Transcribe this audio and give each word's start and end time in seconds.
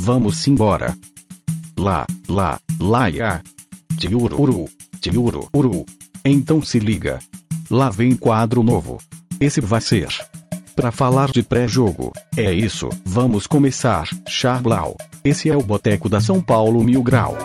vamos 0.00 0.48
embora. 0.48 0.96
Lá, 1.78 2.06
lá, 2.26 2.58
lá, 2.80 3.08
ya. 3.08 3.42
Tiururu, 3.98 4.66
tiururu. 4.98 5.84
Então 6.24 6.62
se 6.62 6.78
liga. 6.78 7.18
Lá 7.70 7.90
vem 7.90 8.16
quadro 8.16 8.62
novo. 8.62 8.98
Esse 9.38 9.60
vai 9.60 9.80
ser. 9.80 10.08
Pra 10.74 10.90
falar 10.90 11.30
de 11.30 11.42
pré-jogo. 11.42 12.12
É 12.34 12.50
isso, 12.50 12.88
vamos 13.04 13.46
começar, 13.46 14.08
Charblau. 14.26 14.96
Esse 15.22 15.50
é 15.50 15.56
o 15.56 15.62
Boteco 15.62 16.08
da 16.08 16.20
São 16.20 16.40
Paulo 16.40 16.82
Mil 16.82 17.02
Grau. 17.02 17.36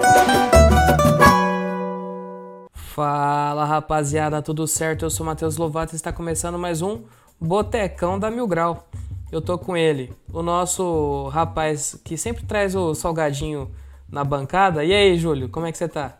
Fala 2.73 3.65
rapaziada, 3.65 4.41
tudo 4.41 4.65
certo? 4.65 5.03
Eu 5.03 5.09
sou 5.09 5.25
Matheus 5.25 5.57
Lovato 5.57 5.93
e 5.93 5.97
está 5.97 6.13
começando 6.13 6.57
mais 6.57 6.81
um 6.81 7.01
Botecão 7.39 8.17
da 8.17 8.31
Mil 8.31 8.47
Grau. 8.47 8.87
Eu 9.31 9.41
tô 9.41 9.57
com 9.57 9.75
ele, 9.75 10.13
o 10.31 10.41
nosso 10.41 11.27
rapaz 11.29 11.99
que 12.03 12.15
sempre 12.15 12.45
traz 12.45 12.75
o 12.75 12.93
salgadinho 12.93 13.69
na 14.09 14.23
bancada. 14.23 14.83
E 14.83 14.93
aí, 14.93 15.17
Júlio, 15.17 15.49
como 15.49 15.65
é 15.65 15.71
que 15.71 15.77
você 15.77 15.87
tá? 15.87 16.17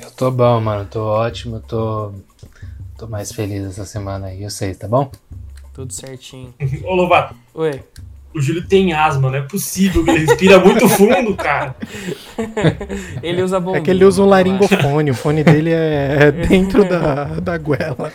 Eu 0.00 0.10
tô 0.10 0.30
bom, 0.30 0.60
mano, 0.60 0.86
tô 0.90 1.04
ótimo, 1.04 1.60
tô, 1.60 2.12
tô 2.96 3.06
mais 3.06 3.30
feliz 3.32 3.64
essa 3.66 3.84
semana 3.84 4.28
aí, 4.28 4.42
eu 4.42 4.50
sei, 4.50 4.74
tá 4.74 4.88
bom? 4.88 5.10
Tudo 5.74 5.92
certinho. 5.92 6.52
Ô 6.84 6.94
Lovato, 6.94 7.34
Oi. 7.54 7.82
o 8.34 8.40
Júlio 8.40 8.66
tem 8.66 8.94
asma, 8.94 9.30
não 9.30 9.38
é 9.38 9.42
possível, 9.42 10.02
ele 10.08 10.26
respira 10.26 10.58
muito 10.58 10.88
fundo, 10.88 11.36
cara. 11.36 11.76
ele 13.22 13.42
usa 13.42 13.60
bombinha. 13.60 13.82
É 13.82 13.84
que 13.84 13.90
ele 13.90 14.04
usa 14.04 14.22
um 14.22 14.26
laringofone, 14.26 15.10
o 15.10 15.14
fone 15.14 15.44
dele 15.44 15.70
é, 15.70 16.16
é 16.22 16.32
dentro 16.32 16.84
da, 16.88 17.24
da 17.40 17.58
goela. 17.58 18.10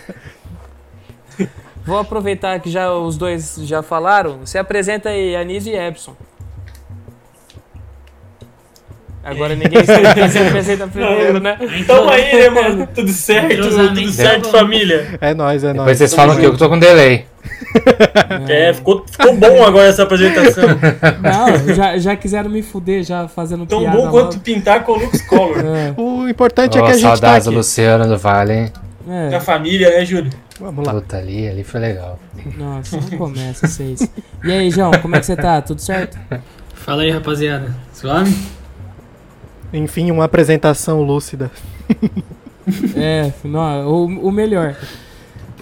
Vou 1.88 1.98
aproveitar 1.98 2.60
que 2.60 2.70
já 2.70 2.92
os 2.94 3.18
dois 3.18 3.56
já 3.64 3.82
falaram. 3.82 4.46
Se 4.46 4.58
apresenta 4.58 5.08
aí, 5.10 5.36
Anísio 5.38 5.74
e 5.74 5.78
Epson. 5.78 6.14
Agora 9.24 9.56
ninguém 9.58 9.84
se 9.84 10.38
apresenta 10.40 10.88
primeiro, 10.88 11.40
né? 11.40 11.58
Então 11.80 12.08
aí, 12.10 12.34
né, 12.34 12.50
mano? 12.50 12.88
Tudo 12.94 13.10
certo, 13.12 13.70
tudo 13.70 14.12
certo, 14.12 14.50
família. 14.50 15.18
É 15.20 15.34
nóis, 15.34 15.64
é 15.64 15.68
Depois 15.68 15.86
nóis. 15.86 15.98
vocês 15.98 16.14
falam 16.14 16.38
que 16.38 16.46
eu 16.46 16.58
tô 16.58 16.70
com 16.70 16.78
delay. 16.80 17.26
É, 18.50 18.74
ficou, 18.74 19.06
ficou 19.10 19.36
bom 19.36 19.64
agora 19.64 19.88
essa 19.88 20.04
apresentação. 20.04 20.64
Não, 21.22 21.74
já, 21.76 21.98
já 21.98 22.16
quiseram 22.16 22.50
me 22.50 22.62
fuder, 22.64 23.04
já 23.04 23.28
fazendo 23.28 23.66
Tão 23.66 23.80
piada 23.82 23.96
bom 23.96 24.06
logo. 24.06 24.12
quanto 24.20 24.40
pintar 24.40 24.84
com 24.84 24.94
o 24.94 25.00
Lux 25.00 25.22
Color. 25.22 25.60
É, 25.60 25.94
O 25.96 26.28
importante 26.28 26.78
é 26.78 26.82
Ó, 26.82 26.86
que 26.86 26.92
a 26.92 26.94
gente 26.96 27.04
tá 27.04 27.10
saudades 27.12 27.46
do 27.46 27.50
aqui. 27.52 27.58
Luciano 27.58 28.08
do 28.08 28.18
Vale, 28.18 28.54
hein? 28.54 28.74
é. 29.10 29.30
Da 29.30 29.40
família, 29.40 29.90
né, 29.90 30.04
Júlio? 30.06 30.32
Vamos 30.60 30.86
lá. 30.86 30.94
Puta, 30.94 31.18
ali, 31.18 31.48
ali 31.48 31.64
foi 31.64 31.80
legal. 31.80 32.20
Nossa, 32.58 33.00
não 33.00 33.18
começa 33.18 33.68
vocês. 33.68 34.10
E 34.44 34.52
aí, 34.52 34.72
João, 34.72 34.92
como 35.02 35.16
é 35.16 35.20
que 35.20 35.26
você 35.26 35.36
tá? 35.36 35.62
Tudo 35.62 35.82
certo? 35.82 36.18
Fala 36.74 37.04
aí, 37.04 37.12
rapaziada. 37.12 37.76
Suave? 37.94 38.36
Enfim, 39.72 40.12
uma 40.12 40.26
apresentação 40.26 41.02
lúcida. 41.02 41.52
É, 42.98 43.32
não, 43.46 43.88
o, 43.88 44.28
o 44.28 44.30
melhor. 44.30 44.76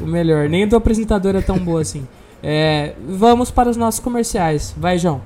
O 0.01 0.07
melhor. 0.07 0.49
Nem 0.49 0.67
do 0.67 0.75
apresentador 0.75 1.35
é 1.35 1.41
tão 1.41 1.55
boa 1.59 1.81
assim. 1.81 2.07
É, 2.41 2.93
vamos 3.07 3.51
para 3.51 3.69
os 3.69 3.77
nossos 3.77 3.99
comerciais. 3.99 4.73
Vai, 4.75 4.97
João. 4.97 5.21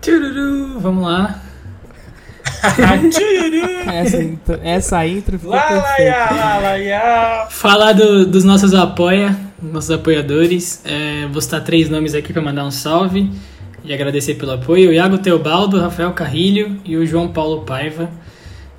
Tchururu, 0.00 0.80
vamos 0.80 1.04
lá. 1.04 1.40
Essa, 3.92 4.22
intro- 4.22 4.60
essa 4.62 5.06
intro 5.06 5.38
ficou 5.38 5.54
Lá, 5.54 5.62
perfeita. 5.62 6.34
lá, 6.34 6.58
lá. 6.58 7.46
Falar 7.50 7.92
do- 7.92 8.26
dos 8.26 8.44
nossos 8.44 8.72
apoia, 8.74 9.36
nossos 9.60 9.90
apoiadores. 9.90 10.82
É, 10.84 11.26
vou 11.26 11.40
citar 11.40 11.62
três 11.64 11.88
nomes 11.90 12.14
aqui 12.14 12.32
para 12.32 12.40
mandar 12.42 12.64
um 12.64 12.70
salve 12.70 13.30
e 13.84 13.92
agradecer 13.92 14.34
pelo 14.34 14.52
apoio. 14.52 14.90
O 14.90 14.92
Iago 14.92 15.18
Teobaldo, 15.18 15.76
o 15.76 15.80
Rafael 15.80 16.12
Carrilho 16.12 16.76
e 16.84 16.96
o 16.96 17.04
João 17.06 17.28
Paulo 17.28 17.62
Paiva. 17.62 18.10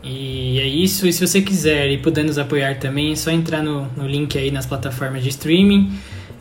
E 0.04 0.60
é 0.60 0.66
isso. 0.68 1.06
E 1.08 1.14
se 1.14 1.26
você 1.26 1.42
quiser 1.42 1.90
e 1.92 1.98
puder 1.98 2.24
nos 2.24 2.38
apoiar 2.38 2.76
também, 2.80 3.12
é 3.12 3.16
só 3.16 3.30
entrar 3.32 3.62
no, 3.62 3.88
no 3.98 4.08
link 4.08 4.38
aí 4.38 4.50
nas 4.50 4.66
plataformas 4.66 5.22
de 5.24 5.30
streaming, 5.30 5.92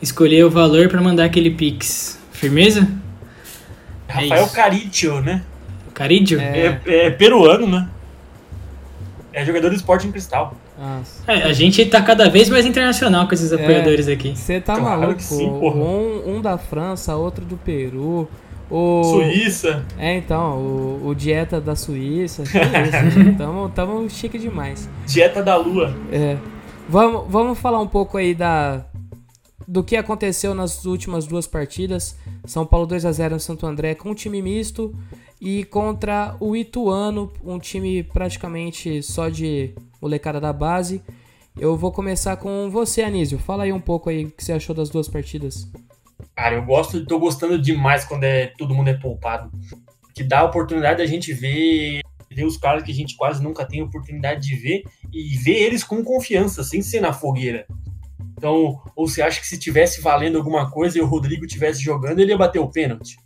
escolher 0.01 0.45
o 0.45 0.49
valor 0.49 0.87
para 0.87 1.01
mandar 1.01 1.25
aquele 1.25 1.51
Pix. 1.51 2.19
Firmeza? 2.31 2.87
É 4.07 4.13
Rafael 4.13 4.45
isso. 4.45 4.55
Caricio, 4.55 5.21
né? 5.21 5.41
Carídio? 5.93 6.39
É. 6.39 6.79
É, 6.85 7.05
é 7.05 7.09
peruano, 7.09 7.67
né? 7.67 7.87
É 9.33 9.45
jogador 9.45 9.69
do 9.69 9.75
Sporting 9.75 10.11
Cristal. 10.11 10.53
Nossa. 10.77 11.31
É, 11.31 11.43
a 11.43 11.53
gente 11.53 11.85
tá 11.85 12.01
cada 12.01 12.29
vez 12.29 12.49
mais 12.49 12.65
internacional 12.65 13.27
com 13.27 13.33
esses 13.33 13.53
apoiadores 13.53 14.07
aqui. 14.07 14.35
Você 14.35 14.59
tá 14.59 14.75
Claro 14.75 15.01
maluco? 15.01 15.15
que 15.15 15.23
sim, 15.23 15.47
porra. 15.47 15.75
um, 15.75 16.37
um 16.37 16.41
da 16.41 16.57
França, 16.57 17.15
outro 17.15 17.45
do 17.45 17.55
Peru. 17.55 18.27
O... 18.69 19.03
Suíça. 19.03 19.85
É, 19.97 20.15
então, 20.17 20.57
o, 20.57 21.07
o 21.07 21.15
dieta 21.15 21.61
da 21.61 21.75
Suíça. 21.75 22.43
que 22.49 22.57
isso, 22.57 23.37
tamo, 23.37 23.69
tamo 23.69 24.09
chique 24.09 24.39
demais. 24.39 24.89
Dieta 25.05 25.43
da 25.43 25.55
Lua. 25.55 25.93
É. 26.11 26.37
Vamos, 26.89 27.25
vamos 27.29 27.59
falar 27.59 27.79
um 27.79 27.87
pouco 27.87 28.17
aí 28.17 28.33
da 28.33 28.85
do 29.67 29.83
que 29.83 29.95
aconteceu 29.95 30.53
nas 30.53 30.83
últimas 30.83 31.25
duas 31.25 31.47
partidas. 31.47 32.17
São 32.45 32.65
Paulo 32.65 32.85
2 32.85 33.05
a 33.05 33.11
0 33.11 33.35
no 33.35 33.39
Santo 33.39 33.65
André 33.65 33.95
com 33.95 34.09
um 34.09 34.13
time 34.13 34.41
misto 34.41 34.93
e 35.41 35.63
contra 35.65 36.37
o 36.39 36.55
Ituano, 36.55 37.33
um 37.43 37.57
time 37.57 38.03
praticamente 38.03 39.01
só 39.01 39.27
de 39.27 39.73
molecada 39.99 40.39
da 40.39 40.53
base. 40.53 41.01
Eu 41.59 41.75
vou 41.75 41.91
começar 41.91 42.37
com 42.37 42.69
você, 42.69 43.01
Anísio. 43.01 43.39
Fala 43.39 43.63
aí 43.63 43.73
um 43.73 43.81
pouco 43.81 44.11
aí 44.11 44.25
o 44.25 44.31
que 44.31 44.43
você 44.43 44.53
achou 44.53 44.75
das 44.75 44.91
duas 44.91 45.09
partidas. 45.09 45.67
Cara, 46.35 46.55
eu 46.55 46.63
gosto, 46.63 47.03
tô 47.07 47.17
gostando 47.17 47.59
demais 47.59 48.05
quando 48.05 48.23
é 48.23 48.53
todo 48.55 48.75
mundo 48.75 48.89
é 48.89 48.93
poupado. 48.93 49.51
Que 50.13 50.23
dá 50.23 50.41
a 50.41 50.45
oportunidade 50.45 50.99
da 50.99 51.07
gente 51.07 51.33
ver, 51.33 52.01
ver 52.29 52.45
os 52.45 52.55
caras 52.55 52.83
que 52.83 52.91
a 52.91 52.95
gente 52.95 53.17
quase 53.17 53.41
nunca 53.41 53.65
tem 53.65 53.81
oportunidade 53.81 54.47
de 54.47 54.55
ver 54.55 54.83
e 55.11 55.35
ver 55.37 55.57
eles 55.57 55.83
com 55.83 56.03
confiança, 56.03 56.63
sem 56.63 56.83
ser 56.83 57.01
na 57.01 57.13
fogueira. 57.13 57.65
Então, 58.37 58.79
ou 58.95 59.07
você 59.07 59.23
acha 59.23 59.41
que 59.41 59.47
se 59.47 59.57
tivesse 59.57 60.01
valendo 60.01 60.37
alguma 60.37 60.69
coisa 60.69 60.99
e 60.99 61.01
o 61.01 61.07
Rodrigo 61.07 61.47
tivesse 61.47 61.81
jogando, 61.81 62.19
ele 62.19 62.31
ia 62.31 62.37
bater 62.37 62.59
o 62.59 62.69
pênalti? 62.69 63.17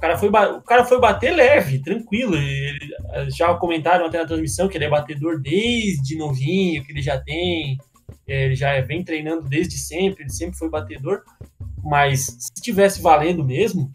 O 0.00 0.06
cara 0.08 0.16
foi, 0.16 0.30
o 0.30 0.62
cara 0.62 0.82
foi 0.86 0.98
bater 0.98 1.30
leve, 1.30 1.78
tranquilo. 1.78 2.34
Ele, 2.34 2.78
já 3.28 3.52
comentaram 3.52 4.06
até 4.06 4.16
na 4.16 4.26
transmissão 4.26 4.66
que 4.66 4.78
ele 4.78 4.86
é 4.86 4.88
batedor 4.88 5.38
desde 5.38 6.16
novinho, 6.16 6.82
que 6.82 6.90
ele 6.90 7.02
já 7.02 7.18
tem, 7.18 7.76
é, 8.26 8.46
ele 8.46 8.54
já 8.54 8.80
vem 8.80 9.04
treinando 9.04 9.46
desde 9.46 9.76
sempre, 9.76 10.22
ele 10.22 10.30
sempre 10.30 10.56
foi 10.56 10.70
batedor. 10.70 11.20
Mas 11.84 12.34
se 12.38 12.62
tivesse 12.62 13.02
valendo 13.02 13.44
mesmo, 13.44 13.92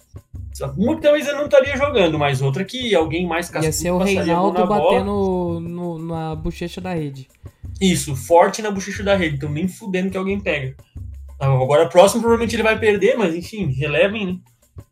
muitas 0.77 1.11
vezes 1.11 1.27
ele 1.27 1.39
não 1.39 1.45
estaria 1.45 1.75
jogando, 1.75 2.19
mas 2.19 2.39
outra 2.39 2.63
que 2.63 2.93
alguém 2.93 3.25
mais 3.25 3.47
Ia 3.47 3.53
cascudo 3.53 3.73
ser 3.73 3.89
o 3.89 3.97
Reinaldo 3.97 4.67
batendo 4.67 5.59
no, 5.59 5.97
na 5.97 6.35
bochecha 6.35 6.79
da 6.79 6.93
rede. 6.93 7.27
Isso, 7.81 8.15
forte 8.15 8.61
na 8.61 8.69
bochecha 8.69 9.01
da 9.01 9.15
rede, 9.15 9.37
então 9.37 9.49
nem 9.49 9.67
fudendo 9.67 10.11
que 10.11 10.17
alguém 10.17 10.39
pega. 10.39 10.75
Agora, 11.39 11.89
próximo, 11.89 12.21
provavelmente 12.21 12.55
ele 12.55 12.61
vai 12.61 12.77
perder, 12.77 13.17
mas 13.17 13.33
enfim, 13.33 13.71
relevem, 13.71 14.27
né? 14.27 14.37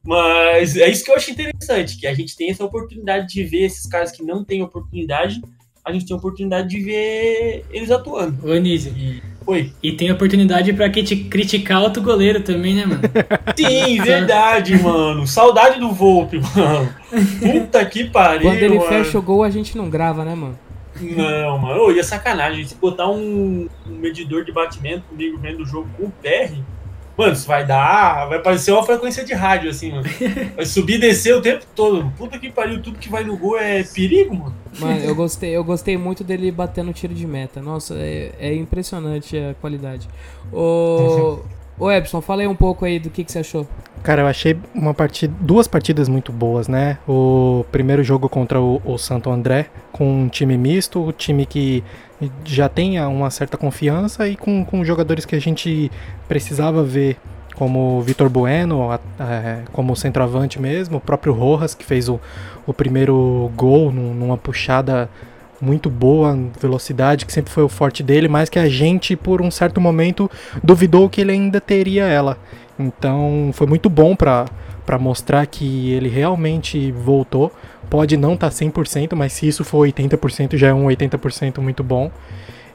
Mas 0.06 0.76
é 0.76 0.90
isso 0.90 1.04
que 1.04 1.12
eu 1.12 1.16
acho 1.16 1.32
interessante, 1.32 1.98
que 1.98 2.06
a 2.06 2.14
gente 2.14 2.36
tem 2.36 2.50
essa 2.50 2.64
oportunidade 2.64 3.28
de 3.28 3.44
ver 3.44 3.66
esses 3.66 3.88
caras 3.88 4.12
que 4.12 4.22
não 4.22 4.44
têm 4.44 4.62
oportunidade, 4.62 5.42
a 5.84 5.92
gente 5.92 6.06
tem 6.06 6.14
a 6.14 6.18
oportunidade 6.18 6.70
de 6.70 6.82
ver 6.82 7.66
eles 7.72 7.92
atuando. 7.92 8.48
Ô, 8.48 8.52
Anísio. 8.52 8.94
E, 8.98 9.22
oi. 9.46 9.72
E 9.82 9.92
tem 9.94 10.12
oportunidade 10.12 10.72
pra 10.74 10.90
criticar 10.90 11.82
outro 11.82 12.02
goleiro 12.02 12.42
também, 12.42 12.76
né, 12.76 12.86
mano? 12.86 13.02
Sim, 13.56 14.02
verdade, 14.02 14.78
mano. 14.78 15.28
Saudade 15.28 15.80
do 15.80 15.92
Volpe, 15.92 16.40
mano. 16.40 16.94
Puta 17.40 17.86
que 17.86 18.06
pariu, 18.06 18.50
Quando 18.50 18.64
ele 18.64 18.78
mano. 18.78 18.90
fecha 18.90 19.20
o 19.20 19.22
gol, 19.22 19.44
a 19.44 19.50
gente 19.50 19.78
não 19.78 19.90
grava, 19.90 20.24
né, 20.24 20.36
mano? 20.36 20.58
Não, 21.02 21.58
mano. 21.58 21.82
Ô, 21.82 21.92
e 21.92 22.00
é 22.00 22.04
sacanagem. 22.04 22.66
Se 22.66 22.76
botar 22.76 23.10
um, 23.10 23.68
um 23.86 23.96
medidor 23.98 24.46
de 24.46 24.52
batimento 24.52 25.04
comigo 25.10 25.38
vendo 25.38 25.64
o 25.64 25.66
jogo 25.66 25.90
com 25.98 26.06
o 26.06 26.12
PR, 26.22 26.54
mano, 27.18 27.34
isso 27.34 27.48
vai 27.48 27.66
dar. 27.66 28.28
Vai 28.28 28.40
parecer 28.40 28.72
uma 28.72 28.84
frequência 28.84 29.24
de 29.24 29.34
rádio, 29.34 29.70
assim, 29.70 29.92
mano. 29.92 30.04
Vai 30.56 30.66
subir 30.66 30.96
e 30.96 31.00
descer 31.00 31.36
o 31.36 31.42
tempo 31.42 31.66
todo. 31.76 32.12
Puta 32.18 32.38
que 32.40 32.50
pariu, 32.50 32.82
tudo 32.82 33.00
que 33.00 33.10
vai 33.10 33.24
no 33.24 33.38
gol 33.38 33.58
é 33.58 33.84
perigo, 33.84 34.36
mano. 34.36 34.56
Mano, 34.80 35.00
eu 35.00 35.14
gostei, 35.16 35.52
eu 35.52 35.64
gostei 35.64 35.98
muito 35.98 36.24
dele 36.24 36.52
batendo 36.52 36.94
tiro 36.94 37.14
de 37.14 37.28
meta. 37.28 37.62
Nossa, 37.62 37.96
é, 37.96 38.32
é 38.40 38.56
impressionante 38.56 39.38
a 39.38 39.54
qualidade. 39.56 40.08
Ô, 40.52 41.40
ô 41.78 41.92
Epson, 41.92 42.22
fala 42.22 42.42
aí 42.42 42.48
um 42.48 42.56
pouco 42.56 42.86
aí 42.86 43.00
do 43.00 43.10
que, 43.10 43.24
que 43.24 43.32
você 43.32 43.40
achou. 43.40 43.68
Cara, 44.04 44.22
eu 44.24 44.28
achei 44.28 44.58
uma 44.76 44.94
partida, 44.94 45.34
duas 45.40 45.66
partidas 45.66 46.10
muito 46.10 46.30
boas, 46.34 46.68
né? 46.68 46.98
O 47.08 47.66
primeiro 47.72 48.04
jogo 48.04 48.28
contra 48.28 48.60
o, 48.60 48.82
o 48.84 48.98
Santo 48.98 49.30
André, 49.32 49.68
com 49.94 50.24
um 50.24 50.28
time 50.28 50.58
misto, 50.58 51.02
o 51.02 51.14
time 51.14 51.46
que 51.46 51.82
já 52.44 52.68
tem 52.68 53.00
uma 53.02 53.30
certa 53.30 53.56
confiança 53.58 54.28
e 54.28 54.36
com, 54.36 54.66
com 54.66 54.84
jogadores 54.84 55.24
que 55.26 55.36
a 55.38 55.40
gente 55.40 55.90
precisava 56.28 56.84
ver, 56.84 57.16
como 57.56 57.98
o 58.00 58.02
Vitor 58.02 58.28
Bueno, 58.30 58.92
a- 58.92 59.00
é, 59.22 59.60
como 59.72 59.96
centroavante 59.96 60.60
mesmo, 60.60 60.98
o 60.98 61.02
próprio 61.02 61.32
Rojas, 61.32 61.74
que 61.74 61.86
fez 61.86 62.10
o, 62.10 62.20
o 62.68 62.74
primeiro 62.74 63.50
gol 63.56 63.90
num- 63.90 64.14
numa 64.14 64.38
puxada 64.38 65.10
muito 65.62 65.90
boa, 65.90 66.38
velocidade, 66.60 67.26
que 67.26 67.34
sempre 67.34 67.52
foi 67.52 67.64
o 67.64 67.70
forte 67.70 68.04
dele, 68.04 68.28
mas 68.28 68.50
que 68.50 68.60
a 68.60 68.68
gente, 68.68 69.16
por 69.16 69.42
um 69.42 69.50
certo 69.50 69.80
momento, 69.80 70.30
duvidou 70.64 71.10
que 71.10 71.22
ele 71.22 71.32
ainda 71.32 71.62
teria 71.62 72.06
ela. 72.06 72.38
Então 72.78 73.52
foi 73.54 73.68
muito 73.68 73.90
bom 73.90 74.16
para 74.16 74.46
para 74.86 75.00
mostrar 75.00 75.46
que 75.46 75.92
ele 75.92 76.10
realmente 76.10 76.92
voltou. 76.92 77.52
Pode 77.90 78.18
não 78.18 78.34
estar 78.34 78.50
tá 78.50 78.56
100%, 78.56 79.16
mas 79.16 79.34
se 79.34 79.48
isso 79.48 79.64
for 79.64 79.88
80%, 79.88 80.58
já 80.58 80.68
é 80.68 80.74
um 80.74 80.86
80% 80.86 81.60
muito 81.60 81.84
bom. 81.84 82.12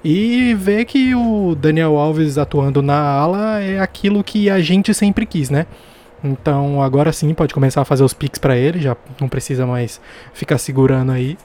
E 0.05 0.55
ver 0.55 0.85
que 0.85 1.15
o 1.15 1.55
Daniel 1.55 1.99
Alves 1.99 2.39
atuando 2.39 2.81
na 2.81 2.99
ala 2.99 3.61
é 3.61 3.81
aquilo 3.81 4.23
que 4.23 4.49
a 4.49 4.61
gente 4.61 4.95
sempre 4.95 5.27
quis, 5.27 5.51
né? 5.51 5.67
Então 6.23 6.83
agora 6.83 7.13
sim 7.13 7.33
pode 7.35 7.55
começar 7.55 7.81
a 7.81 7.85
fazer 7.85 8.05
os 8.05 8.13
picks 8.13 8.39
para 8.39 8.57
ele, 8.57 8.81
já 8.81 8.97
não 9.21 9.29
precisa 9.29 9.67
mais 9.67 10.01
ficar 10.33 10.59
segurando 10.59 11.13
aí. 11.13 11.37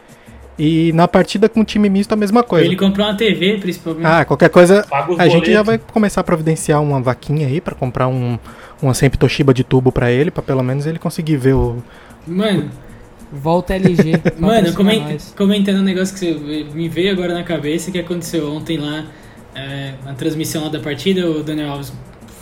E 0.57 0.91
na 0.93 1.07
partida 1.07 1.49
com 1.49 1.61
o 1.61 1.63
time 1.63 1.89
misto 1.89 2.13
a 2.13 2.15
mesma 2.15 2.43
coisa. 2.43 2.65
Ele 2.65 2.75
comprou 2.75 3.07
uma 3.07 3.15
TV, 3.15 3.57
principalmente. 3.59 4.05
Ah, 4.05 4.23
qualquer 4.23 4.49
coisa. 4.49 4.85
A 5.17 5.27
gente 5.27 5.51
já 5.51 5.63
vai 5.63 5.77
começar 5.77 6.21
a 6.21 6.23
providenciar 6.23 6.81
uma 6.81 7.01
vaquinha 7.01 7.47
aí 7.47 7.59
para 7.59 7.73
comprar 7.73 8.07
um 8.07 8.37
uma 8.81 8.93
sempre 8.93 9.17
Toshiba 9.17 9.53
de 9.53 9.63
tubo 9.63 9.91
para 9.91 10.11
ele, 10.11 10.29
para 10.29 10.43
pelo 10.43 10.61
menos 10.61 10.85
ele 10.85 10.99
conseguir 10.99 11.37
ver 11.37 11.53
o. 11.53 11.81
Mano. 12.27 12.69
Volta 13.31 13.73
LG. 13.73 14.21
Mano, 14.37 14.73
coment, 14.73 15.17
comentando 15.35 15.79
um 15.79 15.83
negócio 15.83 16.13
que 16.13 16.19
você 16.19 16.65
me 16.71 16.87
veio 16.87 17.11
agora 17.11 17.33
na 17.33 17.43
cabeça 17.43 17.89
que 17.89 17.97
aconteceu 17.97 18.53
ontem 18.53 18.77
lá 18.77 19.05
é, 19.55 19.93
na 20.05 20.13
transmissão 20.13 20.63
lá 20.63 20.69
da 20.69 20.79
partida, 20.79 21.27
o 21.27 21.41
Daniel 21.41 21.71
Alves 21.71 21.93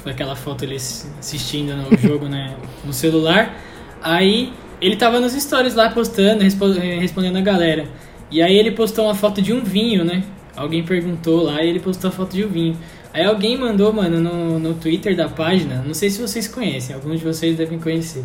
aquela 0.06 0.36
foto 0.36 0.63
ele 0.66 0.75
assistindo 0.75 1.75
no 1.75 1.98
jogo 1.98 2.28
né, 2.28 2.56
no 2.84 2.92
celular. 2.92 3.56
Aí 4.02 4.52
ele 4.81 4.95
tava 4.95 5.19
nos 5.19 5.33
stories 5.33 5.75
lá 5.75 5.89
postando, 5.89 6.44
respondendo 6.44 7.38
a 7.38 7.42
galera. 7.42 7.86
E 8.31 8.42
aí 8.42 8.57
ele 8.57 8.72
postou 8.72 9.06
uma 9.06 9.16
foto 9.16 9.42
de 9.42 9.54
um 9.54 9.62
vinho, 9.62 10.04
né? 10.04 10.24
Alguém 10.56 10.83
perguntou 10.83 11.44
lá 11.44 11.63
e 11.63 11.69
ele 11.69 11.80
postou 11.80 12.10
a 12.10 12.12
foto 12.12 12.36
de 12.36 12.44
um 12.44 12.50
vinho. 12.50 12.78
Aí 13.13 13.25
alguém 13.25 13.57
mandou, 13.57 13.92
mano, 13.94 14.19
no, 14.19 14.57
no 14.57 14.74
Twitter 14.74 15.16
da 15.16 15.28
página, 15.28 15.83
não 15.86 15.94
sei 15.94 16.10
se 16.10 16.22
vocês 16.22 16.48
conhecem, 16.48 16.95
alguns 16.95 17.19
de 17.19 17.25
vocês 17.25 17.57
devem 17.57 17.78
conhecer. 17.78 18.24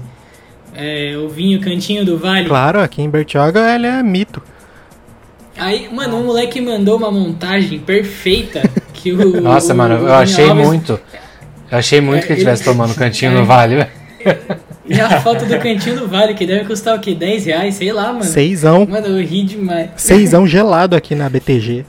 É, 0.75 1.17
o 1.17 1.29
vinho 1.29 1.61
Cantinho 1.61 2.05
do 2.05 2.19
Vale. 2.19 2.47
Claro, 2.47 2.81
aqui 2.81 3.03
em 3.03 3.11
Bertioga 3.11 3.75
ele 3.75 3.87
é 3.87 4.03
mito. 4.03 4.43
Aí, 5.57 5.89
mano, 5.93 6.19
um 6.19 6.27
moleque 6.27 6.61
mandou 6.61 6.99
uma 6.99 7.11
montagem 7.11 7.79
perfeita 7.79 8.63
que 8.93 9.13
o. 9.13 9.41
Nossa, 9.41 9.73
o, 9.73 9.77
mano, 9.77 10.07
eu 10.07 10.15
achei 10.15 10.49
Alves... 10.49 10.67
muito. 10.67 11.01
Eu 11.71 11.79
achei 11.79 12.01
muito 12.01 12.23
é, 12.23 12.27
que 12.27 12.33
ele 12.33 12.41
estivesse 12.41 12.63
tomando 12.63 12.95
Cantinho 12.95 13.33
é, 13.33 13.35
no 13.35 13.45
Vale, 13.45 13.87
E 14.89 15.01
a 15.01 15.21
foto 15.21 15.45
do 15.45 15.59
Cantinho 15.59 16.01
do 16.01 16.09
Vale, 16.09 16.35
que 16.35 16.47
deve 16.47 16.65
custar 16.65 16.97
o 16.97 17.01
quê? 17.01 17.15
10 17.15 17.47
reais? 17.47 17.75
Sei 17.75 17.93
lá, 17.93 18.13
mano. 18.13 18.25
Seisão. 18.25 18.87
Mano, 18.87 19.07
eu 19.07 19.25
ri 19.25 19.43
demais. 19.43 19.91
Seisão 19.97 20.47
gelado 20.47 20.95
aqui 20.95 21.15
na 21.15 21.29
BTG. 21.29 21.85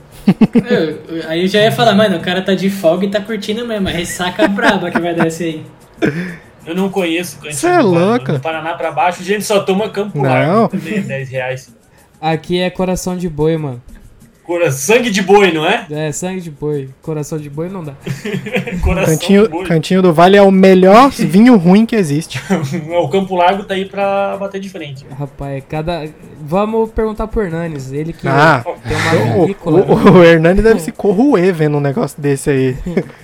Eu, 0.54 1.28
aí 1.28 1.42
eu 1.42 1.48
já 1.48 1.62
ia 1.62 1.72
falar, 1.72 1.94
mano, 1.94 2.16
o 2.16 2.20
cara 2.20 2.42
tá 2.42 2.54
de 2.54 2.68
folga 2.68 3.06
e 3.06 3.10
tá 3.10 3.20
curtindo 3.20 3.66
mesmo. 3.66 3.88
A 3.88 3.90
ressaca 3.90 4.46
braba 4.48 4.90
que 4.90 5.00
vai 5.00 5.14
descer 5.14 5.64
aí. 6.00 6.12
Eu 6.66 6.74
não 6.74 6.90
conheço 6.90 7.36
o 7.36 7.38
Cantinho 7.38 7.54
Você 7.60 7.66
é 7.66 7.80
louca. 7.80 8.34
Do 8.34 8.40
Paraná 8.40 8.74
pra 8.74 8.90
baixo, 8.92 9.22
a 9.22 9.24
gente 9.24 9.44
só 9.44 9.60
toma 9.60 9.88
Campo. 9.88 10.20
Não. 10.20 10.68
10 10.68 11.30
reais. 11.30 11.74
Aqui 12.20 12.60
é 12.60 12.68
coração 12.68 13.16
de 13.16 13.28
boi, 13.28 13.56
mano. 13.56 13.80
Cora... 14.48 14.72
Sangue 14.72 15.10
de 15.10 15.20
boi, 15.20 15.52
não 15.52 15.66
é? 15.66 15.84
É, 15.90 16.10
sangue 16.10 16.40
de 16.40 16.50
boi. 16.50 16.88
Coração 17.02 17.36
de 17.36 17.50
boi 17.50 17.68
não 17.68 17.84
dá. 17.84 17.92
cantinho, 19.04 19.64
cantinho 19.64 20.00
do 20.00 20.10
Vale 20.10 20.38
é 20.38 20.42
o 20.42 20.50
melhor 20.50 21.10
vinho 21.10 21.58
ruim 21.58 21.84
que 21.84 21.94
existe. 21.94 22.40
o 22.98 23.08
Campo 23.10 23.36
Largo 23.36 23.64
tá 23.64 23.74
aí 23.74 23.84
pra 23.84 24.38
bater 24.38 24.58
de 24.58 24.70
frente. 24.70 25.04
Rapaz, 25.18 25.62
cada. 25.68 26.08
Vamos 26.40 26.90
perguntar 26.92 27.26
pro 27.26 27.42
Hernanes. 27.42 27.92
Ele 27.92 28.14
que 28.14 28.26
ah, 28.26 28.64
tem 28.88 28.96
uma 28.96 29.34
vinícola. 29.34 29.82
O, 29.82 29.92
o, 29.92 30.12
o 30.20 30.24
Hernanes 30.24 30.64
deve 30.64 30.80
se 30.80 30.92
corroer 30.92 31.52
vendo 31.52 31.76
um 31.76 31.80
negócio 31.80 32.18
desse 32.18 32.48
aí. 32.48 32.76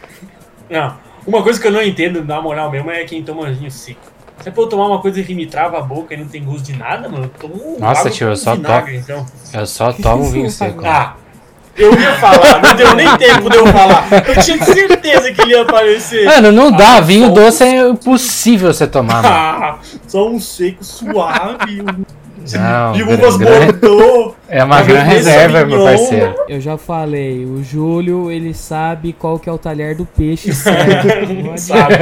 Não. 0.69 0.94
Uma 1.26 1.43
coisa 1.43 1.59
que 1.59 1.67
eu 1.67 1.73
não 1.73 1.82
entendo, 1.82 2.23
na 2.23 2.38
moral 2.38 2.71
mesmo, 2.71 2.91
é 2.91 3.03
quem 3.05 3.23
toma 3.23 3.50
vinho 3.50 3.71
seco. 3.71 4.12
Se 4.40 4.48
é 4.48 4.52
pra 4.52 4.62
eu 4.62 4.66
tomar 4.69 4.88
uma 4.88 5.00
coisa 5.00 5.22
que 5.22 5.34
me 5.34 5.46
trava 5.46 5.78
a 5.78 5.82
boca 5.82 6.12
e 6.14 6.16
não 6.16 6.26
tem 6.26 6.44
gosto 6.44 6.64
de 6.64 6.76
nada, 6.76 7.08
mano, 7.08 7.25
eu 7.25 7.40
tomo 7.40 7.76
um 7.76 7.78
Nossa, 7.78 8.10
tio, 8.10 8.28
eu 8.28 8.36
só, 8.36 8.54
vinagre, 8.54 8.98
to... 8.98 9.04
então. 9.04 9.26
eu 9.52 9.66
só 9.66 9.92
tomo 9.92 10.25
vinho 10.25 10.50
seco. 10.50 10.84
Ah, 10.84 11.16
eu 11.76 11.92
ia 11.98 12.14
falar, 12.16 12.62
não 12.62 12.75
deu 12.76 12.94
nem 12.94 13.16
tempo 13.16 13.50
de 13.50 13.56
eu 13.56 13.66
falar. 13.66 14.06
Eu 14.28 14.42
tinha 14.42 14.64
certeza 14.64 15.32
que 15.32 15.42
ele 15.42 15.52
ia 15.52 15.62
aparecer. 15.62 16.25
Mano, 16.25 16.52
não 16.52 16.70
dá, 16.70 16.96
ah, 16.96 17.00
vinho 17.00 17.31
doce 17.31 17.64
um... 17.64 17.66
é 17.66 17.88
impossível 17.88 18.72
você 18.72 18.86
tomar. 18.86 19.22
Mano. 19.22 19.34
Ah, 19.34 19.78
só 20.06 20.28
um 20.28 20.38
seco 20.38 20.84
suave, 20.84 21.80
um 21.80 22.04
não, 22.52 22.93
de 22.94 23.02
uvas. 23.02 24.35
É 24.49 24.62
uma 24.62 24.82
grande 24.82 25.08
reserva, 25.08 25.64
meu 25.64 25.82
parceiro. 25.82 26.35
Eu 26.49 26.61
já 26.61 26.76
falei, 26.76 27.44
o 27.44 27.62
Júlio, 27.62 28.31
ele 28.31 28.52
sabe 28.52 29.12
qual 29.12 29.38
que 29.38 29.49
é 29.49 29.52
o 29.52 29.58
talher 29.58 29.96
do 29.96 30.05
peixe 30.05 30.52
certo. 30.52 31.08
sabe. 31.58 31.94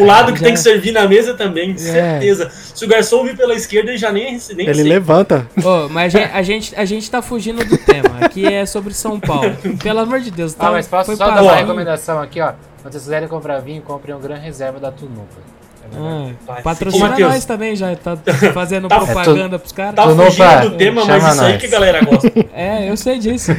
O 0.00 0.04
lado 0.04 0.32
que 0.32 0.38
já... 0.38 0.44
tem 0.44 0.54
que 0.54 0.60
servir 0.60 0.92
na 0.92 1.08
mesa 1.08 1.34
também, 1.34 1.72
é. 1.72 1.76
certeza. 1.76 2.50
Se 2.50 2.84
o 2.84 2.88
garçom 2.88 3.24
vir 3.24 3.36
pela 3.36 3.54
esquerda, 3.54 3.90
ele 3.90 3.98
já 3.98 4.12
nem, 4.12 4.38
nem 4.54 4.66
Ele 4.66 4.74
sei. 4.74 4.84
levanta. 4.84 5.46
Oh, 5.64 5.88
mas 5.88 6.14
a 6.14 6.42
gente, 6.42 6.74
a 6.76 6.84
gente 6.84 7.10
tá 7.10 7.22
fugindo 7.22 7.64
do 7.64 7.78
tema. 7.78 8.18
Aqui 8.20 8.46
é 8.46 8.66
sobre 8.66 8.92
São 8.92 9.18
Paulo. 9.18 9.56
Pelo 9.82 10.00
amor 10.00 10.20
de 10.20 10.30
Deus. 10.30 10.54
Tá, 10.54 10.68
ah, 10.68 10.72
mas 10.72 10.86
posso 10.86 11.16
só 11.16 11.30
dar 11.30 11.42
uma 11.42 11.54
recomendação 11.54 12.20
aqui, 12.20 12.40
ó. 12.40 12.52
Quando 12.82 12.92
vocês 12.92 13.04
quiserem 13.04 13.28
comprar 13.28 13.58
vinho, 13.60 13.82
comprem 13.82 14.14
um 14.14 14.20
Gran 14.20 14.36
Reserva 14.36 14.78
da 14.78 14.92
Tunupa. 14.92 15.58
Ah, 15.96 16.60
patrocina 16.62 17.16
Ô, 17.16 17.20
nós 17.20 17.44
também, 17.44 17.74
já 17.74 17.94
tá 17.96 18.16
fazendo 18.52 18.88
tá, 18.88 19.00
propaganda 19.00 19.56
é, 19.56 19.58
pros 19.58 19.72
caras. 19.72 19.94
Tá 19.94 20.08
fugindo 20.08 20.70
do 20.70 20.76
tema, 20.76 21.04
mas 21.04 21.24
isso 21.24 21.36
nós. 21.36 21.40
aí 21.40 21.58
que 21.58 21.66
a 21.66 21.70
galera 21.70 22.04
gosta. 22.04 22.32
É, 22.54 22.90
eu 22.90 22.96
sei 22.96 23.18
disso. 23.18 23.52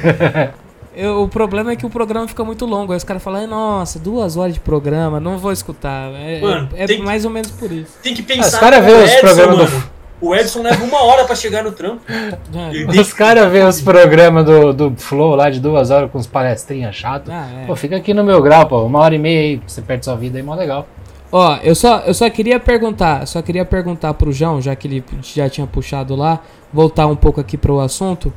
Eu, 0.96 1.24
o 1.24 1.30
problema 1.30 1.72
é 1.72 1.76
que 1.76 1.86
o 1.86 1.90
programa 1.90 2.28
fica 2.28 2.44
muito 2.44 2.66
longo. 2.66 2.92
Aí 2.92 2.98
os 2.98 3.04
caras 3.04 3.24
falam, 3.24 3.48
nossa, 3.48 3.98
duas 3.98 4.36
horas 4.36 4.54
de 4.54 4.60
programa, 4.60 5.20
não 5.20 5.38
vou 5.38 5.52
escutar. 5.52 6.12
É, 6.14 6.40
mano, 6.42 6.70
é, 6.74 6.92
é 6.92 6.98
mais 6.98 7.24
ou 7.24 7.32
menos 7.32 7.52
por 7.52 7.72
isso. 7.72 7.98
Tem 8.04 8.14
que 8.14 8.22
pensar. 8.22 8.48
Os 8.48 8.60
caras 8.60 8.84
vê 8.84 8.92
os 8.92 9.16
programas 9.16 9.72
do. 9.72 10.00
O 10.22 10.36
Edson 10.36 10.62
leva 10.62 10.84
uma 10.84 11.02
hora 11.02 11.24
pra 11.24 11.34
chegar 11.34 11.64
no 11.64 11.72
trampo. 11.72 12.02
É. 12.10 13.00
Os 13.00 13.14
caras 13.14 13.50
vê 13.50 13.64
os 13.64 13.80
programas 13.82 14.44
do, 14.44 14.74
do 14.74 14.94
Flow 14.98 15.34
lá 15.36 15.50
de 15.50 15.62
duas 15.62 15.92
horas 15.92 16.12
com 16.12 16.18
os 16.18 16.28
palestrinhas 16.28 16.94
chato. 16.94 17.32
Ah, 17.32 17.48
é. 17.64 17.66
Pô, 17.66 17.76
fica 17.76 17.96
aqui 17.96 18.14
no 18.14 18.24
meu 18.24 18.42
grau, 18.42 18.68
pô. 18.68 18.84
Uma 18.84 19.00
hora 19.00 19.16
e 19.16 19.20
meia 19.20 19.40
aí, 19.40 19.62
você 19.66 19.82
perde 19.82 20.04
sua 20.04 20.16
vida 20.16 20.38
aí, 20.38 20.44
mó 20.44 20.56
legal. 20.56 20.86
Ó, 21.32 21.58
eu 21.58 21.76
só, 21.76 22.00
eu 22.00 22.14
só 22.14 22.30
queria 22.30 22.60
perguntar, 22.60 23.28
só 23.28 23.42
queria 23.42 23.64
perguntar 23.64 24.14
pro 24.16 24.32
João, 24.32 24.60
já 24.60 24.76
que 24.76 24.88
ele 24.88 25.04
já 25.22 25.48
tinha 25.48 25.68
puxado 25.68 26.16
lá, 26.16 26.42
voltar 26.74 27.06
um 27.06 27.16
pouco 27.16 27.40
aqui 27.40 27.56
pro 27.56 27.80
assunto. 27.80 28.34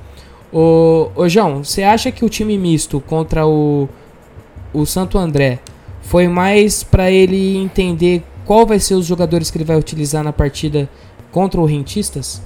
Ô, 0.53 1.11
ô 1.15 1.29
João, 1.29 1.65
você 1.65 1.83
acha 1.83 2.13
que 2.13 2.25
o 2.25 2.29
time 2.29 2.59
misto 2.59 3.01
contra 3.01 3.47
o, 3.47 3.89
o 4.75 4.85
Santo 4.85 5.17
André 5.17 5.61
foi 6.03 6.29
mais 6.29 6.83
para 6.83 7.11
ele 7.11 7.57
entender 7.57 8.23
qual 8.45 8.67
vai 8.67 8.79
ser 8.79 8.95
os 8.95 9.07
jogadores 9.07 9.51
que 9.51 9.57
ele 9.57 9.65
vai 9.65 9.79
utilizar 9.79 10.23
na 10.23 10.33
partida 10.33 10.89
contra 11.31 11.61
o 11.61 11.65
Rentistas? 11.65 12.43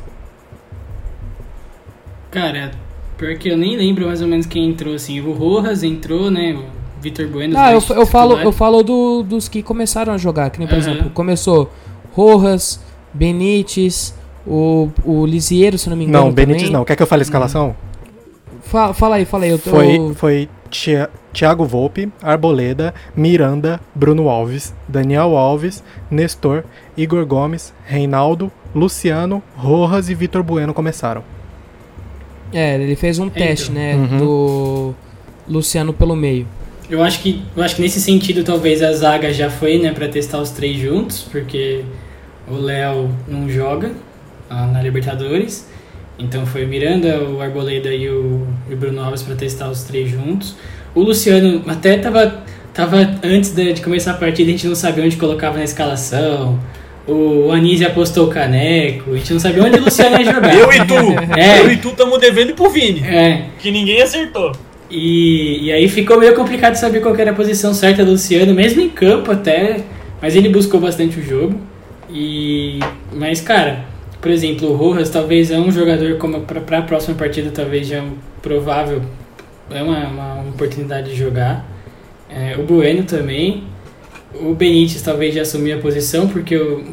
Cara, 2.31 2.71
porque 3.17 3.49
eu 3.49 3.57
nem 3.57 3.77
lembro 3.77 4.07
mais 4.07 4.21
ou 4.21 4.29
menos 4.29 4.47
quem 4.47 4.69
entrou 4.69 4.95
assim. 4.95 5.21
O 5.21 5.33
Rojas 5.33 5.83
entrou, 5.83 6.31
né? 6.31 6.57
Vitor 7.07 7.29
Bueno. 7.29 7.57
Ah, 7.57 7.73
eu, 7.73 7.81
eu 7.95 8.05
falo, 8.05 8.37
eu 8.41 8.51
falo 8.51 8.83
do, 8.83 9.23
dos 9.23 9.49
que 9.49 9.63
começaram 9.63 10.13
a 10.13 10.19
jogar, 10.19 10.51
que 10.51 10.59
nem, 10.59 10.67
por 10.67 10.75
uhum. 10.75 10.81
exemplo, 10.81 11.11
começou 11.11 11.71
Rojas, 12.13 12.81
Benítez, 13.15 14.13
o, 14.45 14.89
o 15.05 15.25
Lisieiro, 15.25 15.79
se 15.79 15.89
não 15.89 15.97
me 15.97 16.05
engano. 16.05 16.27
Não, 16.27 16.33
Benítez 16.33 16.69
não. 16.69 16.85
Quer 16.85 16.97
que 16.97 17.03
eu 17.03 17.07
fale 17.07 17.23
a 17.23 17.25
escalação? 17.25 17.77
Fala, 18.63 18.93
fala 18.93 19.17
aí, 19.17 19.25
fala 19.25 19.45
aí. 19.45 19.51
Eu 19.51 19.59
tô... 19.59 19.71
Foi, 19.71 20.15
foi 20.15 20.49
Thiago 21.33 21.65
Volpe, 21.65 22.11
Arboleda, 22.21 22.93
Miranda, 23.15 23.81
Bruno 23.95 24.29
Alves, 24.29 24.75
Daniel 24.89 25.37
Alves, 25.37 25.85
Nestor, 26.11 26.65
Igor 26.97 27.25
Gomes, 27.25 27.73
Reinaldo, 27.85 28.51
Luciano, 28.75 29.41
Rojas 29.57 30.09
e 30.09 30.15
Vitor 30.15 30.43
Bueno 30.43 30.75
começaram. 30.75 31.23
É, 32.53 32.75
ele 32.75 32.97
fez 32.97 33.21
um 33.21 33.29
teste, 33.29 33.71
né, 33.71 33.95
uhum. 33.95 34.19
do 34.19 34.95
Luciano 35.49 35.93
pelo 35.93 36.17
meio. 36.17 36.49
Eu 36.89 37.03
acho 37.03 37.21
que 37.21 37.43
eu 37.57 37.63
acho 37.63 37.77
que 37.77 37.83
nesse 37.83 38.01
sentido 38.01 38.45
talvez 38.45 38.83
a 38.83 38.93
zaga 38.93 39.33
já 39.33 39.51
foi, 39.51 39.79
né, 39.79 39.93
para 39.93 40.09
testar 40.09 40.41
os 40.41 40.51
três 40.51 40.79
juntos, 40.79 41.27
porque 41.31 41.85
o 42.49 42.55
Léo 42.55 43.11
não 43.27 43.49
joga 43.49 43.91
ah, 44.49 44.67
na 44.67 44.83
Libertadores. 44.83 45.69
Então 46.19 46.47
foi 46.47 46.65
o 46.65 46.69
Miranda, 46.69 47.21
o 47.23 47.41
Arboleda 47.43 47.93
e 47.93 48.09
o, 48.09 48.47
e 48.71 48.75
o 48.75 48.77
Bruno 48.77 49.03
Alves 49.03 49.23
para 49.23 49.35
testar 49.35 49.69
os 49.69 49.83
três 49.83 50.11
juntos. 50.11 50.57
O 50.95 51.01
Luciano 51.01 51.63
até 51.67 51.99
tava 51.99 52.43
tava 52.73 53.19
antes 53.23 53.51
de, 53.51 53.73
de, 53.73 53.81
começar 53.81 54.13
a 54.13 54.15
partida, 54.15 54.51
a 54.51 54.53
gente 54.53 54.67
não 54.67 54.75
sabia 54.75 55.03
onde 55.05 55.17
colocava 55.17 55.57
na 55.57 55.65
escalação. 55.65 56.59
O 57.07 57.51
Anísio 57.51 57.87
apostou 57.87 58.27
o 58.27 58.31
caneco, 58.31 59.13
a 59.13 59.17
gente 59.17 59.33
não 59.33 59.41
sabia 59.41 59.63
onde 59.63 59.79
o 59.79 59.85
Luciano 59.85 60.19
ia 60.19 60.25
jogar. 60.25 60.53
Eu 60.57 60.73
e 60.73 60.87
tu! 60.87 61.39
É. 61.39 61.61
Eu 61.61 61.73
e 61.73 61.77
tu 61.77 61.89
estamos 61.91 62.19
devendo 62.19 62.55
pro 62.55 62.69
Vini. 62.69 63.01
É. 63.01 63.47
Que 63.59 63.71
ninguém 63.71 64.03
acertou. 64.03 64.53
E, 64.91 65.65
e 65.67 65.73
aí 65.73 65.89
ficou 65.89 66.19
meio 66.19 66.35
complicado 66.35 66.77
saber 66.77 67.01
qual 67.01 67.15
era 67.17 67.33
a 67.33 67.35
posição 67.35 67.75
certa 67.75 68.05
do 68.05 68.13
Luciano, 68.13 68.55
mesmo 68.55 68.81
em 68.81 68.89
campo 68.89 69.33
até, 69.33 69.85
mas 70.23 70.37
ele 70.37 70.49
buscou 70.49 70.81
bastante 70.81 71.19
o 71.19 71.23
jogo. 71.23 71.61
E 72.09 72.79
mas 73.13 73.41
cara, 73.41 73.85
por 74.21 74.31
exemplo, 74.31 74.71
o 74.71 74.77
Rojas 74.77 75.11
talvez 75.11 75.51
é 75.51 75.59
um 75.59 75.71
jogador 75.73 76.19
como 76.19 76.41
para 76.41 76.79
a 76.79 76.83
próxima 76.83 77.17
partida 77.17 77.51
talvez 77.51 77.89
já 77.89 77.97
é 77.97 78.03
um 78.03 78.13
provável 78.41 79.03
é 79.71 79.83
uma, 79.83 80.07
uma 80.07 80.49
oportunidade 80.49 81.11
de 81.11 81.17
jogar. 81.17 81.65
É, 82.31 82.57
o 82.59 82.63
Bueno 82.63 83.05
também. 83.05 83.65
O 84.35 84.55
Benítez 84.55 85.01
talvez 85.03 85.35
já 85.35 85.43
assumiu 85.43 85.79
a 85.79 85.81
posição 85.81 86.29
porque 86.29 86.57
o, 86.57 86.85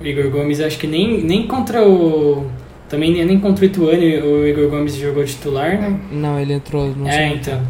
o 0.00 0.06
Igor 0.06 0.30
Gomes, 0.30 0.60
acho 0.60 0.78
que 0.78 0.86
nem, 0.86 1.22
nem 1.22 1.46
contra 1.46 1.86
o. 1.86 2.50
Também 2.90 3.24
nem, 3.24 3.38
contra 3.38 3.64
o 3.64 3.66
Ituano 3.66 4.02
o 4.02 4.46
Igor 4.46 4.68
Gomes 4.68 4.96
jogou 4.96 5.24
titular, 5.24 5.80
né? 5.80 5.96
Não, 6.10 6.38
ele 6.40 6.54
entrou 6.54 6.88
no 6.88 7.08
É, 7.08 7.28
então. 7.28 7.62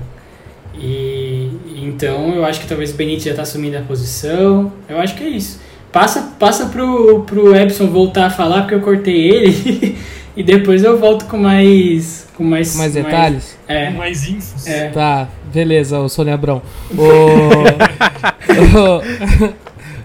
E 0.74 1.50
então 1.76 2.34
eu 2.34 2.44
acho 2.44 2.60
que 2.60 2.66
talvez 2.66 2.90
o 2.92 2.94
Benítez 2.94 3.24
já 3.24 3.34
tá 3.34 3.42
assumindo 3.42 3.76
a 3.76 3.82
posição. 3.82 4.72
Eu 4.88 4.98
acho 4.98 5.14
que 5.14 5.22
é 5.22 5.28
isso. 5.28 5.60
Passa, 5.92 6.32
passa 6.38 6.66
pro, 6.66 7.24
pro 7.24 7.54
Epson 7.54 7.88
voltar 7.88 8.26
a 8.26 8.30
falar, 8.30 8.62
porque 8.62 8.74
eu 8.74 8.80
cortei 8.80 9.28
ele. 9.28 9.98
e 10.36 10.42
depois 10.42 10.84
eu 10.84 10.98
volto 10.98 11.26
com 11.26 11.36
mais. 11.36 12.28
Com 12.34 12.44
mais, 12.44 12.72
Com 12.72 12.78
mais 12.78 12.94
detalhes? 12.94 13.58
é. 13.68 13.90
Mais 13.90 14.26
infos. 14.28 14.66
É. 14.66 14.88
Tá, 14.88 15.28
beleza, 15.52 15.98
o 15.98 16.08
Sônia 16.08 16.32
Abrão. 16.34 16.62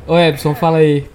Ô, 0.08 0.12
ô, 0.14 0.20
Epson, 0.20 0.54
fala 0.56 0.80
aí. 0.80 1.06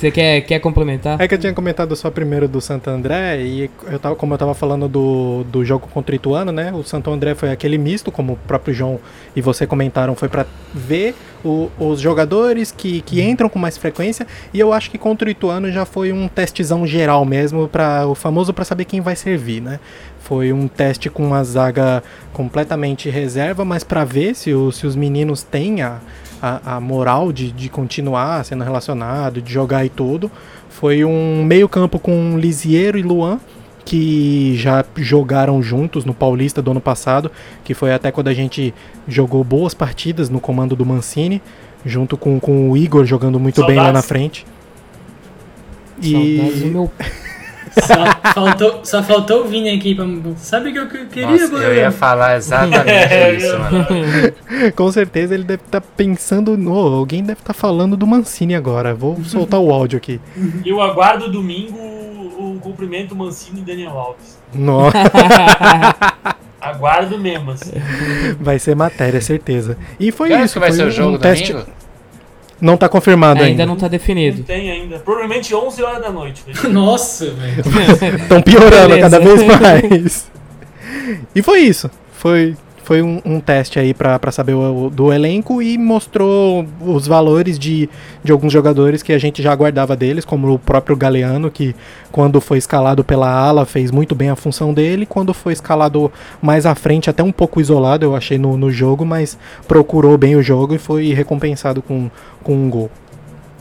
Você 0.00 0.10
quer, 0.10 0.40
quer 0.40 0.58
complementar? 0.60 1.20
É 1.20 1.28
que 1.28 1.34
eu 1.34 1.38
tinha 1.38 1.52
comentado 1.52 1.94
só 1.94 2.10
primeiro 2.10 2.48
do 2.48 2.58
Santo 2.58 2.88
André, 2.88 3.42
e 3.42 3.70
eu 3.86 3.98
tava, 3.98 4.16
como 4.16 4.32
eu 4.32 4.38
tava 4.38 4.54
falando 4.54 4.88
do, 4.88 5.44
do 5.44 5.62
jogo 5.62 5.86
contra 5.92 6.14
o 6.14 6.16
Ituano, 6.16 6.50
né? 6.50 6.72
O 6.72 6.82
Santo 6.82 7.10
André 7.10 7.34
foi 7.34 7.50
aquele 7.50 7.76
misto, 7.76 8.10
como 8.10 8.32
o 8.32 8.36
próprio 8.36 8.72
João 8.72 8.98
e 9.36 9.42
você 9.42 9.66
comentaram, 9.66 10.14
foi 10.14 10.30
para 10.30 10.46
ver 10.72 11.14
o, 11.44 11.68
os 11.78 12.00
jogadores 12.00 12.72
que, 12.72 13.02
que 13.02 13.20
entram 13.20 13.46
com 13.46 13.58
mais 13.58 13.76
frequência, 13.76 14.26
e 14.54 14.58
eu 14.58 14.72
acho 14.72 14.90
que 14.90 14.96
contra 14.96 15.28
o 15.28 15.30
Ituano 15.30 15.70
já 15.70 15.84
foi 15.84 16.12
um 16.12 16.28
testezão 16.28 16.86
geral 16.86 17.26
mesmo, 17.26 17.68
para 17.68 18.06
o 18.06 18.14
famoso 18.14 18.54
para 18.54 18.64
saber 18.64 18.86
quem 18.86 19.02
vai 19.02 19.14
servir, 19.14 19.60
né? 19.60 19.78
Foi 20.20 20.50
um 20.50 20.66
teste 20.66 21.10
com 21.10 21.26
uma 21.26 21.44
zaga 21.44 22.02
completamente 22.32 23.10
reserva, 23.10 23.66
mas 23.66 23.84
para 23.84 24.02
ver 24.02 24.34
se, 24.34 24.54
o, 24.54 24.72
se 24.72 24.86
os 24.86 24.96
meninos 24.96 25.42
têm 25.42 25.82
a, 25.82 25.98
a, 26.40 26.76
a 26.76 26.80
moral 26.80 27.32
de, 27.32 27.50
de 27.52 27.68
continuar 27.68 28.44
sendo 28.44 28.64
relacionado, 28.64 29.40
de 29.42 29.52
jogar 29.52 29.84
e 29.84 29.88
tudo. 29.88 30.30
Foi 30.68 31.04
um 31.04 31.44
meio-campo 31.44 31.98
com 31.98 32.38
Lisiero 32.38 32.98
e 32.98 33.02
Luan, 33.02 33.38
que 33.84 34.56
já 34.56 34.84
jogaram 34.96 35.62
juntos 35.62 36.04
no 36.04 36.14
Paulista 36.14 36.62
do 36.62 36.70
ano 36.70 36.80
passado, 36.80 37.30
que 37.64 37.74
foi 37.74 37.92
até 37.92 38.10
quando 38.12 38.28
a 38.28 38.34
gente 38.34 38.72
jogou 39.08 39.42
boas 39.42 39.74
partidas 39.74 40.28
no 40.30 40.40
comando 40.40 40.76
do 40.76 40.86
Mancini, 40.86 41.42
junto 41.84 42.16
com, 42.16 42.38
com 42.38 42.70
o 42.70 42.76
Igor 42.76 43.04
jogando 43.04 43.38
muito 43.40 43.64
bem 43.66 43.76
lá 43.76 43.92
na 43.92 44.00
Saudades. 44.00 44.08
frente. 44.08 44.46
Saudades 46.00 46.60
do 46.60 46.66
E 46.66 46.70
meu 46.70 46.90
Só 47.72 48.32
faltou, 48.34 48.80
só 48.84 49.02
faltou 49.02 49.42
o 49.42 49.44
Vini 49.48 49.70
aqui 49.70 49.94
pra. 49.94 50.04
Sabe 50.36 50.70
o 50.70 50.72
que 50.72 50.78
eu 50.78 50.88
que- 50.88 51.06
queria, 51.06 51.30
Nossa, 51.48 51.54
eu 51.56 51.74
ia 51.74 51.90
falar 51.92 52.36
exatamente 52.36 53.36
isso, 53.36 53.58
mano. 53.58 53.86
com 54.74 54.90
certeza 54.92 55.34
ele 55.34 55.44
deve 55.44 55.62
estar 55.64 55.80
pensando, 55.80 56.56
no 56.56 56.72
alguém 56.74 57.22
deve 57.22 57.40
estar 57.40 57.54
falando 57.54 57.96
do 57.96 58.06
Mancini 58.06 58.54
agora. 58.54 58.94
Vou 58.94 59.22
soltar 59.24 59.60
o 59.60 59.72
áudio 59.72 59.96
aqui. 59.98 60.20
Eu 60.66 60.80
aguardo 60.82 61.30
domingo 61.30 61.78
o, 61.78 62.58
cumprimento 62.60 63.14
Mancini 63.14 63.60
e 63.60 63.64
Daniel 63.64 63.90
Alves. 63.98 64.38
Nossa, 64.52 64.96
Aguardo 66.60 67.18
mesmo, 67.18 67.52
assim. 67.52 67.70
vai 68.38 68.58
ser 68.58 68.74
matéria, 68.76 69.20
certeza. 69.20 69.78
E 69.98 70.12
foi 70.12 70.30
isso. 70.34 70.54
que 70.54 70.58
vai 70.58 70.68
foi 70.70 70.76
ser 70.76 70.84
um 70.84 70.88
o 70.88 70.90
jogo 70.90 71.18
teste. 71.18 71.52
domingo? 71.52 71.70
Não 72.60 72.76
tá 72.76 72.88
confirmado 72.88 73.40
ainda 73.40 73.50
ainda. 73.62 73.66
não 73.66 73.76
tá 73.76 73.82
Não 73.86 73.90
definido. 73.90 74.42
tem 74.42 74.70
ainda. 74.70 74.98
Provavelmente 74.98 75.54
11 75.54 75.82
horas 75.82 76.02
da 76.02 76.10
noite. 76.10 76.42
Nossa, 76.68 77.30
velho. 77.30 77.62
Estão 78.22 78.42
piorando 78.42 78.88
Beleza. 78.94 79.00
cada 79.00 79.20
vez 79.20 79.42
mais. 79.60 80.30
e 81.34 81.42
foi 81.42 81.60
isso. 81.60 81.90
Foi, 82.18 82.54
foi 82.90 83.02
um, 83.02 83.20
um 83.24 83.38
teste 83.38 83.78
aí 83.78 83.94
pra, 83.94 84.18
pra 84.18 84.32
saber 84.32 84.54
o, 84.54 84.86
o- 84.86 84.90
do 84.90 85.12
elenco 85.12 85.62
e 85.62 85.78
mostrou 85.78 86.66
os 86.84 87.06
valores 87.06 87.56
de, 87.56 87.88
de 88.24 88.32
alguns 88.32 88.52
jogadores 88.52 89.00
que 89.00 89.12
a 89.12 89.18
gente 89.18 89.40
já 89.40 89.52
aguardava 89.52 89.94
deles, 89.94 90.24
como 90.24 90.52
o 90.52 90.58
próprio 90.58 90.96
Galeano, 90.96 91.52
que 91.52 91.72
quando 92.10 92.40
foi 92.40 92.58
escalado 92.58 93.04
pela 93.04 93.30
ala 93.30 93.64
fez 93.64 93.92
muito 93.92 94.12
bem 94.16 94.28
a 94.28 94.34
função 94.34 94.74
dele. 94.74 95.06
Quando 95.06 95.32
foi 95.32 95.52
escalado 95.52 96.10
mais 96.42 96.66
à 96.66 96.74
frente, 96.74 97.08
até 97.08 97.22
um 97.22 97.30
pouco 97.30 97.60
isolado, 97.60 98.04
eu 98.04 98.16
achei 98.16 98.38
no, 98.38 98.56
no 98.56 98.72
jogo, 98.72 99.06
mas 99.06 99.38
procurou 99.68 100.18
bem 100.18 100.34
o 100.34 100.42
jogo 100.42 100.74
e 100.74 100.78
foi 100.78 101.12
recompensado 101.12 101.80
com, 101.80 102.10
com 102.42 102.54
um 102.56 102.68
gol. 102.68 102.90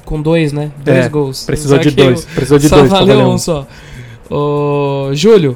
Com 0.06 0.20
dois, 0.20 0.52
né? 0.52 0.72
Dois 0.84 1.06
É, 1.06 1.08
gols. 1.08 1.46
Precisou 1.46 1.78
Só 1.78 1.84
de 1.84 1.92
dois. 1.92 2.26
Precisou 2.26 2.58
de 2.58 2.68
só 2.68 2.78
dois. 2.78 2.90
pra 2.90 2.98
valeu 3.02 3.28
um. 3.28 3.38
só. 3.38 3.68
Ô, 4.28 5.12
Júlio, 5.14 5.56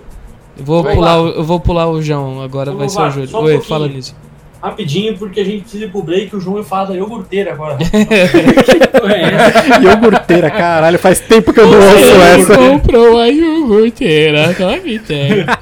eu 0.58 0.64
vou, 0.66 0.84
pular 0.84 1.22
o, 1.22 1.28
eu 1.30 1.44
vou 1.44 1.60
pular 1.60 1.88
o 1.90 2.02
João, 2.02 2.42
agora 2.42 2.72
Vamos 2.72 2.94
vai 2.94 3.12
ser 3.12 3.20
o 3.20 3.26
Júlio. 3.26 3.38
um 3.38 3.44
Oi, 3.44 3.52
pouquinho. 3.54 3.70
fala 3.70 3.88
nisso. 3.88 4.16
Rapidinho, 4.62 5.18
porque 5.18 5.42
a 5.42 5.44
gente 5.44 5.62
precisa 5.64 5.86
ir 5.86 5.92
pro 5.92 6.02
break. 6.02 6.34
O 6.34 6.40
João 6.40 6.56
vai 6.56 6.64
falar 6.64 6.86
da 6.86 6.96
iogurteira 6.96 7.52
agora. 7.52 7.78
Ué, 9.04 9.84
Iogurteira, 9.84 10.50
caralho, 10.50 10.98
faz 10.98 11.20
tempo 11.20 11.52
que 11.52 11.60
eu 11.60 11.68
não 11.70 11.78
ouço 11.78 12.22
essa. 12.22 12.58
comprou 12.58 13.20
a 13.20 13.28
iogurteira, 13.28 14.54
come 14.56 15.00
tem. 15.00 15.46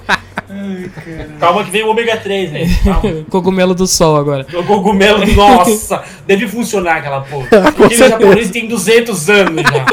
Calma 1.39 1.63
que 1.63 1.71
vem 1.71 1.81
o 1.83 1.89
ômega 1.89 2.17
3, 2.17 2.51
né? 2.51 2.65
Calma. 2.83 3.25
Cogumelo 3.29 3.74
do 3.74 3.88
sol 3.88 4.15
agora. 4.17 4.45
O 4.53 4.63
cogumelo, 4.63 5.25
nossa, 5.33 6.03
deve 6.27 6.48
funcionar 6.48 6.98
aquela 6.98 7.21
porra. 7.21 7.48
Porque 7.75 7.95
o 7.95 7.98
certeza. 7.98 8.10
japonês 8.10 8.51
tem 8.51 8.67
200 8.67 9.29
anos 9.29 9.63
já. 9.63 9.86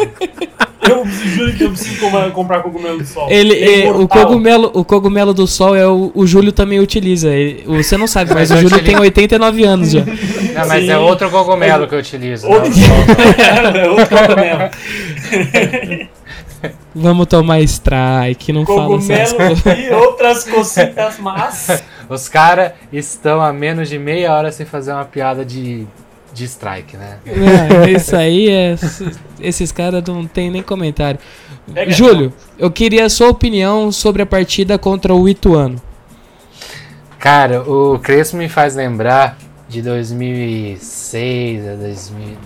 Eu 0.81 1.05
juro 1.07 1.53
que 1.55 1.65
eu 1.65 1.71
preciso 1.71 1.99
comprar, 2.01 2.31
comprar 2.31 2.63
cogumelo 2.63 2.99
do 2.99 3.05
sol. 3.07 3.27
Ele, 3.31 3.53
É 3.55 3.87
é, 3.87 3.91
o, 3.91 4.07
cogumelo, 4.07 4.71
o 4.75 4.85
cogumelo 4.85 5.35
do 5.35 5.47
sol 5.47 5.75
é 5.75 5.87
o, 5.87 6.13
o 6.15 6.27
Júlio 6.27 6.53
também 6.53 6.79
utiliza. 6.81 7.29
Ele- 7.31 7.65
você 7.67 7.97
não 7.97 8.07
sabe, 8.07 8.33
mas 8.33 8.51
Mas 8.51 8.53
o 8.59 8.63
Júlio 8.63 8.77
utilizo. 8.77 8.97
tem 8.97 9.01
89 9.01 9.65
anos 9.65 9.91
já. 9.91 10.01
Não, 10.05 10.69
mas 10.69 10.85
Sim. 10.85 10.91
é 10.93 10.99
outro 10.99 11.29
cogumelo 11.31 11.87
que 11.89 11.95
eu 11.95 11.99
utilizo. 11.99 12.47
Outro, 12.49 12.71
não, 12.71 13.81
é 13.81 13.89
outro 13.89 14.07
cogumelo. 14.17 14.71
Vamos 16.95 17.27
tomar 17.27 17.61
strike, 17.61 18.53
não 18.53 18.67
fala 18.67 18.97
essas 18.97 19.33
Cogumelo 19.33 19.63
coisas. 19.63 19.79
e 19.79 19.91
outras 19.95 20.45
cositas 20.45 21.15
mas 21.21 21.83
Os 22.09 22.29
caras 22.29 22.73
estão 22.93 23.41
a 23.41 23.53
menos 23.53 23.89
de 23.89 23.99
meia 23.99 24.33
hora 24.35 24.51
sem 24.51 24.67
fazer 24.67 24.93
uma 24.93 25.05
piada 25.05 25.45
de, 25.45 25.87
de 26.33 26.45
strike, 26.45 26.97
né? 26.97 27.19
Não, 27.27 27.89
isso 27.89 28.15
aí 28.15 28.49
é. 28.49 28.77
Esses 29.41 29.73
caras 29.73 30.03
não 30.07 30.27
tem 30.27 30.51
nem 30.51 30.63
comentário. 30.63 31.21
Pega 31.73 31.91
Júlio, 31.91 32.33
eu 32.59 32.71
queria 32.71 33.05
a 33.05 33.11
sua 33.11 33.29
opinião 33.29 33.93
sobre 33.93 34.23
a 34.23 34.27
partida 34.27 34.79
contra 34.79 35.15
o 35.15 35.29
Ituano. 35.29 35.81
Cara, 37.19 37.63
o 37.63 37.99
Crespo 37.99 38.37
me 38.37 38.49
faz 38.49 38.75
lembrar 38.75 39.37
de 39.69 39.83
2006 39.83 41.69
a 41.69 41.75
2000, 41.75 42.37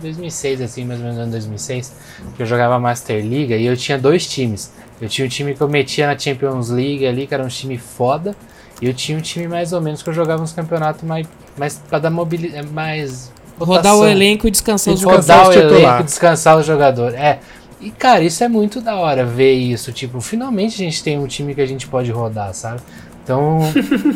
2006, 0.00 0.60
assim, 0.62 0.84
mais 0.84 0.98
ou 1.00 1.06
menos 1.06 1.20
ano 1.20 1.30
2006, 1.32 1.94
que 2.36 2.42
eu 2.42 2.46
jogava 2.46 2.78
Master 2.78 3.22
Liga 3.22 3.56
e 3.56 3.66
eu 3.66 3.76
tinha 3.76 3.98
dois 3.98 4.26
times. 4.26 4.72
Eu 5.00 5.08
tinha 5.08 5.26
um 5.26 5.28
time 5.28 5.54
que 5.54 5.60
eu 5.60 5.68
metia 5.68 6.06
na 6.06 6.18
Champions 6.18 6.70
League 6.70 7.06
ali, 7.06 7.26
que 7.26 7.34
era 7.34 7.42
um 7.42 7.48
time 7.48 7.76
foda, 7.76 8.34
e 8.80 8.86
eu 8.86 8.94
tinha 8.94 9.18
um 9.18 9.20
time 9.20 9.46
mais 9.46 9.72
ou 9.72 9.80
menos 9.80 10.02
que 10.02 10.08
eu 10.08 10.14
jogava 10.14 10.42
uns 10.42 10.52
campeonatos 10.52 11.02
mais, 11.02 11.26
mais 11.56 11.80
pra 11.88 11.98
dar 11.98 12.10
mobilidade, 12.10 12.66
mais 12.68 13.30
Rodar 13.58 13.94
o 13.96 14.06
elenco 14.06 14.48
e 14.48 14.50
descansar 14.50 14.92
E 14.92 14.94
os 14.94 15.00
jogadores. 15.00 15.28
rodar 15.28 15.48
o 15.48 15.52
titular. 15.52 15.80
elenco, 15.92 16.04
descansar 16.04 16.56
o 16.58 16.62
jogador. 16.62 17.14
É. 17.14 17.38
E 17.80 17.90
cara, 17.90 18.22
isso 18.22 18.42
é 18.42 18.48
muito 18.48 18.80
da 18.80 18.96
hora 18.96 19.24
ver 19.24 19.52
isso. 19.52 19.92
Tipo, 19.92 20.20
finalmente 20.20 20.74
a 20.74 20.84
gente 20.84 21.02
tem 21.02 21.18
um 21.18 21.26
time 21.26 21.54
que 21.54 21.60
a 21.60 21.66
gente 21.66 21.86
pode 21.86 22.10
rodar, 22.10 22.54
sabe? 22.54 22.80
Então. 23.22 23.58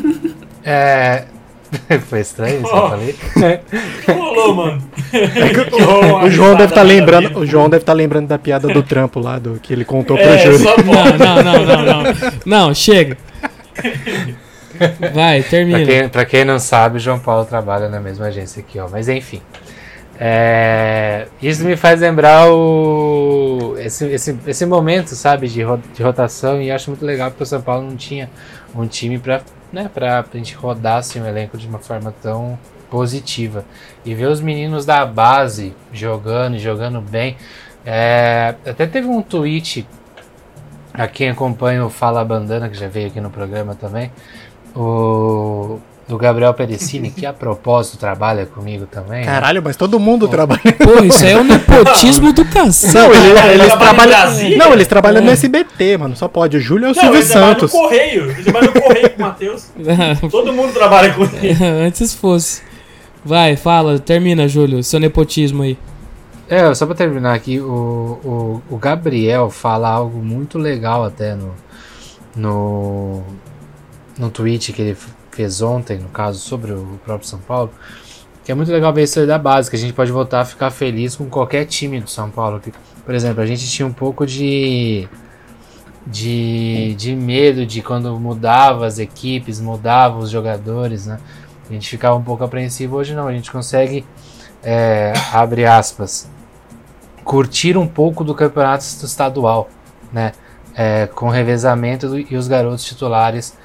é. 0.64 1.24
Foi 2.08 2.20
estranho 2.20 2.62
isso 2.62 2.70
que 2.70 2.76
eu 2.76 2.88
falei? 2.88 3.12
que 4.04 4.12
rolou, 4.12 4.54
mano? 4.54 4.82
O 6.24 6.30
João 6.30 6.54
deve 6.54 6.70
estar 6.70 6.82
lembrando, 6.82 7.38
o 7.38 7.44
João 7.44 7.68
deve 7.68 7.82
estar 7.82 7.92
lembrando 7.92 8.28
da 8.28 8.38
piada 8.38 8.68
do 8.68 8.82
trampo 8.82 9.18
lá 9.18 9.38
do 9.40 9.58
que 9.60 9.72
ele 9.72 9.84
contou 9.84 10.16
pro 10.16 10.24
É, 10.24 10.38
Júlio. 10.38 10.58
só 10.60 10.76
Não, 10.78 11.18
não, 11.18 11.42
não, 11.42 11.64
não, 11.64 11.84
não. 12.02 12.14
Não, 12.46 12.74
chega. 12.74 13.18
Vai, 15.12 15.40
Pra 15.40 15.50
termina. 15.50 15.84
quem, 15.84 16.08
pra 16.08 16.24
quem 16.24 16.44
não 16.44 16.58
sabe, 16.58 16.96
o 16.96 17.00
João 17.00 17.18
Paulo 17.18 17.44
trabalha 17.44 17.88
na 17.88 18.00
mesma 18.00 18.26
agência 18.26 18.60
aqui, 18.60 18.78
ó. 18.78 18.88
Mas 18.88 19.08
enfim. 19.08 19.40
É, 20.18 21.26
isso 21.42 21.64
me 21.64 21.76
faz 21.76 22.00
lembrar 22.00 22.48
o, 22.50 23.74
esse, 23.78 24.06
esse, 24.06 24.38
esse 24.46 24.64
momento, 24.66 25.08
sabe, 25.14 25.48
de, 25.48 25.62
de 25.94 26.02
rotação. 26.02 26.60
E 26.62 26.70
acho 26.70 26.90
muito 26.90 27.04
legal 27.04 27.30
porque 27.30 27.42
o 27.42 27.46
São 27.46 27.60
Paulo 27.60 27.82
não 27.88 27.96
tinha 27.96 28.30
um 28.74 28.86
time 28.86 29.18
pra, 29.18 29.40
né, 29.72 29.90
pra, 29.92 30.22
pra 30.22 30.38
gente 30.38 30.54
rodar 30.54 30.98
assim, 30.98 31.20
o 31.20 31.26
elenco 31.26 31.58
de 31.58 31.66
uma 31.66 31.78
forma 31.78 32.14
tão 32.22 32.58
positiva. 32.90 33.64
E 34.04 34.14
ver 34.14 34.26
os 34.26 34.40
meninos 34.40 34.86
da 34.86 35.04
base 35.04 35.74
jogando 35.92 36.56
e 36.56 36.58
jogando 36.60 37.00
bem. 37.00 37.36
É, 37.84 38.54
até 38.64 38.86
teve 38.86 39.08
um 39.08 39.20
tweet 39.20 39.86
a 40.92 41.08
quem 41.08 41.28
acompanha 41.28 41.84
o 41.84 41.90
Fala 41.90 42.24
Bandana, 42.24 42.68
que 42.68 42.78
já 42.78 42.86
veio 42.86 43.08
aqui 43.08 43.20
no 43.20 43.30
programa 43.30 43.74
também, 43.74 44.12
o 44.74 45.78
do 46.06 46.18
Gabriel 46.18 46.52
Perecini, 46.52 47.10
que 47.10 47.24
a 47.24 47.32
propósito 47.32 47.96
trabalha 47.96 48.44
comigo 48.44 48.84
também. 48.84 49.20
né? 49.20 49.24
Caralho, 49.24 49.62
mas 49.64 49.74
todo 49.74 49.98
mundo 49.98 50.28
trabalha. 50.28 50.60
Pô, 50.76 51.02
isso 51.02 51.24
aí 51.24 51.32
é 51.32 51.38
o 51.38 51.44
nepotismo 51.44 52.30
do 52.32 52.44
cacete. 52.44 52.92
Não, 52.94 53.10
ele- 53.10 53.30
Ele 53.30 53.62
eles 53.62 53.74
trabalham. 53.74 54.58
Não, 54.58 54.72
eles 54.74 54.86
trabalham 54.86 55.22
no 55.24 55.30
SBT, 55.30 55.96
mano. 55.96 56.14
Só 56.14 56.28
pode. 56.28 56.58
O 56.58 56.60
Júlio 56.60 56.88
é 56.88 56.90
o 56.90 56.94
Não, 56.94 57.00
Silvio 57.02 57.20
ele 57.20 57.26
trabalha 57.28 57.54
no 57.54 57.60
Santos. 57.60 57.72
correio. 57.72 58.30
Ele 58.30 58.42
trabalha 58.42 58.66
no 58.66 58.80
correio 58.82 59.10
com 59.10 59.16
o 59.16 59.26
Matheus. 59.26 59.66
Todo 60.30 60.52
mundo 60.52 60.72
trabalha 60.74 61.14
com 61.14 61.22
ele. 61.24 61.56
Antes 61.86 62.12
fosse. 62.14 62.60
Vai, 63.24 63.56
fala, 63.56 63.98
termina, 63.98 64.46
Júlio, 64.46 64.82
seu 64.84 65.00
nepotismo 65.00 65.62
aí. 65.62 65.78
É, 66.50 66.74
só 66.74 66.84
pra 66.84 66.94
terminar 66.94 67.32
aqui, 67.32 67.58
o, 67.58 67.64
o, 68.22 68.62
o 68.74 68.76
Gabriel 68.76 69.48
fala 69.48 69.88
algo 69.88 70.18
muito 70.22 70.58
legal 70.58 71.02
até 71.02 71.34
no, 71.34 71.54
no, 72.36 73.22
no 74.18 74.30
tweet 74.30 74.72
que 74.72 74.82
ele 74.82 74.96
fez 75.30 75.60
ontem, 75.62 75.98
no 75.98 76.08
caso, 76.08 76.38
sobre 76.38 76.72
o 76.72 77.00
próprio 77.04 77.28
São 77.28 77.40
Paulo. 77.40 77.70
Que 78.44 78.52
é 78.52 78.54
muito 78.54 78.70
legal 78.70 78.92
ver 78.92 79.04
isso 79.04 79.18
aí 79.18 79.26
da 79.26 79.38
base, 79.38 79.70
que 79.70 79.76
a 79.76 79.78
gente 79.78 79.92
pode 79.92 80.12
voltar 80.12 80.42
a 80.42 80.44
ficar 80.44 80.70
feliz 80.70 81.16
com 81.16 81.28
qualquer 81.28 81.64
time 81.64 82.00
do 82.00 82.10
São 82.10 82.30
Paulo. 82.30 82.60
Por 83.04 83.14
exemplo, 83.14 83.42
a 83.42 83.46
gente 83.46 83.66
tinha 83.68 83.86
um 83.86 83.92
pouco 83.92 84.26
de, 84.26 85.08
de, 86.06 86.94
de 86.94 87.16
medo 87.16 87.64
de 87.64 87.80
quando 87.82 88.18
mudava 88.20 88.86
as 88.86 88.98
equipes, 88.98 89.60
mudava 89.60 90.18
os 90.18 90.30
jogadores, 90.30 91.06
né? 91.06 91.18
A 91.68 91.72
gente 91.72 91.88
ficava 91.88 92.14
um 92.16 92.22
pouco 92.22 92.44
apreensivo. 92.44 92.96
Hoje 92.96 93.14
não, 93.14 93.26
a 93.26 93.32
gente 93.32 93.50
consegue, 93.50 94.04
é, 94.62 95.14
abre 95.32 95.64
aspas, 95.64 96.28
curtir 97.24 97.78
um 97.78 97.86
pouco 97.86 98.22
do 98.22 98.34
campeonato 98.34 98.84
estadual, 98.84 99.70
né? 100.12 100.32
É, 100.76 101.06
com 101.06 101.28
revezamento 101.28 102.18
e 102.18 102.36
os 102.36 102.48
garotos 102.48 102.84
titulares 102.84 103.56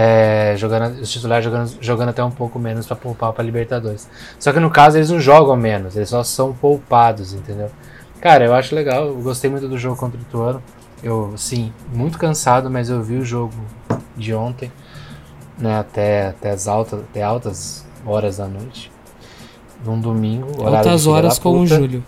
é, 0.00 0.54
jogando, 0.56 1.00
os 1.00 1.10
titulares 1.10 1.44
jogando, 1.44 1.76
jogando 1.80 2.08
até 2.10 2.22
um 2.22 2.30
pouco 2.30 2.56
menos 2.56 2.86
para 2.86 2.94
poupar 2.94 3.32
para 3.32 3.42
Libertadores. 3.42 4.08
Só 4.38 4.52
que 4.52 4.60
no 4.60 4.70
caso 4.70 4.96
eles 4.96 5.10
não 5.10 5.18
jogam 5.18 5.56
menos, 5.56 5.96
eles 5.96 6.08
só 6.08 6.22
são 6.22 6.52
poupados, 6.52 7.32
entendeu? 7.32 7.68
Cara, 8.20 8.44
eu 8.44 8.54
acho 8.54 8.76
legal, 8.76 9.08
eu 9.08 9.16
gostei 9.16 9.50
muito 9.50 9.66
do 9.66 9.76
jogo 9.76 9.96
contra 9.96 10.16
o 10.16 10.22
Ituano. 10.22 10.62
Eu, 11.02 11.32
sim, 11.36 11.72
muito 11.92 12.16
cansado, 12.16 12.70
mas 12.70 12.88
eu 12.88 13.02
vi 13.02 13.16
o 13.16 13.24
jogo 13.24 13.52
de 14.16 14.32
ontem, 14.32 14.70
né, 15.58 15.80
até, 15.80 16.28
até, 16.28 16.50
as 16.50 16.68
altas, 16.68 17.00
até 17.00 17.20
altas 17.20 17.84
horas 18.06 18.36
da 18.36 18.46
noite. 18.46 18.92
Num 19.84 19.98
domingo. 20.00 20.64
Altas 20.64 21.08
horas 21.08 21.40
com 21.40 21.58
o 21.58 21.66
Júlio. 21.66 22.04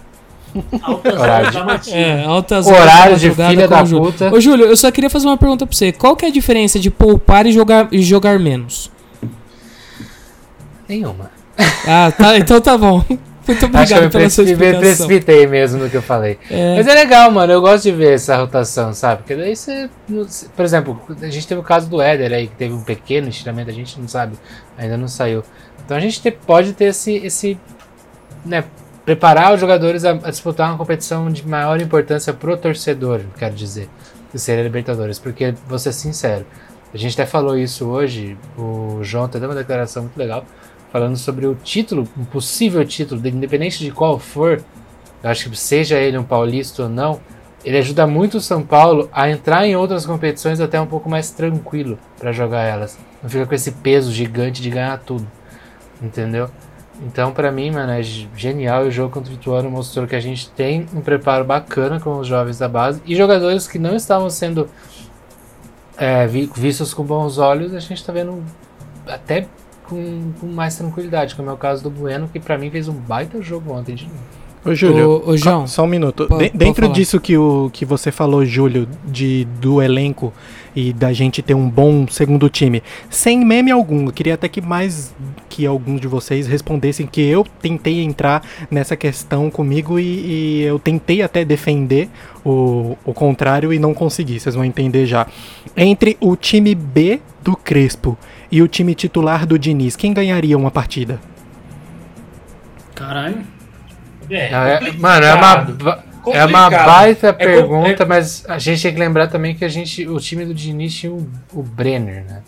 Altas 0.82 1.14
Horário 1.20 1.58
horas 1.60 1.84
de-. 1.86 1.94
É, 1.94 2.24
altas 2.24 2.66
Horário 2.66 3.16
de 3.18 3.30
filha 3.30 3.68
com 3.68 3.74
da 3.74 3.82
o 3.82 3.86
Júlio. 3.86 4.12
puta. 4.12 4.34
Ô, 4.34 4.40
Júlio, 4.40 4.66
eu 4.66 4.76
só 4.76 4.90
queria 4.90 5.08
fazer 5.10 5.26
uma 5.26 5.36
pergunta 5.36 5.66
pra 5.66 5.76
você. 5.76 5.92
Qual 5.92 6.16
que 6.16 6.24
é 6.24 6.28
a 6.28 6.32
diferença 6.32 6.78
de 6.78 6.90
poupar 6.90 7.46
e 7.46 7.52
jogar, 7.52 7.88
e 7.92 8.02
jogar 8.02 8.38
menos? 8.38 8.90
Nenhuma. 10.88 11.30
Ah, 11.86 12.12
tá, 12.16 12.36
então 12.38 12.60
tá 12.60 12.76
bom. 12.76 13.04
Muito 13.46 13.64
Acho 13.64 13.70
que 13.70 13.76
eu 13.94 13.98
obrigado 13.98 14.02
me 14.04 14.10
pela 14.10 14.30
sua 14.30 14.44
precipitei, 14.44 14.70
explicação. 14.70 15.06
precipitei 15.08 15.46
mesmo 15.46 15.82
no 15.82 15.90
que 15.90 15.96
eu 15.96 16.02
falei. 16.02 16.38
É, 16.48 16.76
Mas 16.76 16.86
é 16.86 16.94
legal, 16.94 17.30
mano. 17.32 17.52
Eu 17.52 17.60
gosto 17.60 17.82
de 17.84 17.90
ver 17.92 18.14
essa 18.14 18.36
rotação, 18.36 18.92
sabe? 18.94 19.22
Porque 19.22 19.34
daí 19.34 19.56
você. 19.56 19.90
Por 20.54 20.64
exemplo, 20.64 21.00
a 21.20 21.26
gente 21.28 21.48
teve 21.48 21.60
o 21.60 21.64
caso 21.64 21.88
do 21.88 22.00
Éder 22.00 22.32
aí, 22.32 22.46
que 22.46 22.54
teve 22.54 22.74
um 22.74 22.82
pequeno 22.82 23.28
estiramento, 23.28 23.68
a 23.70 23.72
gente 23.72 23.98
não 24.00 24.06
sabe, 24.06 24.36
ainda 24.78 24.96
não 24.96 25.08
saiu. 25.08 25.42
Então 25.84 25.96
a 25.96 26.00
gente 26.00 26.20
te- 26.20 26.30
pode 26.30 26.74
ter 26.74 26.84
esse. 26.86 27.16
esse 27.16 27.58
né, 28.44 28.62
preparar 29.10 29.52
os 29.52 29.60
jogadores 29.60 30.04
a, 30.04 30.12
a 30.12 30.30
disputar 30.30 30.68
uma 30.68 30.78
competição 30.78 31.28
de 31.32 31.46
maior 31.46 31.80
importância 31.80 32.32
pro 32.32 32.56
torcedor, 32.56 33.22
quero 33.36 33.56
dizer, 33.56 33.88
que 34.30 34.38
seria 34.38 34.60
a 34.60 34.64
Libertadores. 34.64 35.18
Porque, 35.18 35.52
vou 35.66 35.80
ser 35.80 35.92
sincero, 35.92 36.46
a 36.94 36.96
gente 36.96 37.20
até 37.20 37.28
falou 37.28 37.58
isso 37.58 37.88
hoje, 37.88 38.38
o 38.56 39.00
João 39.02 39.24
até 39.24 39.40
deu 39.40 39.48
uma 39.48 39.54
declaração 39.56 40.04
muito 40.04 40.16
legal, 40.16 40.44
falando 40.92 41.16
sobre 41.16 41.44
o 41.44 41.56
título, 41.56 42.06
um 42.16 42.24
possível 42.24 42.84
título, 42.84 43.20
independente 43.26 43.80
de 43.80 43.90
qual 43.90 44.16
for, 44.16 44.62
eu 45.24 45.28
acho 45.28 45.50
que 45.50 45.56
seja 45.56 45.98
ele 45.98 46.16
um 46.16 46.22
paulista 46.22 46.84
ou 46.84 46.88
não, 46.88 47.20
ele 47.64 47.78
ajuda 47.78 48.06
muito 48.06 48.36
o 48.36 48.40
São 48.40 48.62
Paulo 48.62 49.10
a 49.12 49.28
entrar 49.28 49.66
em 49.66 49.74
outras 49.74 50.06
competições 50.06 50.60
até 50.60 50.80
um 50.80 50.86
pouco 50.86 51.10
mais 51.10 51.32
tranquilo 51.32 51.98
para 52.16 52.30
jogar 52.30 52.62
elas. 52.62 52.96
Não 53.20 53.28
fica 53.28 53.44
com 53.44 53.54
esse 53.56 53.72
peso 53.72 54.12
gigante 54.12 54.62
de 54.62 54.70
ganhar 54.70 54.96
tudo. 54.98 55.26
Entendeu? 56.00 56.48
Então, 57.02 57.32
pra 57.32 57.50
mim, 57.50 57.70
mano, 57.70 57.92
é 57.92 58.02
genial. 58.02 58.84
O 58.84 58.90
jogo 58.90 59.12
contra 59.12 59.32
o 59.32 59.34
Ituano 59.34 59.70
mostrou 59.70 60.06
que 60.06 60.14
a 60.14 60.20
gente 60.20 60.50
tem 60.50 60.86
um 60.94 61.00
preparo 61.00 61.44
bacana 61.44 61.98
com 61.98 62.18
os 62.18 62.26
jovens 62.26 62.58
da 62.58 62.68
base 62.68 63.00
e 63.06 63.16
jogadores 63.16 63.66
que 63.66 63.78
não 63.78 63.96
estavam 63.96 64.28
sendo 64.28 64.68
é, 65.96 66.26
vi- 66.26 66.50
vistos 66.54 66.92
com 66.92 67.02
bons 67.02 67.38
olhos, 67.38 67.74
a 67.74 67.78
gente 67.80 68.04
tá 68.04 68.12
vendo 68.12 68.42
até 69.06 69.46
com, 69.88 70.32
com 70.40 70.46
mais 70.46 70.76
tranquilidade, 70.76 71.34
como 71.34 71.48
é 71.50 71.52
o 71.52 71.56
caso 71.56 71.82
do 71.82 71.90
Bueno, 71.90 72.28
que 72.28 72.38
pra 72.38 72.56
mim 72.58 72.70
fez 72.70 72.86
um 72.86 72.94
baita 72.94 73.40
jogo 73.40 73.72
ontem 73.72 73.94
de 73.94 74.04
novo. 74.04 74.39
Ô, 74.62 74.74
Júlio, 74.74 75.22
Ô, 75.26 75.30
ô, 75.30 75.36
João, 75.38 75.66
só 75.66 75.84
um 75.84 75.86
minuto. 75.86 76.26
pode- 76.26 76.44
De- 76.44 76.50
pode 76.50 76.58
dentro 76.58 76.88
disso 76.92 77.18
que, 77.18 77.36
o, 77.36 77.70
que 77.72 77.86
você 77.86 78.12
falou, 78.12 78.44
Júlio, 78.44 78.86
de, 79.06 79.46
do 79.58 79.80
elenco 79.80 80.34
e 80.76 80.92
da 80.92 81.12
gente 81.14 81.40
ter 81.40 81.54
um 81.54 81.68
bom 81.68 82.06
segundo 82.08 82.48
time, 82.50 82.82
sem 83.08 83.42
meme 83.44 83.70
algum, 83.70 84.06
eu 84.06 84.12
queria 84.12 84.34
até 84.34 84.48
que 84.48 84.60
mais 84.60 85.14
que 85.48 85.64
alguns 85.66 85.98
de 86.00 86.06
vocês 86.06 86.46
respondessem 86.46 87.06
que 87.06 87.22
eu 87.22 87.44
tentei 87.62 88.02
entrar 88.02 88.42
nessa 88.70 88.94
questão 88.96 89.50
comigo 89.50 89.98
e, 89.98 90.02
e 90.04 90.62
eu 90.62 90.78
tentei 90.78 91.22
até 91.22 91.42
defender 91.44 92.08
o, 92.44 92.96
o 93.04 93.14
contrário 93.14 93.72
e 93.72 93.78
não 93.78 93.94
consegui, 93.94 94.38
vocês 94.38 94.54
vão 94.54 94.64
entender 94.64 95.06
já. 95.06 95.26
Entre 95.76 96.18
o 96.20 96.36
time 96.36 96.74
B 96.74 97.20
do 97.42 97.56
Crespo 97.56 98.16
e 98.52 98.60
o 98.60 98.68
time 98.68 98.94
titular 98.94 99.46
do 99.46 99.58
Diniz, 99.58 99.96
quem 99.96 100.12
ganharia 100.12 100.56
uma 100.58 100.70
partida? 100.70 101.18
Caralho. 102.94 103.38
É, 104.30 104.50
É, 104.52 104.92
mano, 104.98 105.24
é 105.26 105.34
uma, 105.34 105.66
é 106.32 106.44
uma 106.44 106.70
baita 106.70 107.32
com- 107.32 107.38
pergunta, 107.38 108.04
mas 108.06 108.44
a 108.48 108.58
gente 108.58 108.82
tem 108.82 108.92
que 108.94 108.98
lembrar 109.00 109.28
também 109.28 109.54
que 109.54 109.64
a 109.64 109.68
gente, 109.68 110.06
o 110.08 110.18
time 110.18 110.44
do 110.44 110.54
Diniz 110.54 110.94
tinha 110.94 111.12
o, 111.12 111.26
o 111.52 111.62
Brenner, 111.62 112.24
né? 112.26 112.42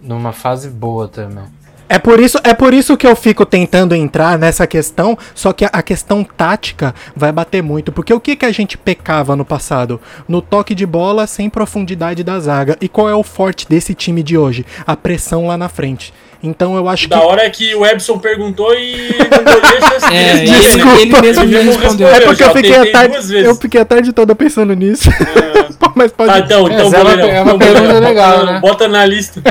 Numa 0.00 0.32
fase 0.32 0.68
boa 0.68 1.08
também. 1.08 1.44
É 1.88 2.00
por 2.00 2.18
isso, 2.18 2.38
é 2.42 2.52
por 2.52 2.74
isso 2.74 2.96
que 2.96 3.06
eu 3.06 3.14
fico 3.14 3.46
tentando 3.46 3.94
entrar 3.94 4.36
nessa 4.36 4.66
questão, 4.66 5.16
só 5.34 5.52
que 5.52 5.64
a, 5.64 5.68
a 5.72 5.82
questão 5.82 6.24
tática 6.24 6.92
vai 7.14 7.30
bater 7.30 7.62
muito, 7.62 7.92
porque 7.92 8.12
o 8.12 8.18
que 8.18 8.34
que 8.34 8.44
a 8.44 8.50
gente 8.50 8.76
pecava 8.76 9.36
no 9.36 9.44
passado? 9.44 10.00
No 10.26 10.42
toque 10.42 10.74
de 10.74 10.84
bola 10.84 11.28
sem 11.28 11.48
profundidade 11.48 12.24
da 12.24 12.40
zaga. 12.40 12.76
E 12.80 12.88
qual 12.88 13.08
é 13.08 13.14
o 13.14 13.22
forte 13.22 13.68
desse 13.68 13.94
time 13.94 14.20
de 14.24 14.36
hoje? 14.36 14.66
A 14.84 14.96
pressão 14.96 15.46
lá 15.46 15.56
na 15.56 15.68
frente. 15.68 16.12
Então 16.42 16.76
eu 16.76 16.88
acho 16.88 17.04
que 17.04 17.08
Da 17.10 17.20
hora 17.22 17.42
é 17.44 17.50
que 17.50 17.74
o 17.74 17.84
Ebson 17.84 18.18
perguntou 18.18 18.74
e 18.74 19.08
É, 20.12 20.36
ele, 20.38 20.50
Desculpa. 20.50 21.00
ele 21.00 21.20
mesmo 21.20 21.42
Ele 21.44 21.52
já 21.52 21.62
não 21.62 21.72
respondeu. 21.76 22.08
é 22.08 22.20
porque 22.20 22.42
eu 22.42 22.46
já 22.46 22.52
fiquei 22.52 22.76
a 22.76 22.92
tarde, 22.92 23.12
duas 23.14 23.28
vezes. 23.28 23.46
eu 23.46 23.54
fiquei 23.56 23.80
a 23.80 23.84
tarde 23.84 24.12
toda 24.12 24.34
pensando 24.34 24.74
nisso. 24.74 25.08
Mas 25.94 26.12
pode 26.12 26.30
Tá, 26.30 26.38
então, 26.40 26.66
então, 26.68 26.88
é 26.88 26.90
Boleirão. 26.90 27.28
é 27.28 27.40
uma 27.42 27.54
então, 27.54 27.58
pergunta 27.58 27.82
Boleirão, 27.82 28.08
legal, 28.08 28.38
bota, 28.38 28.52
né? 28.52 28.60
Bota 28.60 28.88
na 28.88 29.06
lista. 29.06 29.42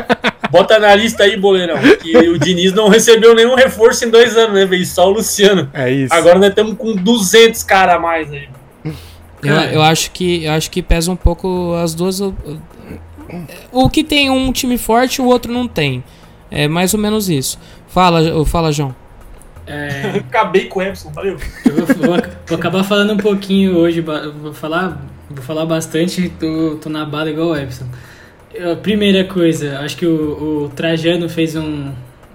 Bota 0.50 0.78
na 0.78 0.94
lista 0.94 1.24
aí, 1.24 1.36
Boleirão. 1.36 1.76
Que 2.00 2.16
o 2.28 2.38
Diniz 2.38 2.72
não 2.72 2.88
recebeu 2.88 3.34
nenhum 3.34 3.56
reforço 3.56 4.04
em 4.04 4.10
dois 4.10 4.36
anos, 4.36 4.54
né? 4.54 4.64
Veio 4.64 4.86
só 4.86 5.08
o 5.08 5.10
Luciano. 5.10 5.68
É 5.74 5.90
isso. 5.90 6.14
Agora 6.14 6.38
nós 6.38 6.50
estamos 6.50 6.76
com 6.78 6.94
200 6.94 7.62
caras 7.64 7.96
a 7.96 7.98
mais 7.98 8.32
aí. 8.32 8.48
Eu, 9.42 9.54
eu 9.54 9.82
acho 9.82 10.12
que 10.12 10.44
eu 10.44 10.52
acho 10.52 10.70
que 10.70 10.82
pesa 10.82 11.10
um 11.10 11.16
pouco 11.16 11.74
as 11.82 11.94
duas. 11.94 12.20
o- 12.20 12.34
O 13.72 13.90
que 13.90 14.04
tem 14.04 14.30
um 14.30 14.52
time 14.52 14.78
forte, 14.78 15.20
o 15.20 15.26
outro 15.26 15.52
não 15.52 15.66
tem. 15.66 16.02
É 16.50 16.68
mais 16.68 16.94
ou 16.94 17.00
menos 17.00 17.28
isso. 17.28 17.58
Fala, 17.88 18.44
fala, 18.44 18.70
João. 18.72 18.94
É, 19.66 20.18
Acabei 20.28 20.66
com 20.66 20.78
o 20.78 20.82
Ebson, 20.82 21.10
valeu. 21.12 21.36
eu 21.64 21.72
vou, 21.74 21.86
vou- 21.86 22.22
vou 22.46 22.56
acabar 22.58 22.84
falando 22.84 23.12
um 23.14 23.16
pouquinho 23.16 23.76
hoje, 23.76 24.00
vou 24.00 24.52
falar, 24.52 25.00
vou 25.28 25.42
falar 25.42 25.66
bastante, 25.66 26.28
tô, 26.38 26.76
tô 26.80 26.88
na 26.88 27.04
bala 27.04 27.30
igual 27.30 27.48
o 27.48 27.56
Epson. 27.56 27.86
Eu- 28.54 28.76
Primeira 28.76 29.24
coisa, 29.24 29.80
acho 29.80 29.96
que 29.96 30.06
o, 30.06 30.64
o 30.64 30.68
Trajano 30.68 31.28
fez 31.28 31.56
um, 31.56 31.88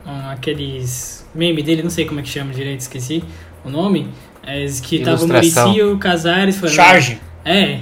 um- 0.06 0.30
aqueles 0.30 1.26
meme 1.34 1.63
dele, 1.63 1.82
não 1.82 1.89
sei 1.89 2.04
como 2.06 2.19
é 2.19 2.24
que 2.24 2.30
chama 2.30 2.54
direito, 2.54 2.82
esqueci 2.82 3.24
o 3.63 3.69
nome, 3.69 4.10
é, 4.45 4.65
que 4.84 5.00
tava 5.00 5.21
o 5.24 5.26
Ilustração. 5.28 5.67
Muricy 5.69 5.80
e 5.80 5.84
o 5.84 5.97
Casares 5.97 6.58
falando. 6.58 6.76
Charge. 6.76 7.21
É, 7.45 7.80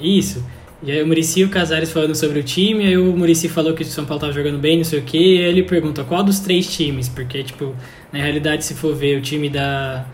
isso. 0.00 0.42
E 0.86 0.92
aí 0.92 1.02
o 1.02 1.06
Murici 1.06 1.40
e 1.40 1.44
o 1.44 1.48
Casares 1.48 1.90
falando 1.90 2.14
sobre 2.14 2.38
o 2.38 2.42
time, 2.44 2.86
aí 2.86 2.96
o 2.96 3.16
Murici 3.16 3.48
falou 3.48 3.74
que 3.74 3.82
o 3.82 3.86
São 3.86 4.04
Paulo 4.04 4.20
tava 4.20 4.32
jogando 4.32 4.56
bem, 4.56 4.76
não 4.76 4.84
sei 4.84 5.00
o 5.00 5.02
que, 5.02 5.18
e 5.18 5.38
aí 5.38 5.44
ele 5.46 5.64
pergunta 5.64 6.04
qual 6.04 6.22
dos 6.22 6.38
três 6.38 6.72
times, 6.72 7.08
porque, 7.08 7.42
tipo, 7.42 7.74
na 8.12 8.20
realidade, 8.20 8.64
se 8.64 8.72
for 8.74 8.94
ver 8.94 9.18
o 9.18 9.20
time 9.20 9.48
da 9.48 10.06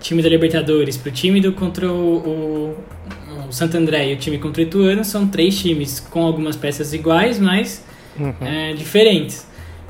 time 0.00 0.22
da 0.22 0.28
Libertadores 0.28 0.96
pro 0.96 1.10
time 1.10 1.40
do 1.40 1.52
contra 1.52 1.90
o, 1.90 2.16
o, 2.16 3.48
o 3.48 3.52
Santo 3.52 3.76
André 3.76 4.10
e 4.10 4.14
o 4.14 4.16
time 4.16 4.38
contra 4.38 4.62
o 4.62 4.66
Ituano, 4.66 5.04
são 5.04 5.26
três 5.26 5.58
times 5.58 6.00
com 6.00 6.24
algumas 6.24 6.56
peças 6.56 6.92
iguais, 6.94 7.38
mas 7.38 7.84
Uhum. 8.18 8.32
é, 8.46 8.72
diferentes. 8.72 9.46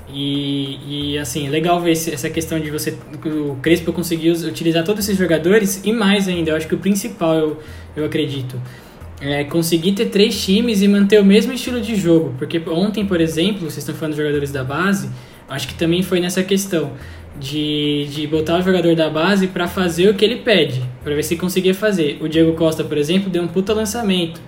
E, 0.08 1.12
e 1.14 1.18
assim, 1.18 1.48
legal 1.48 1.80
ver 1.80 1.92
essa 1.92 2.30
questão 2.30 2.60
de 2.60 2.70
você. 2.70 2.96
O 3.24 3.56
Crespo 3.56 3.92
conseguiu 3.92 4.34
utilizar 4.34 4.84
todos 4.84 5.04
esses 5.04 5.18
jogadores 5.18 5.80
e 5.84 5.92
mais 5.92 6.28
ainda. 6.28 6.50
Eu 6.50 6.56
acho 6.56 6.68
que 6.68 6.74
o 6.74 6.78
principal, 6.78 7.34
eu, 7.34 7.60
eu 7.96 8.04
acredito, 8.04 8.60
é 9.24 9.44
conseguir 9.44 9.92
ter 9.92 10.06
três 10.06 10.44
times 10.44 10.82
e 10.82 10.88
manter 10.88 11.20
o 11.20 11.24
mesmo 11.24 11.52
estilo 11.52 11.80
de 11.80 11.96
jogo. 11.96 12.34
Porque 12.38 12.60
ontem, 12.68 13.06
por 13.06 13.20
exemplo, 13.20 13.60
vocês 13.70 13.78
estão 13.78 13.94
falando 13.94 14.12
dos 14.14 14.18
jogadores 14.18 14.50
da 14.52 14.62
base, 14.62 15.08
acho 15.48 15.66
que 15.68 15.74
também 15.74 16.02
foi 16.02 16.20
nessa 16.20 16.42
questão 16.42 16.92
de, 17.40 18.06
de 18.10 18.26
botar 18.26 18.58
o 18.58 18.62
jogador 18.62 18.94
da 18.94 19.08
base 19.10 19.46
para 19.48 19.66
fazer 19.66 20.08
o 20.08 20.14
que 20.14 20.24
ele 20.24 20.36
pede, 20.36 20.82
para 21.02 21.14
ver 21.14 21.22
se 21.22 21.36
conseguia 21.36 21.74
fazer. 21.74 22.18
O 22.20 22.28
Diego 22.28 22.52
Costa, 22.54 22.84
por 22.84 22.96
exemplo, 22.98 23.28
deu 23.30 23.42
um 23.42 23.48
puta 23.48 23.72
lançamento 23.72 24.40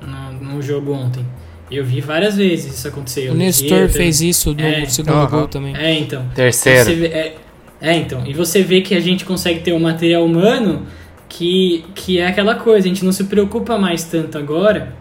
no, 0.00 0.54
no 0.54 0.62
jogo 0.62 0.92
ontem. 0.92 1.24
Eu 1.70 1.84
vi 1.84 2.00
várias 2.00 2.36
vezes 2.36 2.78
isso 2.78 2.88
acontecer. 2.88 3.28
O 3.30 3.34
Nestor 3.34 3.88
fez 3.88 4.20
isso 4.20 4.54
no 4.54 4.60
É. 4.60 4.84
segundo 4.86 5.14
Aham. 5.14 5.26
gol 5.30 5.48
também. 5.48 5.74
É, 5.76 5.98
então. 5.98 6.24
Terceiro. 6.34 6.84
Você 6.84 6.94
vê- 6.94 7.06
é, 7.08 7.34
é, 7.80 7.96
então. 7.96 8.24
E 8.26 8.32
você 8.32 8.62
vê 8.62 8.80
que 8.82 8.94
a 8.94 9.00
gente 9.00 9.24
consegue 9.24 9.60
ter 9.60 9.72
um 9.72 9.80
material 9.80 10.24
humano 10.24 10.86
que, 11.28 11.84
que 11.94 12.18
é 12.18 12.26
aquela 12.26 12.54
coisa, 12.54 12.86
a 12.86 12.88
gente 12.88 13.04
não 13.04 13.12
se 13.12 13.24
preocupa 13.24 13.78
mais 13.78 14.04
tanto 14.04 14.38
agora, 14.38 14.94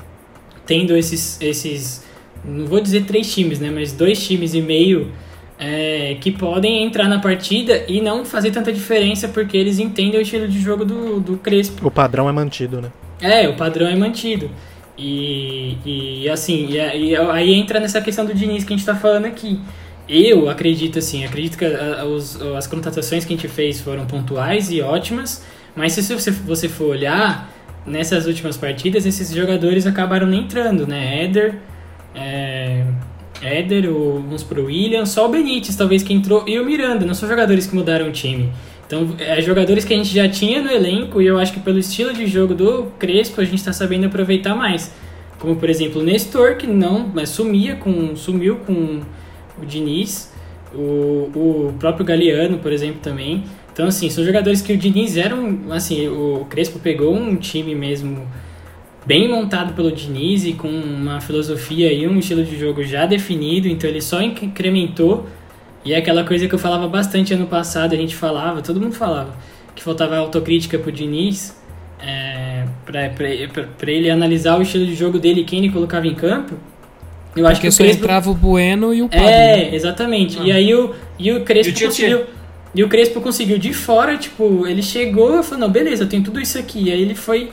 tendo 0.65 0.95
esses, 0.95 1.39
esses 1.41 2.03
não 2.43 2.65
vou 2.65 2.79
dizer 2.79 3.05
três 3.05 3.33
times, 3.33 3.59
né, 3.59 3.71
mas 3.73 3.91
dois 3.91 4.25
times 4.25 4.53
e 4.53 4.61
meio 4.61 5.11
é, 5.57 6.17
que 6.19 6.31
podem 6.31 6.83
entrar 6.83 7.07
na 7.07 7.19
partida 7.19 7.85
e 7.87 8.01
não 8.01 8.25
fazer 8.25 8.51
tanta 8.51 8.71
diferença 8.71 9.27
porque 9.27 9.55
eles 9.55 9.79
entendem 9.79 10.19
o 10.19 10.21
estilo 10.21 10.47
de 10.47 10.59
jogo 10.59 10.83
do, 10.83 11.19
do 11.19 11.37
Crespo. 11.37 11.87
O 11.87 11.91
padrão 11.91 12.27
é 12.27 12.31
mantido, 12.31 12.81
né? 12.81 12.91
É, 13.21 13.47
o 13.47 13.55
padrão 13.55 13.87
é 13.87 13.95
mantido. 13.95 14.49
E, 14.97 15.77
e 15.85 16.29
assim, 16.29 16.67
e, 16.69 16.75
e 17.09 17.15
aí 17.15 17.53
entra 17.53 17.79
nessa 17.79 18.01
questão 18.01 18.25
do 18.25 18.33
Diniz 18.33 18.63
que 18.63 18.73
a 18.73 18.77
gente 18.77 18.85
tá 18.85 18.95
falando 18.95 19.25
aqui. 19.25 19.59
Eu 20.07 20.49
acredito 20.49 20.99
assim, 20.99 21.25
acredito 21.25 21.57
que 21.57 21.65
a, 21.65 22.05
os, 22.05 22.39
as 22.41 22.67
contratações 22.67 23.25
que 23.25 23.33
a 23.33 23.35
gente 23.35 23.47
fez 23.47 23.81
foram 23.81 24.05
pontuais 24.05 24.71
e 24.71 24.81
ótimas, 24.81 25.43
mas 25.75 25.93
se 25.93 26.01
você, 26.01 26.31
você 26.31 26.69
for 26.69 26.89
olhar, 26.89 27.51
nessas 27.85 28.25
últimas 28.25 28.57
partidas, 28.57 29.05
esses 29.05 29.31
jogadores 29.31 29.85
acabaram 29.85 30.25
nem 30.25 30.41
entrando, 30.41 30.87
né? 30.87 31.23
Éder, 31.23 31.55
é, 32.15 32.85
Éder, 33.41 33.89
o, 33.89 34.13
vamos 34.13 34.43
pro 34.43 34.65
William, 34.65 35.05
só 35.05 35.27
o 35.27 35.29
Benítez 35.29 35.75
talvez 35.75 36.01
que 36.01 36.13
entrou, 36.13 36.47
e 36.47 36.59
o 36.59 36.65
Miranda, 36.65 37.05
não 37.05 37.13
são 37.13 37.27
jogadores 37.29 37.67
que 37.67 37.75
mudaram 37.75 38.07
o 38.07 38.11
time. 38.11 38.51
Então, 38.87 39.15
é 39.19 39.41
jogadores 39.41 39.83
que 39.83 39.93
a 39.93 39.97
gente 39.97 40.13
já 40.13 40.29
tinha 40.29 40.61
no 40.61 40.69
elenco 40.69 41.21
e 41.21 41.25
eu 41.25 41.39
acho 41.39 41.51
que 41.51 41.59
pelo 41.59 41.79
estilo 41.79 42.13
de 42.13 42.27
jogo 42.27 42.53
do 42.53 42.85
Crespo 42.99 43.41
a 43.41 43.43
gente 43.43 43.55
está 43.55 43.73
sabendo 43.73 44.05
aproveitar 44.05 44.55
mais. 44.55 44.93
Como, 45.39 45.55
por 45.55 45.69
exemplo, 45.69 46.01
o 46.01 46.03
Nestor, 46.03 46.55
que 46.55 46.67
não, 46.67 47.11
mas 47.13 47.29
sumia 47.29 47.75
com, 47.75 48.15
sumiu 48.15 48.57
com 48.57 49.01
o 49.61 49.65
Diniz, 49.65 50.31
o, 50.73 50.79
o 51.35 51.75
próprio 51.79 52.05
Galeano, 52.05 52.59
por 52.59 52.71
exemplo, 52.71 52.99
também. 53.01 53.43
Então, 53.75 53.87
assim, 53.87 54.09
são 54.09 54.23
jogadores 54.23 54.61
que 54.61 54.71
o 54.71 54.77
Diniz 54.77 55.17
era 55.17 55.35
um, 55.35 55.69
assim, 55.69 56.07
o 56.07 56.47
Crespo 56.49 56.79
pegou 56.79 57.13
um 57.13 57.35
time 57.35 57.75
mesmo 57.75 58.25
bem 59.05 59.27
montado 59.27 59.73
pelo 59.73 59.91
Diniz 59.91 60.45
e 60.45 60.53
com 60.53 60.69
uma 60.69 61.19
filosofia 61.19 61.91
e 61.91 62.07
um 62.07 62.17
estilo 62.17 62.41
de 62.45 62.57
jogo 62.57 62.85
já 62.85 63.05
definido, 63.05 63.67
então 63.67 63.89
ele 63.89 63.99
só 63.99 64.21
incrementou 64.21 65.27
e 65.83 65.91
é 65.91 65.97
aquela 65.97 66.23
coisa 66.23 66.47
que 66.47 66.55
eu 66.55 66.57
falava 66.57 66.87
bastante 66.87 67.33
ano 67.33 67.47
passado, 67.47 67.93
a 67.93 67.97
gente 67.97 68.15
falava, 68.15 68.61
todo 68.61 68.79
mundo 68.79 68.95
falava, 68.95 69.35
que 69.75 69.83
faltava 69.83 70.15
autocrítica 70.15 70.79
pro 70.79 70.89
Diniz, 70.89 71.61
é, 71.99 72.63
para 72.85 73.91
ele 73.91 74.09
analisar 74.09 74.57
o 74.57 74.61
estilo 74.61 74.85
de 74.85 74.95
jogo 74.95 75.19
dele 75.19 75.41
e 75.41 75.43
quem 75.43 75.59
ele 75.59 75.69
colocava 75.69 76.07
em 76.07 76.15
campo. 76.15 76.55
Eu 77.35 77.45
acho 77.45 77.59
Porque 77.59 77.67
que 77.67 77.73
o 77.73 77.77
Crespo... 77.77 78.03
entrava 78.03 78.31
o 78.31 78.33
Bueno 78.33 78.93
e 78.93 79.01
o 79.01 79.09
Pablo. 79.09 79.27
É, 79.27 79.75
exatamente. 79.75 80.39
Ah. 80.39 80.45
E 80.45 80.51
aí 80.53 80.73
o, 80.73 80.95
e 81.19 81.33
o 81.33 81.43
Crespo 81.43 81.77
e 81.77 81.85
conseguiu... 81.85 82.21
E 82.75 82.83
o 82.83 82.89
Crespo 82.89 83.21
conseguiu 83.21 83.57
de 83.57 83.73
fora, 83.73 84.17
tipo, 84.17 84.67
ele 84.67 84.83
chegou 84.83 85.39
e 85.39 85.43
falou, 85.43 85.59
não, 85.59 85.69
beleza, 85.69 86.03
eu 86.03 86.09
tenho 86.09 86.23
tudo 86.23 86.41
isso 86.41 86.59
aqui. 86.59 86.89
E 86.89 86.91
aí 86.91 87.01
ele 87.01 87.15
foi 87.15 87.49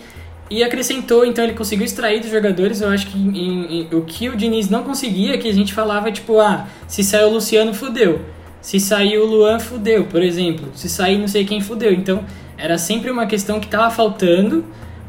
e 0.51 0.63
acrescentou, 0.63 1.25
então 1.25 1.45
ele 1.45 1.55
conseguiu 1.55 1.87
extrair 1.87 2.21
dos 2.21 2.31
jogadores, 2.31 2.83
eu 2.83 2.89
acho 2.91 3.07
que 3.07 3.17
em, 3.17 3.81
em, 3.81 3.89
o 3.93 4.03
que 4.03 4.29
o 4.29 4.37
Diniz 4.37 4.69
não 4.69 4.83
conseguia, 4.83 5.39
que 5.39 5.49
a 5.49 5.53
gente 5.53 5.73
falava, 5.73 6.13
tipo, 6.13 6.39
ah, 6.39 6.67
se 6.87 7.03
saiu 7.03 7.29
o 7.29 7.33
Luciano, 7.35 7.73
fudeu. 7.73 8.21
Se 8.61 8.79
saiu 8.79 9.23
o 9.23 9.27
Luan, 9.27 9.59
fudeu, 9.59 10.05
por 10.05 10.23
exemplo. 10.23 10.69
Se 10.75 10.89
sair 10.89 11.19
não 11.19 11.27
sei 11.27 11.45
quem, 11.45 11.61
fudeu. 11.61 11.93
Então, 11.93 12.25
era 12.59 12.77
sempre 12.77 13.11
uma 13.11 13.27
questão 13.27 13.59
que 13.59 13.67
tava 13.67 13.91
faltando, 13.91 14.65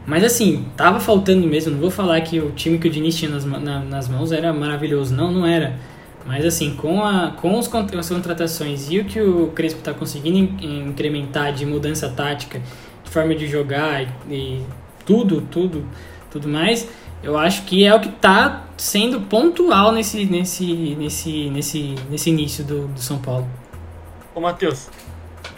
mas 0.08 0.24
assim, 0.24 0.66
tava 0.78 1.00
faltando 1.00 1.46
mesmo. 1.46 1.74
Não 1.74 1.80
vou 1.80 1.92
falar 1.92 2.22
que 2.22 2.40
o 2.40 2.52
time 2.52 2.78
que 2.80 2.88
o 2.88 2.92
Diniz 2.92 3.16
tinha 3.16 3.30
nas, 3.30 3.46
na, 3.46 3.80
nas 3.80 4.08
mãos 4.08 4.32
era 4.32 4.54
maravilhoso, 4.54 5.14
não, 5.14 5.32
não 5.32 5.46
era. 5.46 5.76
Mas 6.26 6.46
assim, 6.46 6.76
com, 6.76 7.04
a, 7.04 7.32
com 7.32 7.58
os, 7.60 7.70
as 7.74 8.10
contratações 8.10 8.90
e 8.90 9.00
o 9.00 9.06
que 9.06 9.20
o 9.20 9.48
Crespo 9.50 9.80
está 9.80 9.94
conseguindo 9.94 10.64
incrementar 10.64 11.54
de 11.54 11.66
mudança 11.66 12.10
tática, 12.10 12.62
de 13.04 13.10
forma 13.10 13.36
de 13.36 13.48
jogar 13.48 14.04
e, 14.04 14.08
e 14.30 14.66
tudo, 15.06 15.42
tudo, 15.42 15.86
tudo 16.32 16.48
mais, 16.48 16.90
eu 17.22 17.38
acho 17.38 17.64
que 17.64 17.86
é 17.86 17.94
o 17.94 18.00
que 18.00 18.10
está 18.10 18.64
sendo 18.78 19.22
pontual 19.22 19.92
nesse, 19.92 20.26
nesse, 20.26 20.96
nesse, 20.96 21.50
nesse, 21.50 21.96
nesse 22.10 22.30
início 22.30 22.64
do, 22.64 22.88
do 22.88 23.00
São 23.00 23.20
Paulo. 23.20 23.48
Ô, 24.34 24.42
Matheus. 24.42 24.90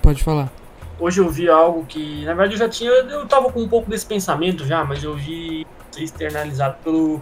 Pode 0.01 0.23
falar. 0.23 0.51
Hoje 0.99 1.19
eu 1.19 1.29
vi 1.29 1.49
algo 1.49 1.85
que, 1.85 2.23
na 2.23 2.33
verdade, 2.33 2.53
eu 2.53 2.59
já 2.59 2.69
tinha. 2.69 2.89
Eu 2.89 3.25
tava 3.25 3.51
com 3.51 3.61
um 3.61 3.67
pouco 3.67 3.89
desse 3.89 4.05
pensamento 4.05 4.65
já, 4.65 4.83
mas 4.83 5.03
eu 5.03 5.15
vi 5.15 5.65
externalizado 5.97 6.77
pelo, 6.83 7.21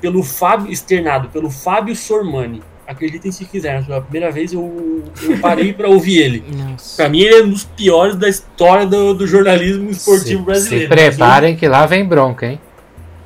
pelo 0.00 0.22
Fábio. 0.22 0.70
Externado 0.70 1.28
pelo 1.28 1.50
Fábio 1.50 1.94
Sormani. 1.94 2.62
Acreditem 2.86 3.30
se 3.30 3.44
quiserem, 3.44 3.84
pela 3.84 4.00
primeira 4.00 4.32
vez 4.32 4.52
eu, 4.52 5.04
eu 5.22 5.38
parei 5.38 5.72
para 5.72 5.88
ouvir 5.88 6.18
ele. 6.18 6.44
Para 6.96 7.08
mim, 7.08 7.20
ele 7.20 7.34
é 7.34 7.42
um 7.44 7.50
dos 7.50 7.62
piores 7.62 8.16
da 8.16 8.28
história 8.28 8.84
do, 8.84 9.14
do 9.14 9.28
jornalismo 9.28 9.90
esportivo 9.90 10.40
se, 10.40 10.44
brasileiro. 10.44 10.88
Se 10.88 10.88
preparem 10.88 11.56
que 11.56 11.68
lá 11.68 11.86
vem 11.86 12.04
bronca, 12.04 12.46
hein? 12.46 12.60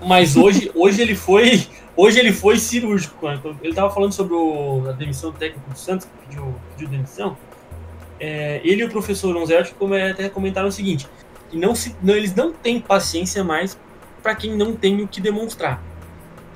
Mas 0.04 0.36
hoje, 0.36 0.70
hoje 0.74 1.00
ele 1.00 1.14
foi. 1.14 1.66
Hoje 1.96 2.18
ele 2.18 2.32
foi 2.32 2.58
cirúrgico. 2.58 3.26
Ele 3.62 3.70
estava 3.70 3.88
falando 3.88 4.12
sobre 4.12 4.34
o, 4.34 4.82
a 4.88 4.92
demissão 4.92 5.30
do 5.30 5.38
técnico 5.38 5.70
do 5.70 5.78
Santos, 5.78 6.06
que 6.06 6.26
pediu, 6.26 6.54
pediu 6.72 6.88
demissão. 6.88 7.36
É, 8.20 8.60
ele 8.64 8.82
e 8.82 8.84
o 8.84 8.90
professor 8.90 9.36
Onzerti 9.36 9.74
até 10.10 10.28
comentaram 10.28 10.68
o 10.68 10.72
seguinte: 10.72 11.06
não 11.52 11.74
se, 11.74 11.94
não, 12.02 12.14
eles 12.14 12.34
não 12.34 12.52
têm 12.52 12.80
paciência 12.80 13.42
mais 13.42 13.78
para 14.22 14.34
quem 14.34 14.56
não 14.56 14.74
tem 14.74 15.02
o 15.02 15.08
que 15.08 15.20
demonstrar. 15.20 15.82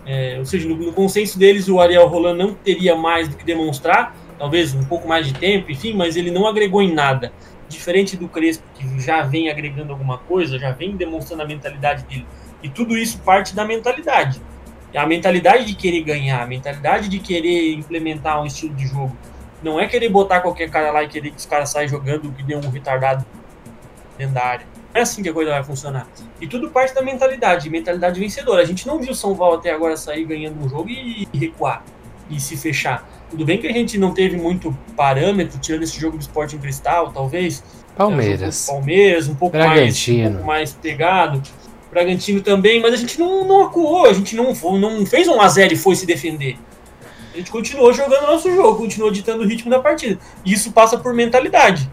É, 0.08 0.36
ou 0.38 0.44
seja, 0.46 0.66
no, 0.66 0.74
no, 0.74 0.90
consenso 0.90 1.38
deles, 1.38 1.68
o 1.68 1.78
Ariel 1.78 2.08
Roland 2.08 2.34
não 2.34 2.54
teria 2.54 2.96
mais 2.96 3.28
do 3.28 3.36
que 3.36 3.44
demonstrar, 3.44 4.16
talvez 4.38 4.74
um 4.74 4.82
pouco 4.84 5.06
mais 5.06 5.26
de 5.26 5.34
tempo, 5.34 5.70
enfim, 5.70 5.92
mas 5.92 6.16
ele 6.16 6.30
não 6.30 6.46
agregou 6.46 6.80
em 6.80 6.94
nada. 6.94 7.30
Diferente 7.68 8.16
do 8.16 8.26
Crespo, 8.26 8.64
que 8.74 8.98
já 9.00 9.20
vem 9.20 9.50
agregando 9.50 9.92
alguma 9.92 10.16
coisa, 10.16 10.58
já 10.58 10.70
vem 10.70 10.96
demonstrando 10.96 11.42
a 11.42 11.46
mentalidade 11.46 12.04
dele. 12.04 12.26
E 12.62 12.70
tudo 12.70 12.96
isso 12.96 13.18
parte 13.18 13.54
da 13.54 13.66
mentalidade. 13.66 14.40
A 14.96 15.04
mentalidade 15.04 15.66
de 15.66 15.74
querer 15.74 16.00
ganhar, 16.00 16.42
a 16.42 16.46
mentalidade 16.46 17.10
de 17.10 17.18
querer 17.18 17.74
implementar 17.74 18.40
um 18.40 18.46
estilo 18.46 18.74
de 18.74 18.86
jogo. 18.86 19.14
Não 19.62 19.78
é 19.78 19.86
querer 19.86 20.08
botar 20.08 20.40
qualquer 20.40 20.70
cara 20.70 20.90
lá 20.90 21.02
e 21.02 21.08
querer 21.08 21.32
que 21.32 21.36
os 21.36 21.44
caras 21.44 21.68
saiam 21.68 21.88
jogando 21.88 22.32
que 22.32 22.42
dê 22.42 22.56
um 22.56 22.70
retardado 22.70 23.26
dentro 24.16 24.32
da 24.32 24.42
área 24.42 24.77
é 24.98 25.02
assim 25.02 25.22
que 25.22 25.28
a 25.28 25.32
coisa 25.32 25.50
vai 25.50 25.62
funcionar. 25.62 26.06
E 26.40 26.46
tudo 26.46 26.70
parte 26.70 26.94
da 26.94 27.02
mentalidade, 27.02 27.68
mentalidade 27.70 28.18
vencedora. 28.18 28.62
A 28.62 28.64
gente 28.64 28.86
não 28.86 28.98
viu 28.98 29.12
o 29.12 29.14
São 29.14 29.34
Paulo 29.36 29.56
até 29.56 29.70
agora 29.70 29.96
sair 29.96 30.24
ganhando 30.24 30.64
um 30.64 30.68
jogo 30.68 30.88
e 30.88 31.28
recuar 31.34 31.84
e 32.30 32.40
se 32.40 32.56
fechar. 32.56 33.08
Tudo 33.30 33.44
bem 33.44 33.58
que 33.58 33.66
a 33.66 33.72
gente 33.72 33.98
não 33.98 34.12
teve 34.12 34.36
muito 34.36 34.76
parâmetro, 34.96 35.58
tirando 35.58 35.82
esse 35.82 35.98
jogo 35.98 36.16
do 36.16 36.20
esporte 36.20 36.56
em 36.56 36.58
cristal, 36.58 37.12
talvez. 37.12 37.62
Palmeiras. 37.96 38.68
É, 38.68 38.72
um 38.72 38.76
Palmeiras, 38.76 39.28
um 39.28 39.34
pouco, 39.34 39.56
mais, 39.56 40.08
um 40.08 40.32
pouco 40.32 40.46
mais 40.46 40.72
pegado. 40.72 41.42
Bragantino 41.90 42.40
também, 42.42 42.80
mas 42.80 42.94
a 42.94 42.96
gente 42.96 43.18
não, 43.18 43.46
não 43.46 43.64
acuou, 43.64 44.06
a 44.06 44.12
gente 44.12 44.36
não, 44.36 44.52
não 44.78 45.06
fez 45.06 45.26
um 45.26 45.40
a 45.40 45.48
0 45.48 45.72
e 45.72 45.76
foi 45.76 45.96
se 45.96 46.04
defender. 46.04 46.58
A 47.32 47.36
gente 47.36 47.50
continuou 47.50 47.92
jogando 47.92 48.26
nosso 48.26 48.54
jogo, 48.54 48.78
continuou 48.78 49.10
ditando 49.10 49.42
o 49.42 49.46
ritmo 49.46 49.70
da 49.70 49.78
partida. 49.78 50.18
E 50.44 50.52
isso 50.52 50.72
passa 50.72 50.98
por 50.98 51.14
mentalidade. 51.14 51.88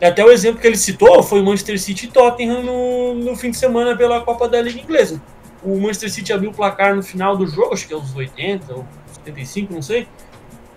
Até 0.00 0.24
o 0.24 0.30
exemplo 0.30 0.60
que 0.60 0.66
ele 0.66 0.76
citou 0.76 1.22
foi 1.22 1.40
o 1.40 1.44
Manchester 1.44 1.80
City 1.80 2.06
e 2.06 2.08
Tottenham 2.10 2.62
no, 2.62 3.14
no 3.14 3.36
fim 3.36 3.50
de 3.50 3.56
semana 3.56 3.96
pela 3.96 4.20
Copa 4.20 4.48
da 4.48 4.60
Liga 4.60 4.80
Inglesa. 4.80 5.20
O 5.62 5.76
Manchester 5.76 6.10
City 6.10 6.32
abriu 6.32 6.50
o 6.50 6.54
placar 6.54 6.94
no 6.94 7.02
final 7.02 7.36
do 7.36 7.46
jogo, 7.46 7.74
acho 7.74 7.86
que 7.86 7.92
é 7.92 7.96
os 7.96 8.14
80 8.14 8.72
ou 8.74 8.86
75, 9.12 9.74
não 9.74 9.82
sei. 9.82 10.06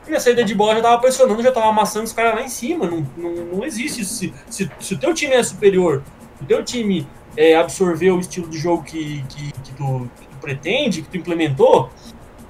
E 0.08 0.12
na 0.12 0.20
saída 0.20 0.44
de 0.44 0.56
bola 0.56 0.76
já 0.76 0.82
tava 0.82 1.00
pressionando, 1.00 1.44
já 1.44 1.52
tava 1.52 1.68
amassando 1.68 2.06
os 2.06 2.14
caras 2.14 2.34
lá 2.34 2.42
em 2.42 2.50
cima. 2.50 2.88
Não, 2.88 3.06
não, 3.16 3.32
não 3.46 3.66
existe 3.66 4.02
isso. 4.02 4.16
Se, 4.16 4.34
se, 4.50 4.72
se, 4.80 4.94
o 4.96 4.98
teu 4.98 5.14
time 5.14 5.34
é 5.34 5.44
superior, 5.44 6.02
se 6.38 6.44
o 6.44 6.48
teu 6.48 6.64
time 6.64 7.08
é, 7.38 7.56
absorveu 7.56 8.16
o 8.16 8.20
estilo 8.20 8.50
de 8.50 8.58
jogo 8.58 8.84
que, 8.84 9.24
que, 9.30 9.52
que, 9.52 9.74
tu, 9.74 10.10
que 10.20 10.28
tu 10.28 10.38
pretende, 10.42 11.04
que 11.04 11.10
tu 11.10 11.18
implementou, 11.18 11.92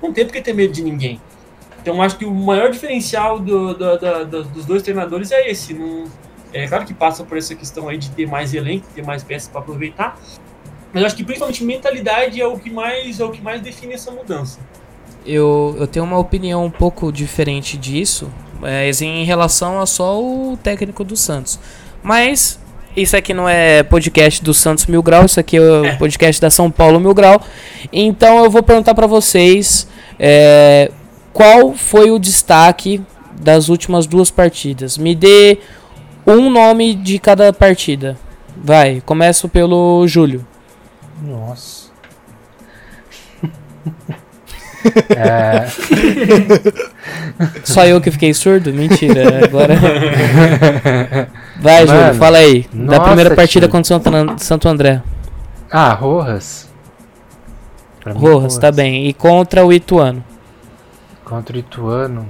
não 0.02 0.14
tem 0.14 0.26
por 0.26 0.32
que 0.32 0.42
ter 0.42 0.54
medo 0.54 0.72
de 0.72 0.82
ninguém. 0.82 1.20
Então 1.82 2.02
acho 2.02 2.18
que 2.18 2.26
o 2.26 2.34
maior 2.34 2.72
diferencial 2.72 3.40
do, 3.40 3.74
do, 3.74 3.98
do, 3.98 4.44
dos 4.46 4.66
dois 4.66 4.82
treinadores 4.82 5.32
é 5.32 5.50
esse. 5.50 5.74
Não, 5.74 6.06
é 6.54 6.68
claro 6.68 6.86
que 6.86 6.94
passa 6.94 7.24
por 7.24 7.38
essa 7.38 7.56
questão 7.56 7.88
aí 7.88 7.98
de 7.98 8.10
ter 8.12 8.28
mais 8.28 8.54
elenco, 8.54 8.86
ter 8.94 9.04
mais 9.04 9.24
peças 9.24 9.48
para 9.48 9.62
aproveitar, 9.62 10.20
mas 10.94 11.04
acho 11.04 11.16
que 11.16 11.24
principalmente 11.24 11.64
mentalidade 11.64 12.42
é 12.42 12.46
o 12.46 12.58
que 12.58 12.70
mais 12.70 13.20
é 13.20 13.24
o 13.24 13.32
que 13.32 13.42
mais 13.42 13.62
define 13.62 13.94
essa 13.94 14.12
mudança. 14.12 14.60
Eu, 15.26 15.76
eu 15.80 15.88
tenho 15.88 16.04
uma 16.04 16.18
opinião 16.18 16.66
um 16.66 16.72
pouco 16.72 17.12
diferente 17.12 17.78
disso, 17.78 18.32
mas 18.60 19.02
em 19.02 19.24
relação 19.24 19.80
a 19.80 19.86
só 19.86 20.22
o 20.22 20.58
técnico 20.62 21.04
do 21.04 21.16
Santos. 21.16 21.60
Mas 22.04 22.60
isso 22.96 23.16
aqui 23.16 23.34
não 23.34 23.48
é 23.48 23.84
podcast 23.84 24.44
do 24.44 24.54
Santos 24.54 24.86
Mil 24.88 25.02
Grau, 25.02 25.26
isso 25.26 25.40
aqui 25.40 25.58
é 25.58 25.62
o 25.62 25.86
é. 25.86 25.96
podcast 25.96 26.42
da 26.42 26.50
São 26.50 26.70
Paulo 26.70 27.00
Mil 27.00 27.14
Grau. 27.14 27.42
Então 27.94 28.44
eu 28.44 28.50
vou 28.50 28.62
perguntar 28.62 28.94
para 28.94 29.08
vocês 29.08 29.88
é, 30.20 30.92
qual 31.32 31.74
foi 31.74 32.12
o 32.12 32.20
destaque 32.20 33.02
das 33.40 33.70
últimas 33.70 34.06
duas 34.06 34.30
partidas. 34.30 34.98
Me 34.98 35.16
dê 35.16 35.60
um 36.26 36.50
nome 36.50 36.94
de 36.96 37.20
cada 37.20 37.52
partida. 37.54 38.18
Vai, 38.64 39.02
começo 39.06 39.48
pelo 39.50 40.06
Júlio. 40.08 40.46
Nossa. 41.22 41.90
É, 45.16 45.68
Só 47.64 47.86
eu 47.86 48.02
que 48.02 48.10
fiquei 48.10 48.34
surdo? 48.34 48.74
Mentira. 48.74 49.46
Agora. 49.46 49.76
Vai, 51.62 51.86
Júlio, 51.86 52.02
Mano, 52.02 52.16
fala 52.16 52.38
aí. 52.40 52.64
da 52.74 52.84
nossa, 52.98 53.02
primeira 53.04 53.36
partida 53.36 53.68
tio. 53.68 53.72
contra 53.72 53.96
o 53.96 54.00
Santo, 54.02 54.16
An- 54.16 54.38
Santo 54.40 54.68
André. 54.68 55.02
ah, 55.70 55.94
Rojas. 55.94 56.68
Mim, 58.06 58.14
Rojas, 58.14 58.58
tá 58.58 58.72
bem. 58.72 59.08
E 59.08 59.14
contra 59.14 59.64
o 59.64 59.72
Ituano. 59.72 60.24
Contra 61.24 61.56
o 61.56 61.60
Ituano. 61.60 62.28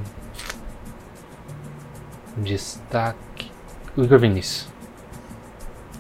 Destaque. 2.38 3.18
O 3.98 4.04
Igor 4.04 4.20
Vinícius. 4.20 4.68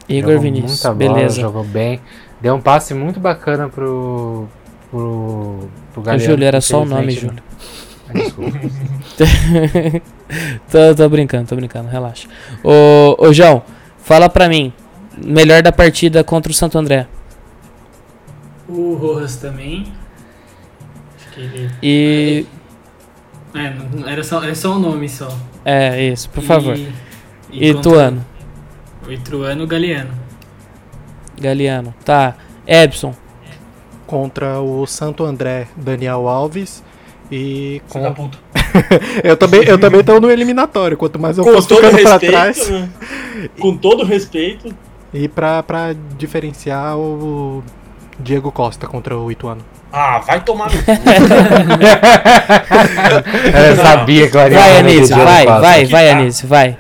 Igor 0.08 0.32
Jogou 0.34 0.43
Vinícius. 0.43 0.71
muita 0.84 0.93
bola, 0.93 1.13
Beleza. 1.17 1.41
Jogou 1.41 1.63
bem. 1.63 1.99
Deu 2.41 2.56
um 2.56 2.62
passe 2.62 2.93
muito 2.93 3.19
bacana 3.19 3.69
pro. 3.69 4.47
pro. 4.89 5.69
pro 5.93 6.01
Galeano. 6.01 6.25
Júlio, 6.32 6.45
era 6.45 6.60
só 6.62 6.82
o 6.82 6.86
nome, 6.86 7.12
Júlio. 7.12 7.36
não- 7.36 7.51
Ah, 8.10 8.13
desculpa. 8.13 8.60
tô, 10.71 10.95
tô 10.95 11.10
brincando, 11.10 11.47
tô 11.47 11.56
brincando, 11.56 11.88
relaxa. 11.89 12.27
Ô, 12.63 13.15
ô 13.27 13.34
João, 13.34 13.63
fala 13.99 14.27
pra 14.30 14.47
mim. 14.49 14.73
Melhor 15.23 15.62
da 15.62 15.71
partida 15.71 16.23
contra 16.23 16.51
o 16.51 16.56
Santo 16.56 16.77
André. 16.77 17.06
O 18.67 18.95
Rojas 18.95 19.36
também. 19.36 19.91
Acho 21.17 21.30
que 21.34 21.41
ele. 21.41 21.69
E. 21.84 22.45
É, 23.54 23.69
não- 23.69 24.08
era 24.08 24.23
só, 24.23 24.41
era 24.43 24.56
só 24.56 24.75
um 24.75 24.80
nome 24.80 25.08
só. 25.10 25.27
É, 25.65 26.01
isso, 26.01 26.30
por 26.30 26.41
favor. 26.43 26.75
E, 26.75 26.86
contra 26.86 27.11
Ituano, 27.52 28.26
O 29.08 29.12
Ituano 29.12 29.68
Galeano. 29.68 30.12
Galeano. 31.40 31.94
Tá. 32.06 32.36
Ebson. 32.68 33.14
Contra 34.06 34.60
o 34.60 34.86
Santo 34.86 35.24
André, 35.24 35.68
Daniel 35.76 36.28
Alves. 36.28 36.84
E 37.32 37.82
com... 37.90 38.04
eu 39.24 39.38
também 39.38 39.64
eu 39.64 39.80
também 39.80 40.04
tô 40.04 40.20
no 40.20 40.30
eliminatório. 40.30 40.98
Quanto 40.98 41.18
mais 41.18 41.38
eu 41.38 41.46
todo 41.46 41.62
ficando 41.62 42.02
pra 42.02 42.12
respeito, 42.12 42.32
trás. 42.32 42.70
né? 42.70 42.90
Com 43.60 43.78
todo 43.78 44.04
respeito. 44.04 44.74
E 45.14 45.28
pra, 45.28 45.62
pra 45.64 45.94
diferenciar 46.18 46.98
o 46.98 47.64
Diego 48.20 48.52
Costa 48.52 48.86
contra 48.88 49.18
o 49.18 49.32
Ituano. 49.32 49.62
Ah, 49.92 50.20
vai 50.20 50.42
tomar 50.44 50.70
no 50.72 50.84
cu. 50.84 50.92
Eu 53.68 53.76
sabia 53.76 54.30
que 54.30 54.38
eu 54.38 54.42
ia 54.42 54.50
Vai, 54.50 54.72
do 54.72 54.78
Anísio, 54.80 55.16
vai, 55.18 55.46
vai, 55.46 55.86
vai, 55.86 56.10
tá. 56.10 56.18
Anísio, 56.18 56.48
vai. 56.48 56.78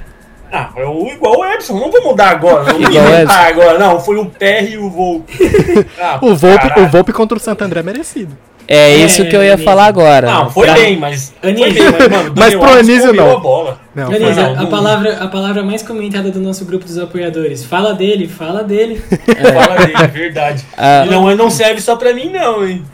Ah, 0.51 0.69
é 0.75 0.85
o, 0.85 1.07
igual 1.07 1.39
o 1.39 1.45
Epson, 1.45 1.79
não 1.79 1.89
vou 1.91 2.03
mudar 2.03 2.29
agora. 2.31 2.63
Não 2.73 2.79
vou 2.79 2.89
Igual 2.89 3.05
o 3.05 3.09
inventar 3.09 3.47
agora. 3.47 3.79
Não, 3.79 3.99
foi 3.99 4.17
o 4.17 4.25
PR 4.25 4.69
e 4.69 4.77
o 4.77 4.89
Volpe. 4.89 5.33
Ah, 5.99 6.19
O 6.21 6.35
Volpe, 6.35 6.67
caralho. 6.67 6.83
o 6.85 6.89
Volpe 6.89 7.13
contra 7.13 7.37
o 7.37 7.41
Santo 7.41 7.63
André 7.63 7.79
é 7.79 7.83
merecido. 7.83 8.37
É 8.67 8.91
É, 8.91 8.95
isso 8.97 9.25
que 9.25 9.35
eu 9.35 9.43
ia 9.43 9.53
Anísio. 9.53 9.65
falar 9.65 9.85
agora. 9.85 10.31
Não, 10.31 10.49
foi 10.49 10.65
Pra- 10.67 10.75
bem, 10.75 10.97
mas. 10.97 11.33
Foi 11.41 11.49
Anísio. 11.51 11.73
bem, 11.73 11.91
mas, 11.99 12.09
mano, 12.09 12.33
Mas 12.37 12.55
pro 12.55 12.69
Anísio, 12.71 13.13
não. 13.13 13.31
a 13.35 13.39
bola. 13.39 13.79
Não, 13.93 14.05
Anísio, 14.07 14.33
foi- 14.33 14.43
não, 14.43 14.63
a, 14.63 14.67
palavra, 14.67 15.13
a 15.17 15.27
palavra 15.27 15.63
mais 15.63 15.81
comentada 15.83 16.31
do 16.31 16.39
nosso 16.39 16.63
grupo 16.63 16.85
dos 16.85 16.97
apoiadores. 16.97 17.65
Fala 17.65 17.93
dele, 17.93 18.27
fala 18.27 18.63
dele. 18.63 19.01
Fala 19.01 19.75
dele, 19.85 19.93
é 20.03 20.07
verdade. 20.07 20.65
Ah, 20.77 21.05
não, 21.09 21.27
ele 21.29 21.37
não 21.41 21.49
serve 21.49 21.81
só 21.81 21.95
pra 21.97 22.13
mim, 22.13 22.29
não, 22.29 22.65
hein? 22.65 22.85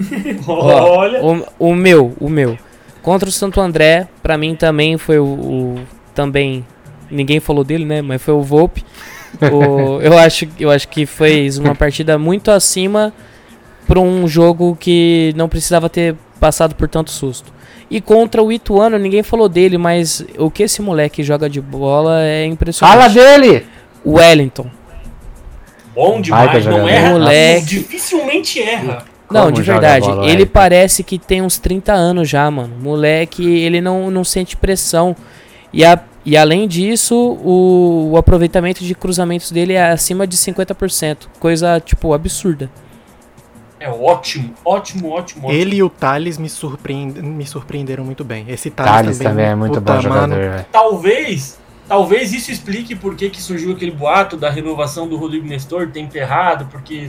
Ó, 0.48 0.98
Olha. 1.00 1.22
O, 1.24 1.46
o 1.60 1.76
meu, 1.76 2.14
o 2.20 2.30
meu. 2.30 2.58
Contra 3.04 3.30
o 3.30 3.32
Santo 3.32 3.62
André, 3.62 4.08
pra 4.24 4.38
mim 4.38 4.56
também 4.56 4.98
foi 4.98 5.20
o, 5.20 5.26
o- 5.26 5.80
também 6.16 6.66
ninguém 7.10 7.40
falou 7.40 7.64
dele, 7.64 7.86
né? 7.86 8.02
Mas 8.02 8.22
foi 8.22 8.34
o 8.34 8.42
Volpe. 8.42 8.84
O- 9.52 10.00
eu 10.04 10.18
acho, 10.18 10.48
eu 10.60 10.70
acho 10.72 10.88
que 10.88 11.06
fez 11.06 11.58
uma 11.58 11.76
partida 11.76 12.18
muito 12.18 12.52
acima 12.52 13.14
para 13.88 14.00
um 14.00 14.28
jogo 14.28 14.76
que 14.80 15.34
não 15.36 15.48
precisava 15.50 15.90
ter 15.90 16.16
passado 16.40 16.76
por 16.76 16.88
tanto 16.88 17.10
susto. 17.12 17.54
E 17.90 18.02
contra 18.02 18.44
o 18.44 18.52
Ituano, 18.52 18.98
ninguém 18.98 19.24
falou 19.24 19.48
dele, 19.48 19.78
mas 19.78 20.26
o 20.38 20.52
que 20.52 20.64
esse 20.64 20.82
moleque 20.82 21.24
joga 21.24 21.50
de 21.50 21.62
bola 21.62 22.22
é 22.22 22.46
impressionante. 22.46 22.98
Fala 22.98 23.08
dele! 23.08 23.66
O 24.04 24.14
Wellington. 24.18 24.70
Bom 25.96 26.22
demais, 26.22 26.66
não 26.66 26.88
erra. 26.88 27.10
Moleque. 27.12 27.66
Dificilmente 27.66 28.62
erra. 28.62 29.06
Não, 29.32 29.44
Como 29.46 29.54
de 29.56 29.62
verdade. 29.62 30.06
bola, 30.06 30.22
ele 30.24 30.32
Wellington? 30.34 30.52
parece 30.54 31.04
que 31.04 31.18
tem 31.18 31.42
uns 31.42 31.58
30 31.58 31.92
anos 31.94 32.30
já, 32.30 32.50
mano. 32.52 32.74
Moleque, 32.82 33.44
ele 33.62 33.82
não, 33.82 34.12
não 34.12 34.24
sente 34.24 34.56
pressão. 34.56 35.16
E, 35.74 35.84
a, 35.84 36.00
e 36.28 36.36
além 36.36 36.68
disso, 36.68 37.16
o, 37.16 38.10
o 38.12 38.18
aproveitamento 38.18 38.84
de 38.84 38.94
cruzamentos 38.94 39.50
dele 39.50 39.72
é 39.72 39.92
acima 39.92 40.28
de 40.28 40.36
50%. 40.36 41.20
Coisa, 41.40 41.80
tipo, 41.80 42.12
absurda. 42.12 42.70
É 43.80 43.90
ótimo, 43.90 44.54
ótimo, 44.66 45.12
ótimo, 45.12 45.48
ótimo. 45.48 45.52
Ele 45.54 45.78
e 45.78 45.84
o 45.84 45.90
Thales 45.90 46.38
me, 46.38 46.50
surpreende, 46.50 47.22
me 47.22 47.48
surpreenderam 47.48 48.04
muito 48.04 48.26
bem. 48.26 48.44
Esse 48.50 48.70
Thales, 48.70 48.92
Thales 48.92 49.20
também 49.20 49.46
é 49.46 49.56
muito 49.56 49.80
puta, 49.80 49.94
bom 49.94 50.02
jogador, 50.02 50.38
mano. 50.38 50.66
Talvez, 50.70 51.58
talvez 51.88 52.34
isso 52.34 52.52
explique 52.52 52.94
por 52.94 53.16
que, 53.16 53.30
que 53.30 53.42
surgiu 53.42 53.72
aquele 53.72 53.92
boato 53.92 54.36
da 54.36 54.50
renovação 54.50 55.08
do 55.08 55.16
Rodrigo 55.16 55.48
Nestor 55.48 55.90
ter 55.92 56.02
emperrado, 56.02 56.66
porque 56.66 57.08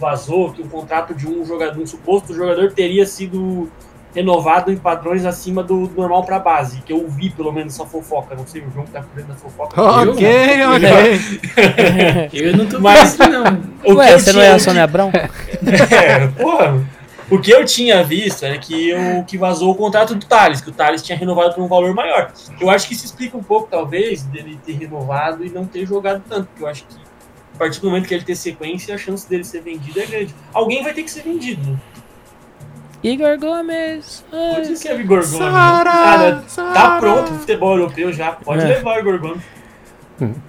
vazou 0.00 0.52
que 0.52 0.62
o 0.62 0.66
contrato 0.66 1.14
de 1.14 1.28
um 1.28 1.44
jogador, 1.46 1.80
um 1.80 1.86
suposto 1.86 2.34
jogador 2.34 2.72
teria 2.72 3.06
sido 3.06 3.70
renovado 4.14 4.70
em 4.70 4.76
padrões 4.76 5.24
acima 5.24 5.62
do 5.62 5.90
normal 5.96 6.22
pra 6.24 6.38
base, 6.38 6.82
que 6.82 6.92
eu 6.92 7.08
vi 7.08 7.30
pelo 7.30 7.50
menos 7.52 7.74
essa 7.74 7.86
fofoca, 7.86 8.34
não 8.34 8.46
sei 8.46 8.60
o 8.62 8.70
João 8.70 8.84
que 8.84 8.92
tá 8.92 9.00
por 9.00 9.14
dentro 9.16 9.32
da 9.32 9.38
fofoca. 9.38 9.80
Ok, 9.80 10.26
Eu, 10.26 10.70
ok. 10.70 12.30
Eu 12.32 12.56
não 12.56 12.66
tô 12.66 12.78
dentro, 12.78 13.28
não. 13.30 13.62
O 13.82 13.82
que 13.82 13.92
Ué, 13.94 14.18
você 14.18 14.32
não 14.32 14.40
tinha- 14.40 14.44
é 14.44 14.52
o 14.52 14.56
a 14.56 14.58
Sônia 14.58 14.84
Abrão? 14.84 15.10
É, 15.92 16.26
porra. 16.28 16.82
O 17.30 17.38
que 17.38 17.50
eu 17.50 17.64
tinha 17.64 18.04
visto 18.04 18.44
era 18.44 18.58
que, 18.58 18.90
eu, 18.90 19.24
que 19.26 19.38
vazou 19.38 19.70
o 19.70 19.74
contrato 19.74 20.14
do 20.14 20.26
Thales, 20.26 20.60
que 20.60 20.68
o 20.68 20.72
Thales 20.72 21.02
tinha 21.02 21.16
renovado 21.16 21.54
por 21.54 21.62
um 21.64 21.68
valor 21.68 21.94
maior. 21.94 22.30
Eu 22.60 22.68
acho 22.68 22.86
que 22.86 22.92
isso 22.92 23.06
explica 23.06 23.38
um 23.38 23.42
pouco, 23.42 23.68
talvez, 23.70 24.22
dele 24.24 24.60
ter 24.66 24.72
renovado 24.72 25.42
e 25.42 25.48
não 25.48 25.64
ter 25.64 25.86
jogado 25.86 26.22
tanto, 26.28 26.48
porque 26.48 26.62
eu 26.62 26.66
acho 26.68 26.84
que 26.84 26.94
a 27.54 27.58
partir 27.58 27.80
do 27.80 27.86
momento 27.88 28.06
que 28.06 28.12
ele 28.14 28.24
ter 28.24 28.34
sequência, 28.34 28.94
a 28.94 28.98
chance 28.98 29.26
dele 29.28 29.44
ser 29.44 29.62
vendido 29.62 29.98
é 30.00 30.04
grande. 30.06 30.34
Alguém 30.52 30.82
vai 30.82 30.92
ter 30.92 31.04
que 31.04 31.10
ser 31.10 31.22
vendido, 31.22 31.70
né? 31.70 31.76
Igor 33.02 33.36
Gomes. 33.38 34.24
Pode 34.30 34.76
ser 34.78 34.94
o 34.96 35.00
Igor 35.00 35.18
Gomes. 35.18 35.28
Sara, 35.38 35.84
Cara, 35.92 36.44
tá 36.74 36.96
pronto 37.00 37.32
o 37.32 37.38
futebol 37.38 37.76
europeu 37.76 38.12
já. 38.12 38.32
Pode 38.32 38.62
É. 38.62 38.68
levar 38.68 38.96
o 38.96 39.00
Igor 39.00 39.18
Gomes. 39.20 39.42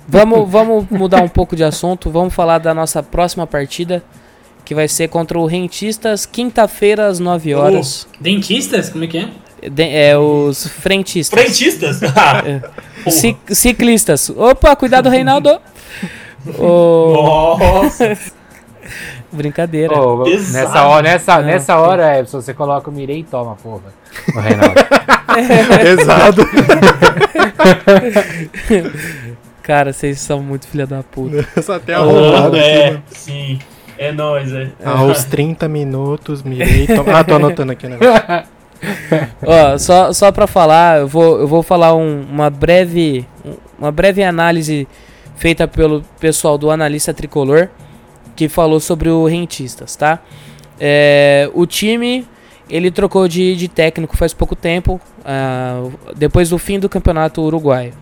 Vamos, 0.07 0.49
vamos 0.51 0.85
mudar 0.91 1.21
um 1.23 1.27
pouco 1.27 1.55
de 1.55 1.63
assunto. 1.63 2.11
Vamos 2.11 2.33
falar 2.33 2.59
da 2.59 2.73
nossa 2.73 3.01
próxima 3.01 3.47
partida. 3.47 4.03
Que 4.65 4.73
vai 4.73 4.87
ser 4.87 5.09
contra 5.09 5.37
o 5.37 5.45
Rentistas, 5.45 6.25
quinta-feira, 6.25 7.07
às 7.07 7.19
9 7.19 7.53
horas. 7.53 8.07
Dentistas? 8.19 8.89
Como 8.89 9.03
é 9.03 9.07
que 9.07 9.17
é? 9.17 9.29
De- 9.69 9.83
é, 9.83 10.17
os 10.17 10.67
frentistas. 10.67 11.37
Frentistas? 11.41 11.99
Ah, 12.15 12.41
É. 13.05 13.09
Ci- 13.11 13.35
ciclistas. 13.49 14.29
Opa, 14.29 14.73
cuidado, 14.75 15.09
Reinaldo. 15.09 15.59
Ô, 16.57 17.57
Nossa, 17.57 18.17
brincadeira. 19.33 19.95
Pesado. 20.23 20.53
nessa 20.53 20.83
hora, 20.87 21.01
nessa, 21.03 21.35
Não. 21.37 21.43
nessa 21.45 21.77
hora, 21.77 22.19
Epson, 22.19 22.41
você 22.41 22.53
coloca 22.53 22.89
o 22.89 22.93
Mirei 22.93 23.19
e 23.19 23.23
toma, 23.23 23.55
porra. 23.55 23.93
O 24.35 24.39
Reinaldo. 24.39 24.75
Exato. 26.01 26.41
Cara, 29.61 29.93
vocês 29.93 30.19
são 30.19 30.41
muito 30.41 30.67
filha 30.67 30.85
da 30.85 31.03
puta. 31.03 31.47
Só 31.61 31.79
tem 31.79 31.95
arrombado 31.95 32.55
aqui, 32.57 32.65
é, 32.65 32.87
mano. 32.91 33.03
sim. 33.11 33.59
É 33.97 34.11
nóis, 34.11 34.51
é. 34.51 34.69
Aos 34.83 35.23
30 35.23 35.67
minutos, 35.69 36.43
mirei. 36.43 36.87
Ah, 37.13 37.23
tô 37.23 37.35
anotando 37.35 37.71
aqui 37.71 37.85
o 37.85 37.89
negócio. 37.89 38.11
Ó, 39.45 39.77
só, 39.77 40.11
só 40.11 40.31
pra 40.31 40.45
falar, 40.47 40.99
eu 40.99 41.07
vou, 41.07 41.39
eu 41.39 41.47
vou 41.47 41.63
falar 41.63 41.95
um- 41.95 42.25
uma 42.29 42.49
breve 42.49 43.25
uma 43.79 43.91
breve 43.91 44.21
análise 44.23 44.85
feita 45.37 45.67
pelo 45.67 46.01
pessoal 46.19 46.57
do 46.57 46.69
Analista 46.69 47.13
Tricolor, 47.13 47.69
que 48.35 48.49
falou 48.49 48.79
sobre 48.79 49.09
o 49.09 49.25
Rentistas, 49.25 49.95
tá? 49.95 50.19
É, 50.79 51.49
o 51.53 51.65
time, 51.65 52.27
ele 52.69 52.91
trocou 52.91 53.27
de, 53.27 53.55
de 53.55 53.67
técnico 53.67 54.17
faz 54.17 54.33
pouco 54.33 54.55
tempo, 54.55 54.99
ah, 55.23 55.89
depois 56.15 56.49
do 56.49 56.57
fim 56.57 56.79
do 56.79 56.89
campeonato 56.89 57.41
uruguaio. 57.41 57.93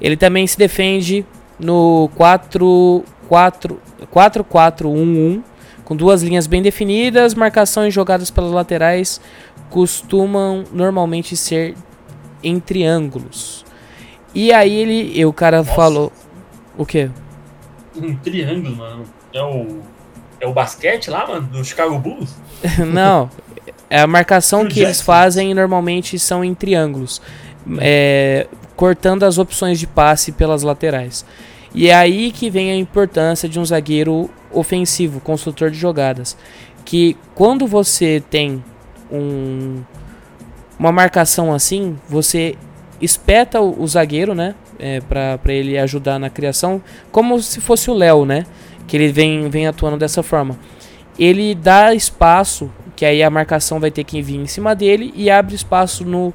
Ele 0.00 0.16
também 0.16 0.46
se 0.46 0.58
defende 0.58 1.24
no 1.58 2.10
4 2.14 3.04
4 3.28 3.80
4-4-1-1, 4.12 5.42
com 5.84 5.96
duas 5.96 6.22
linhas 6.22 6.46
bem 6.46 6.60
definidas, 6.60 7.34
marcação 7.34 7.86
e 7.86 7.90
jogadas 7.90 8.30
pelas 8.30 8.50
laterais 8.50 9.20
costumam 9.70 10.64
normalmente 10.72 11.36
ser 11.36 11.74
em 12.42 12.60
triângulos. 12.60 13.64
E 14.34 14.52
aí 14.52 14.74
ele, 14.74 15.18
e 15.18 15.24
o 15.24 15.32
cara 15.32 15.58
Nossa. 15.58 15.72
falou 15.72 16.12
o 16.76 16.84
quê? 16.84 17.10
Um 17.96 18.14
triângulo, 18.16 18.76
mano. 18.76 19.04
É 19.36 19.42
o. 19.42 19.96
É 20.38 20.46
o 20.46 20.52
basquete 20.52 21.08
lá, 21.08 21.26
mano, 21.26 21.46
do 21.46 21.64
Chicago 21.64 21.98
Bulls? 21.98 22.34
Não, 22.92 23.30
é 23.88 24.00
a 24.00 24.06
marcação 24.06 24.66
que 24.66 24.80
eles 24.80 25.00
fazem 25.00 25.54
normalmente 25.54 26.18
são 26.18 26.44
em 26.44 26.54
triângulos, 26.54 27.22
é, 27.78 28.46
cortando 28.76 29.22
as 29.22 29.38
opções 29.38 29.78
de 29.78 29.86
passe 29.86 30.32
pelas 30.32 30.62
laterais. 30.62 31.24
E 31.74 31.88
é 31.88 31.94
aí 31.94 32.32
que 32.32 32.50
vem 32.50 32.70
a 32.70 32.76
importância 32.76 33.48
de 33.48 33.58
um 33.58 33.64
zagueiro 33.64 34.28
ofensivo, 34.52 35.20
construtor 35.20 35.70
de 35.70 35.78
jogadas, 35.78 36.36
que 36.84 37.16
quando 37.34 37.66
você 37.66 38.22
tem 38.30 38.62
um 39.10 39.82
uma 40.78 40.92
marcação 40.92 41.54
assim, 41.54 41.96
você 42.08 42.54
espeta 43.00 43.60
o, 43.60 43.82
o 43.82 43.86
zagueiro, 43.86 44.34
né? 44.34 44.54
É, 44.78 45.00
para 45.00 45.54
ele 45.54 45.78
ajudar 45.78 46.18
na 46.18 46.28
criação, 46.28 46.82
como 47.10 47.40
se 47.40 47.62
fosse 47.62 47.90
o 47.90 47.94
Léo, 47.94 48.26
né? 48.26 48.44
Que 48.86 48.96
ele 48.96 49.12
vem, 49.12 49.48
vem 49.48 49.66
atuando 49.66 49.96
dessa 49.96 50.22
forma. 50.22 50.58
Ele 51.18 51.54
dá 51.54 51.94
espaço, 51.94 52.70
que 52.94 53.04
aí 53.04 53.22
a 53.22 53.30
marcação 53.30 53.80
vai 53.80 53.90
ter 53.90 54.04
que 54.04 54.20
vir 54.22 54.36
em 54.36 54.46
cima 54.46 54.74
dele, 54.74 55.12
e 55.16 55.30
abre 55.30 55.54
espaço 55.54 56.04
no, 56.04 56.32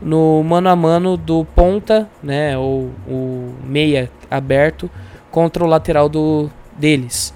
no 0.00 0.42
mano 0.42 0.68
a 0.68 0.76
mano 0.76 1.16
do 1.16 1.44
ponta, 1.44 2.08
né? 2.22 2.56
Ou 2.56 2.90
o 3.06 3.54
meia 3.64 4.10
aberto 4.30 4.90
contra 5.30 5.64
o 5.64 5.66
lateral 5.66 6.08
do, 6.08 6.50
deles. 6.76 7.34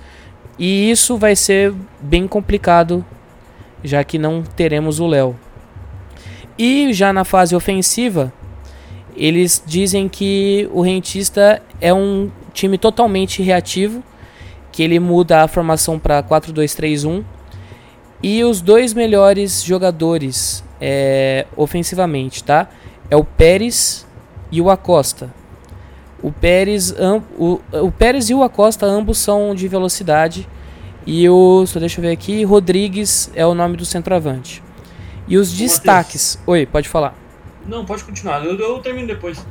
E 0.59 0.91
isso 0.91 1.17
vai 1.17 1.37
ser 1.37 1.75
bem 2.01 2.27
complicado, 2.27 3.05
já 3.85 4.03
que 4.03 4.19
não 4.19 4.43
teremos 4.43 5.01
o 5.01 5.07
Léo. 5.07 5.37
E 6.59 6.93
já 6.93 7.13
na 7.13 7.25
fase 7.25 7.55
ofensiva, 7.55 8.33
eles 9.15 9.63
dizem 9.67 10.09
que 10.09 10.69
o 10.73 10.81
Rentista 10.81 11.63
é 11.81 11.93
um 11.93 12.31
time 12.53 12.79
totalmente 12.79 13.43
reativo, 13.43 14.03
que 14.77 14.83
ele 14.83 15.01
muda 15.01 15.43
a 15.43 15.49
formação 15.49 15.99
para 15.99 16.23
4-2-3-1. 16.23 17.25
E 18.23 18.45
os 18.45 18.61
dois 18.61 18.93
melhores 18.93 19.63
jogadores 19.63 20.63
é, 20.79 21.47
ofensivamente, 21.57 22.45
tá? 22.45 22.69
É 23.09 23.17
o 23.17 23.25
Pérez 23.25 24.07
e 24.53 24.61
o 24.61 24.69
Acosta. 24.69 25.33
O 26.23 26.31
Pérez, 26.31 26.95
o, 27.39 27.59
o 27.73 27.91
Pérez 27.91 28.29
e 28.29 28.35
o 28.35 28.43
Acosta 28.43 28.85
ambos 28.85 29.17
são 29.17 29.55
de 29.55 29.67
velocidade. 29.67 30.47
E 31.07 31.27
o, 31.27 31.65
só 31.65 31.81
deixa 31.81 31.99
eu 31.99 32.03
ver 32.03 32.11
aqui, 32.11 32.45
Rodrigues 32.45 33.31
é 33.35 33.47
o 33.47 33.55
nome 33.55 33.79
do 33.79 33.85
centroavante. 33.87 34.63
E 35.27 35.39
os 35.39 35.51
destaques. 35.51 36.39
Oi, 36.47 36.67
pode 36.67 36.87
falar. 36.87 37.15
Não, 37.67 37.87
pode 37.87 38.05
continuar. 38.05 38.45
Eu, 38.45 38.55
eu 38.59 38.79
termino 38.81 39.07
depois. 39.07 39.43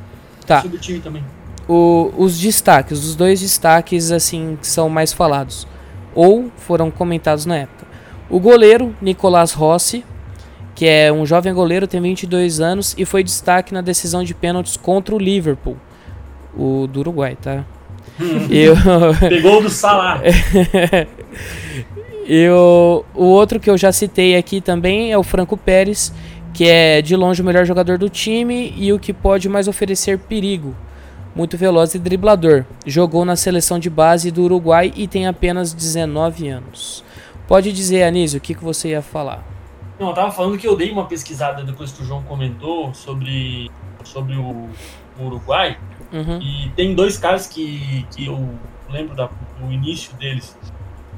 Tá. 0.46 0.62
Sobre 0.62 0.78
o 0.78 0.80
time 0.80 1.00
também. 1.00 1.24
O, 1.68 2.12
os 2.18 2.40
destaques, 2.40 3.04
os 3.04 3.16
dois 3.16 3.42
destaques 3.42 4.12
assim 4.12 4.58
que 4.60 4.68
são 4.68 4.88
mais 4.88 5.12
falados 5.12 5.68
ou 6.14 6.52
foram 6.58 6.92
comentados 6.92 7.46
na 7.46 7.58
época. 7.58 7.86
O 8.30 8.40
goleiro 8.40 8.96
Nicolás 9.02 9.52
Rossi, 9.52 10.04
que 10.74 10.86
é 10.86 11.12
um 11.12 11.26
jovem 11.26 11.54
goleiro, 11.54 11.88
tem 11.88 12.02
22 12.02 12.60
anos 12.60 12.96
e 12.98 13.06
foi 13.06 13.24
destaque 13.24 13.74
na 13.74 13.82
decisão 13.82 14.24
de 14.24 14.34
pênaltis 14.34 14.78
contra 14.78 15.16
o 15.16 15.20
Liverpool, 15.20 15.78
o 16.56 16.88
do 16.88 17.00
Uruguai, 17.00 17.38
tá? 17.40 17.66
eu... 18.50 18.76
Pegou 19.28 19.62
do 19.62 19.70
Salah. 19.70 20.22
E 22.28 22.50
o, 22.50 23.06
o 23.14 23.26
outro 23.26 23.60
que 23.60 23.70
eu 23.70 23.78
já 23.78 23.92
citei 23.92 24.36
aqui 24.36 24.60
também 24.60 25.12
é 25.12 25.18
o 25.18 25.22
Franco 25.22 25.56
Pérez, 25.56 26.12
que 26.54 26.68
é 26.68 27.02
de 27.02 27.16
longe 27.16 27.42
o 27.42 27.46
melhor 27.46 27.66
jogador 27.66 28.00
do 28.00 28.10
time 28.10 28.74
e 28.76 28.92
o 28.92 28.98
que 28.98 29.14
pode 29.14 29.48
mais 29.48 29.68
oferecer 29.68 30.18
perigo. 30.18 30.76
Muito 31.36 31.58
veloz 31.58 31.94
e 31.94 32.00
driblador. 32.00 32.64
Jogou 32.86 33.26
na 33.26 33.36
seleção 33.36 33.78
de 33.78 33.90
base 33.90 34.32
do 34.32 34.44
Uruguai 34.44 34.94
e 34.96 35.08
tem 35.08 35.28
apenas 35.28 35.74
19 35.74 36.48
anos. 36.48 37.04
Pode 37.48 37.74
dizer, 37.74 38.04
Anísio, 38.04 38.38
o 38.38 38.42
que, 38.42 38.56
que 38.56 38.64
você 38.64 38.90
ia 38.90 39.02
falar? 39.02 39.46
Não, 40.00 40.10
eu 40.10 40.14
tava 40.14 40.32
falando 40.32 40.58
que 40.58 40.68
eu 40.68 40.76
dei 40.76 40.92
uma 40.92 41.06
pesquisada 41.06 41.64
depois 41.64 41.92
que 41.92 42.02
o 42.02 42.06
João 42.06 42.24
comentou 42.24 42.94
sobre, 42.94 43.70
sobre 44.04 44.36
o, 44.36 44.70
o 45.20 45.26
Uruguai. 45.26 45.78
Uhum. 46.12 46.40
E 46.42 46.70
tem 46.76 46.96
dois 46.96 47.18
caras 47.18 47.48
que, 47.48 48.06
que 48.16 48.26
eu 48.26 48.50
lembro 48.90 49.16
da, 49.16 49.30
do 49.60 49.72
início 49.72 50.16
deles 50.18 50.56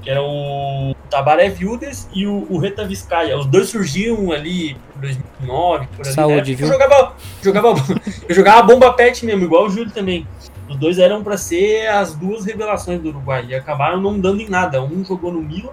que 0.01 0.09
era 0.09 0.21
o 0.21 0.95
Tabaré 1.09 1.49
Vildes 1.49 2.09
e 2.13 2.25
o, 2.25 2.45
o 2.49 2.57
Reta 2.57 2.85
Vizcaya. 2.85 3.37
Os 3.37 3.45
dois 3.45 3.69
surgiram 3.69 4.31
ali 4.31 4.75
por 4.93 5.01
2009, 5.01 5.87
por 5.95 6.05
ali. 6.05 6.15
Saúde, 6.15 6.55
viu? 6.55 6.67
Eu 6.67 6.73
jogava, 6.73 7.15
jogava, 7.41 7.75
eu 8.27 8.35
jogava 8.35 8.61
bomba 8.63 8.93
pet 8.93 9.25
mesmo, 9.25 9.43
igual 9.43 9.65
o 9.65 9.69
Júlio 9.69 9.91
também. 9.91 10.27
Os 10.69 10.75
dois 10.75 10.99
eram 10.99 11.23
para 11.23 11.37
ser 11.37 11.87
as 11.87 12.13
duas 12.13 12.45
revelações 12.45 12.99
do 13.01 13.09
Uruguai 13.09 13.45
e 13.47 13.55
acabaram 13.55 14.01
não 14.01 14.19
dando 14.19 14.41
em 14.41 14.49
nada. 14.49 14.81
Um 14.81 15.03
jogou 15.03 15.31
no 15.31 15.41
Milan 15.41 15.71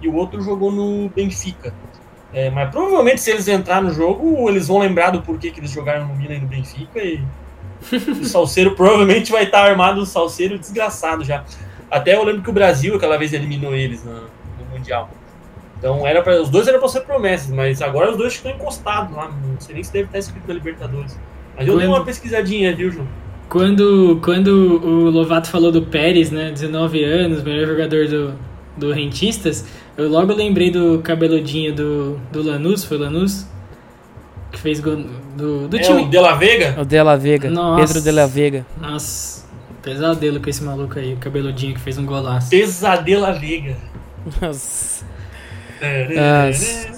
e 0.00 0.08
o 0.08 0.14
outro 0.14 0.40
jogou 0.42 0.70
no 0.70 1.08
Benfica. 1.08 1.72
É, 2.32 2.50
mas 2.50 2.70
provavelmente 2.70 3.20
se 3.20 3.30
eles 3.30 3.46
entrarem 3.48 3.84
no 3.84 3.94
jogo, 3.94 4.48
eles 4.50 4.66
vão 4.66 4.78
lembrar 4.78 5.10
do 5.10 5.22
porquê 5.22 5.50
que 5.50 5.60
eles 5.60 5.70
jogaram 5.70 6.08
no 6.08 6.16
Milan 6.16 6.34
e 6.34 6.40
no 6.40 6.46
Benfica 6.46 6.98
e 6.98 7.22
o 8.20 8.24
Salceiro 8.24 8.74
provavelmente 8.74 9.30
vai 9.30 9.44
estar 9.44 9.62
armado 9.62 10.00
um 10.00 10.04
Salceiro 10.04 10.58
desgraçado 10.58 11.24
já. 11.24 11.44
Até 11.94 12.16
eu 12.16 12.24
lembro 12.24 12.42
que 12.42 12.50
o 12.50 12.52
Brasil 12.52 12.96
aquela 12.96 13.16
vez 13.16 13.32
eliminou 13.32 13.72
eles 13.72 14.04
no, 14.04 14.14
no 14.14 14.66
Mundial. 14.72 15.08
Então 15.78 16.04
era 16.04 16.22
pra, 16.22 16.42
os 16.42 16.50
dois 16.50 16.66
eram 16.66 16.80
para 16.80 16.88
ser 16.88 17.02
promessas, 17.02 17.54
mas 17.54 17.80
agora 17.80 18.10
os 18.10 18.16
dois 18.16 18.32
estão 18.32 18.50
encostados 18.50 19.14
lá. 19.14 19.28
Não 19.28 19.60
sei 19.60 19.76
nem 19.76 19.84
se 19.84 19.92
deve 19.92 20.06
estar 20.06 20.18
escrito 20.18 20.48
na 20.48 20.54
Libertadores. 20.54 21.16
Mas 21.56 21.68
eu 21.68 21.74
quando, 21.74 21.78
dei 21.78 21.88
uma 21.88 22.04
pesquisadinha, 22.04 22.74
viu, 22.74 22.90
João? 22.90 23.06
Quando, 23.48 24.18
quando 24.24 24.48
o 24.84 25.08
Lovato 25.08 25.48
falou 25.48 25.70
do 25.70 25.82
Pérez, 25.82 26.32
né, 26.32 26.50
19 26.50 27.04
anos, 27.04 27.44
melhor 27.44 27.68
jogador 27.68 28.08
do, 28.08 28.34
do 28.76 28.90
Rentistas, 28.90 29.64
eu 29.96 30.08
logo 30.08 30.34
lembrei 30.34 30.72
do 30.72 30.98
cabeludinho 30.98 31.72
do, 31.72 32.20
do 32.32 32.42
Lanús, 32.42 32.82
foi 32.82 32.96
o 32.96 33.00
Lanús? 33.00 33.46
Que 34.50 34.58
fez 34.58 34.80
gol 34.80 35.04
do, 35.36 35.68
do 35.68 35.76
é 35.76 35.80
time. 35.80 36.02
o 36.02 36.08
De 36.08 36.18
La 36.18 36.34
Vega? 36.34 36.74
O 36.80 36.84
De 36.84 37.00
La 37.00 37.14
Vega, 37.14 37.48
Nossa. 37.48 37.86
Pedro 37.86 38.02
De 38.02 38.10
La 38.10 38.26
Vega. 38.26 38.66
Nossa. 38.80 39.44
Pesadelo 39.84 40.40
com 40.40 40.48
esse 40.48 40.64
maluco 40.64 40.98
aí, 40.98 41.12
o 41.12 41.18
cabeludinho 41.18 41.74
que 41.74 41.80
fez 41.80 41.98
um 41.98 42.06
golaço. 42.06 42.48
Pesadelo 42.48 43.30
liga. 43.38 43.76
Nossa. 44.40 45.04
Nossa. 46.14 46.94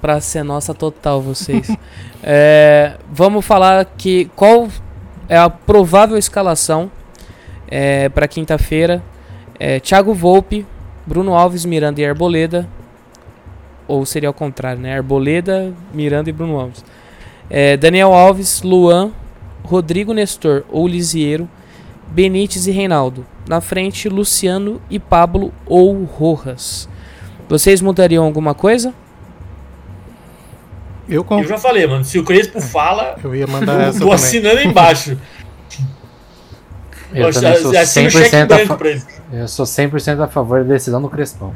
Pra 0.00 0.20
ser 0.20 0.42
nossa 0.42 0.72
total, 0.72 1.20
vocês. 1.20 1.68
é, 2.24 2.96
vamos 3.12 3.44
falar 3.44 3.84
que 3.84 4.30
qual 4.34 4.68
é 5.28 5.36
a 5.36 5.50
provável 5.50 6.16
escalação 6.16 6.90
é, 7.68 8.08
para 8.08 8.26
quinta-feira. 8.26 9.02
É, 9.58 9.78
Thiago 9.78 10.14
Volpe, 10.14 10.66
Bruno 11.06 11.34
Alves, 11.34 11.64
Miranda 11.64 12.00
e 12.00 12.06
Arboleda. 12.06 12.66
Ou 13.86 14.06
seria 14.06 14.28
ao 14.28 14.34
contrário, 14.34 14.80
né? 14.80 14.94
Arboleda, 14.94 15.72
Miranda 15.92 16.30
e 16.30 16.32
Bruno 16.32 16.58
Alves. 16.58 16.84
É, 17.50 17.76
Daniel 17.76 18.14
Alves, 18.14 18.62
Luan, 18.62 19.10
Rodrigo 19.64 20.14
Nestor 20.14 20.64
ou 20.70 20.88
Lisiero. 20.88 21.48
Benítez 22.12 22.66
e 22.66 22.70
Reinaldo. 22.70 23.24
Na 23.48 23.60
frente, 23.60 24.08
Luciano 24.08 24.80
e 24.90 24.98
Pablo 24.98 25.52
ou 25.64 26.04
Rojas. 26.04 26.88
Vocês 27.48 27.80
mudariam 27.80 28.24
alguma 28.24 28.54
coisa? 28.54 28.94
Eu, 31.08 31.24
com... 31.24 31.40
eu 31.40 31.48
já 31.48 31.58
falei, 31.58 31.86
mano. 31.86 32.04
Se 32.04 32.18
o 32.18 32.24
Crespo 32.24 32.60
fala, 32.60 33.16
eu 33.24 33.34
ia 33.34 33.46
mandar 33.46 33.88
essa 33.88 33.98
tô 33.98 34.12
assinando 34.12 34.60
embaixo. 34.60 35.18
Eu, 37.14 37.26
eu 37.26 37.32
também 37.32 37.56
sou 37.56 37.72
100% 37.72 38.52
a 38.52 38.66
fa... 38.66 38.78
Eu 39.32 39.48
sou 39.48 39.66
100% 39.66 40.20
a 40.20 40.28
favor 40.28 40.62
da 40.64 40.74
decisão 40.74 41.00
do 41.00 41.08
Crespão. 41.08 41.54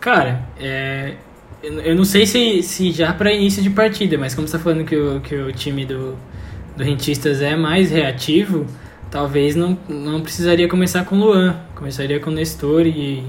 Cara, 0.00 0.42
é... 0.58 1.14
eu 1.62 1.94
não 1.94 2.04
sei 2.04 2.24
se, 2.24 2.62
se 2.62 2.90
já 2.92 3.12
para 3.12 3.32
início 3.32 3.62
de 3.62 3.70
partida, 3.70 4.16
mas 4.16 4.34
como 4.34 4.46
você 4.46 4.56
tá 4.56 4.62
falando 4.62 4.84
que 4.84 4.96
o, 4.96 5.20
que 5.20 5.34
o 5.34 5.52
time 5.52 5.84
do, 5.84 6.16
do 6.76 6.82
Rentistas 6.82 7.42
é 7.42 7.54
mais 7.54 7.90
reativo, 7.90 8.66
talvez 9.12 9.54
não, 9.54 9.78
não 9.88 10.22
precisaria 10.22 10.66
começar 10.66 11.04
com 11.04 11.16
Luan. 11.16 11.54
Começaria 11.76 12.18
com 12.18 12.30
Nestor 12.30 12.86
e, 12.86 13.22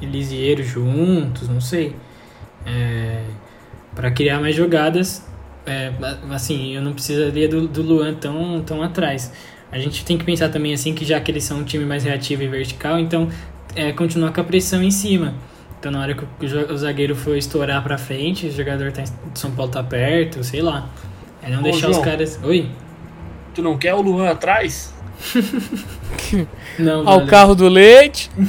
e 0.00 0.06
Lisieiro 0.06 0.62
juntos, 0.62 1.48
não 1.48 1.62
sei. 1.62 1.96
É, 2.66 3.22
para 3.94 4.10
criar 4.10 4.38
mais 4.38 4.54
jogadas, 4.54 5.26
é, 5.66 5.90
assim, 6.30 6.76
eu 6.76 6.82
não 6.82 6.92
precisaria 6.92 7.48
do, 7.48 7.66
do 7.66 7.82
Luan 7.82 8.14
tão, 8.14 8.62
tão 8.62 8.82
atrás. 8.82 9.32
A 9.72 9.78
gente 9.78 10.04
tem 10.04 10.18
que 10.18 10.24
pensar 10.24 10.50
também 10.50 10.74
assim 10.74 10.94
que 10.94 11.04
já 11.04 11.18
que 11.18 11.30
eles 11.30 11.42
são 11.42 11.60
um 11.60 11.64
time 11.64 11.86
mais 11.86 12.04
reativo 12.04 12.42
e 12.42 12.48
vertical, 12.48 12.98
então 12.98 13.28
é, 13.74 13.92
continuar 13.92 14.32
com 14.32 14.42
a 14.42 14.44
pressão 14.44 14.82
em 14.82 14.90
cima. 14.90 15.34
Então 15.78 15.90
na 15.90 16.02
hora 16.02 16.14
que 16.14 16.22
o, 16.22 16.72
o 16.72 16.76
zagueiro 16.76 17.16
for 17.16 17.34
estourar 17.34 17.82
para 17.82 17.96
frente, 17.96 18.46
o 18.46 18.52
jogador 18.52 18.92
tá, 18.92 19.02
de 19.02 19.38
São 19.38 19.52
Paulo 19.52 19.72
tá 19.72 19.82
perto, 19.82 20.44
sei 20.44 20.60
lá. 20.60 20.90
É 21.42 21.48
não 21.48 21.60
Ô, 21.60 21.62
deixar 21.62 21.86
João, 21.86 21.92
os 21.92 22.04
caras. 22.04 22.38
Oi? 22.42 22.68
Tu 23.54 23.62
não 23.62 23.78
quer 23.78 23.94
o 23.94 24.02
Luan 24.02 24.28
atrás? 24.28 24.92
Não, 26.78 27.06
Ao 27.08 27.26
carro 27.26 27.54
do 27.54 27.68
leite. 27.68 28.30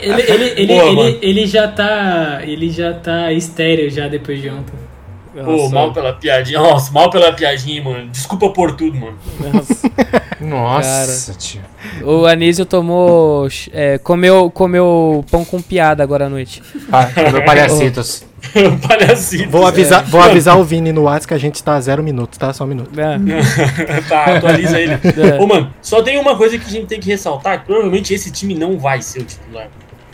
ele, 0.00 0.22
ele, 0.22 0.44
ele, 0.56 0.66
Boa, 0.66 1.06
ele, 1.06 1.18
ele, 1.22 1.46
já 1.46 1.68
tá. 1.68 2.40
Ele 2.42 2.70
já 2.70 2.92
tá 2.94 3.32
estéreo 3.32 3.90
já 3.90 4.08
depois 4.08 4.40
de 4.40 4.48
ontem. 4.48 4.74
Pô, 5.44 5.68
mal 5.68 5.92
pela 5.92 6.12
piadinha. 6.12 6.60
Nossa, 6.60 6.92
mal 6.92 7.10
pela 7.10 7.32
piadinha, 7.32 7.82
mano. 7.82 8.08
Desculpa 8.08 8.50
por 8.50 8.76
tudo, 8.76 8.96
mano. 8.96 9.18
Nossa, 9.52 9.90
Nossa 10.40 11.34
tio. 11.34 11.60
O 12.02 12.24
Anísio 12.24 12.64
tomou. 12.64 13.48
É, 13.72 13.98
comeu, 13.98 14.50
comeu 14.50 15.24
pão 15.30 15.44
com 15.44 15.60
piada 15.60 16.02
agora 16.02 16.26
à 16.26 16.28
noite. 16.28 16.62
Ah, 16.90 17.06
comeu 17.06 17.44
palhacitos. 17.44 18.24
Palhacito. 18.86 19.48
Vou 19.50 19.66
avisar, 19.66 20.02
é. 20.02 20.06
vou 20.06 20.20
avisar 20.20 20.58
o 20.58 20.64
Vini 20.64 20.92
no 20.92 21.02
WhatsApp 21.02 21.28
que 21.28 21.34
a 21.34 21.38
gente 21.38 21.62
tá 21.62 21.74
a 21.74 21.80
zero 21.80 22.02
minutos, 22.02 22.38
tá? 22.38 22.52
Só 22.52 22.64
um 22.64 22.66
minuto. 22.68 22.90
É. 22.98 23.18
tá, 24.08 24.36
atualiza 24.36 24.80
ele. 24.80 24.92
É. 24.94 25.40
Ô, 25.40 25.46
mano, 25.46 25.70
só 25.80 26.02
tem 26.02 26.18
uma 26.18 26.36
coisa 26.36 26.58
que 26.58 26.66
a 26.66 26.70
gente 26.70 26.86
tem 26.86 27.00
que 27.00 27.08
ressaltar: 27.08 27.60
que 27.60 27.66
provavelmente 27.66 28.12
esse 28.14 28.30
time 28.30 28.54
não 28.54 28.78
vai 28.78 29.00
ser 29.02 29.20
o 29.20 29.24
titular. 29.24 29.68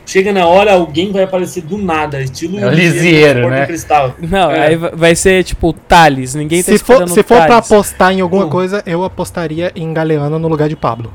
chega 0.07 0.33
na 0.33 0.47
hora, 0.47 0.73
alguém 0.73 1.13
vai 1.13 1.23
aparecer 1.23 1.63
do 1.63 1.79
nada, 1.79 2.21
estilo 2.21 2.59
É 2.59 2.71
Lisieiro, 2.75 3.49
né? 3.49 3.67
Cristal. 3.67 4.15
Não, 4.21 4.51
É. 4.51 4.67
aí 4.69 4.77
va- 4.77 4.91
vai 4.95 5.15
ser 5.15 5.45
tipo 5.45 5.69
o 5.69 5.73
Thales. 5.73 6.35
Ninguém 6.35 6.63
tá 6.63 6.73
Se 6.73 6.79
for, 6.79 7.09
se 7.09 7.23
for 7.23 7.43
pra 7.47 7.59
apostar 7.59 8.13
em 8.13 8.21
alguma 8.21 8.47
Hum. 8.47 8.51
coisa, 8.51 8.83
eu 8.87 9.05
apostaria 9.05 9.71
em 9.77 9.93
Galeano 9.93 10.39
no 10.39 10.49
lugar 10.49 10.69
de 10.69 10.75
Pablo. 10.77 11.13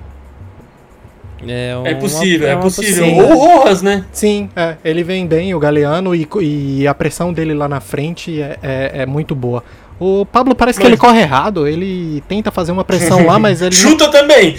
É, 1.48 1.72
É 1.72 1.76
uma- 1.78 1.96
possível, 1.96 2.48
é 2.48 2.54
uma 2.56 2.62
possível. 2.62 3.04
possibilidade. 3.06 3.32
Ou 3.34 3.38
o 3.38 3.58
Rojas, 3.58 3.82
né? 3.82 4.06
Sim, 4.12 4.50
é, 4.56 4.76
ele 4.84 5.04
vem 5.04 5.28
bem, 5.28 5.54
o 5.54 5.60
Galeano, 5.60 6.16
e, 6.16 6.28
e 6.42 6.88
a 6.88 6.94
pressão 6.94 7.34
dele 7.34 7.54
lá 7.54 7.68
na 7.68 7.80
frente 7.80 8.42
é, 8.42 8.58
é- 8.64 8.92
é 9.02 9.06
muito 9.06 9.36
boa. 9.36 9.64
O 10.00 10.26
Pablo 10.26 10.54
parece 10.56 10.78
que 10.80 10.84
Mas- 10.84 10.92
ele 10.94 11.00
corre 11.00 11.22
errado, 11.22 11.68
ele 11.68 12.22
tenta 12.28 12.52
fazer 12.52 12.72
uma 12.72 12.84
pressão 12.84 13.26
lá, 13.26 13.38
mas 13.40 13.62
ele 13.62 13.76
não- 13.76 13.82
Chuta 13.92 14.10
também. 14.12 14.56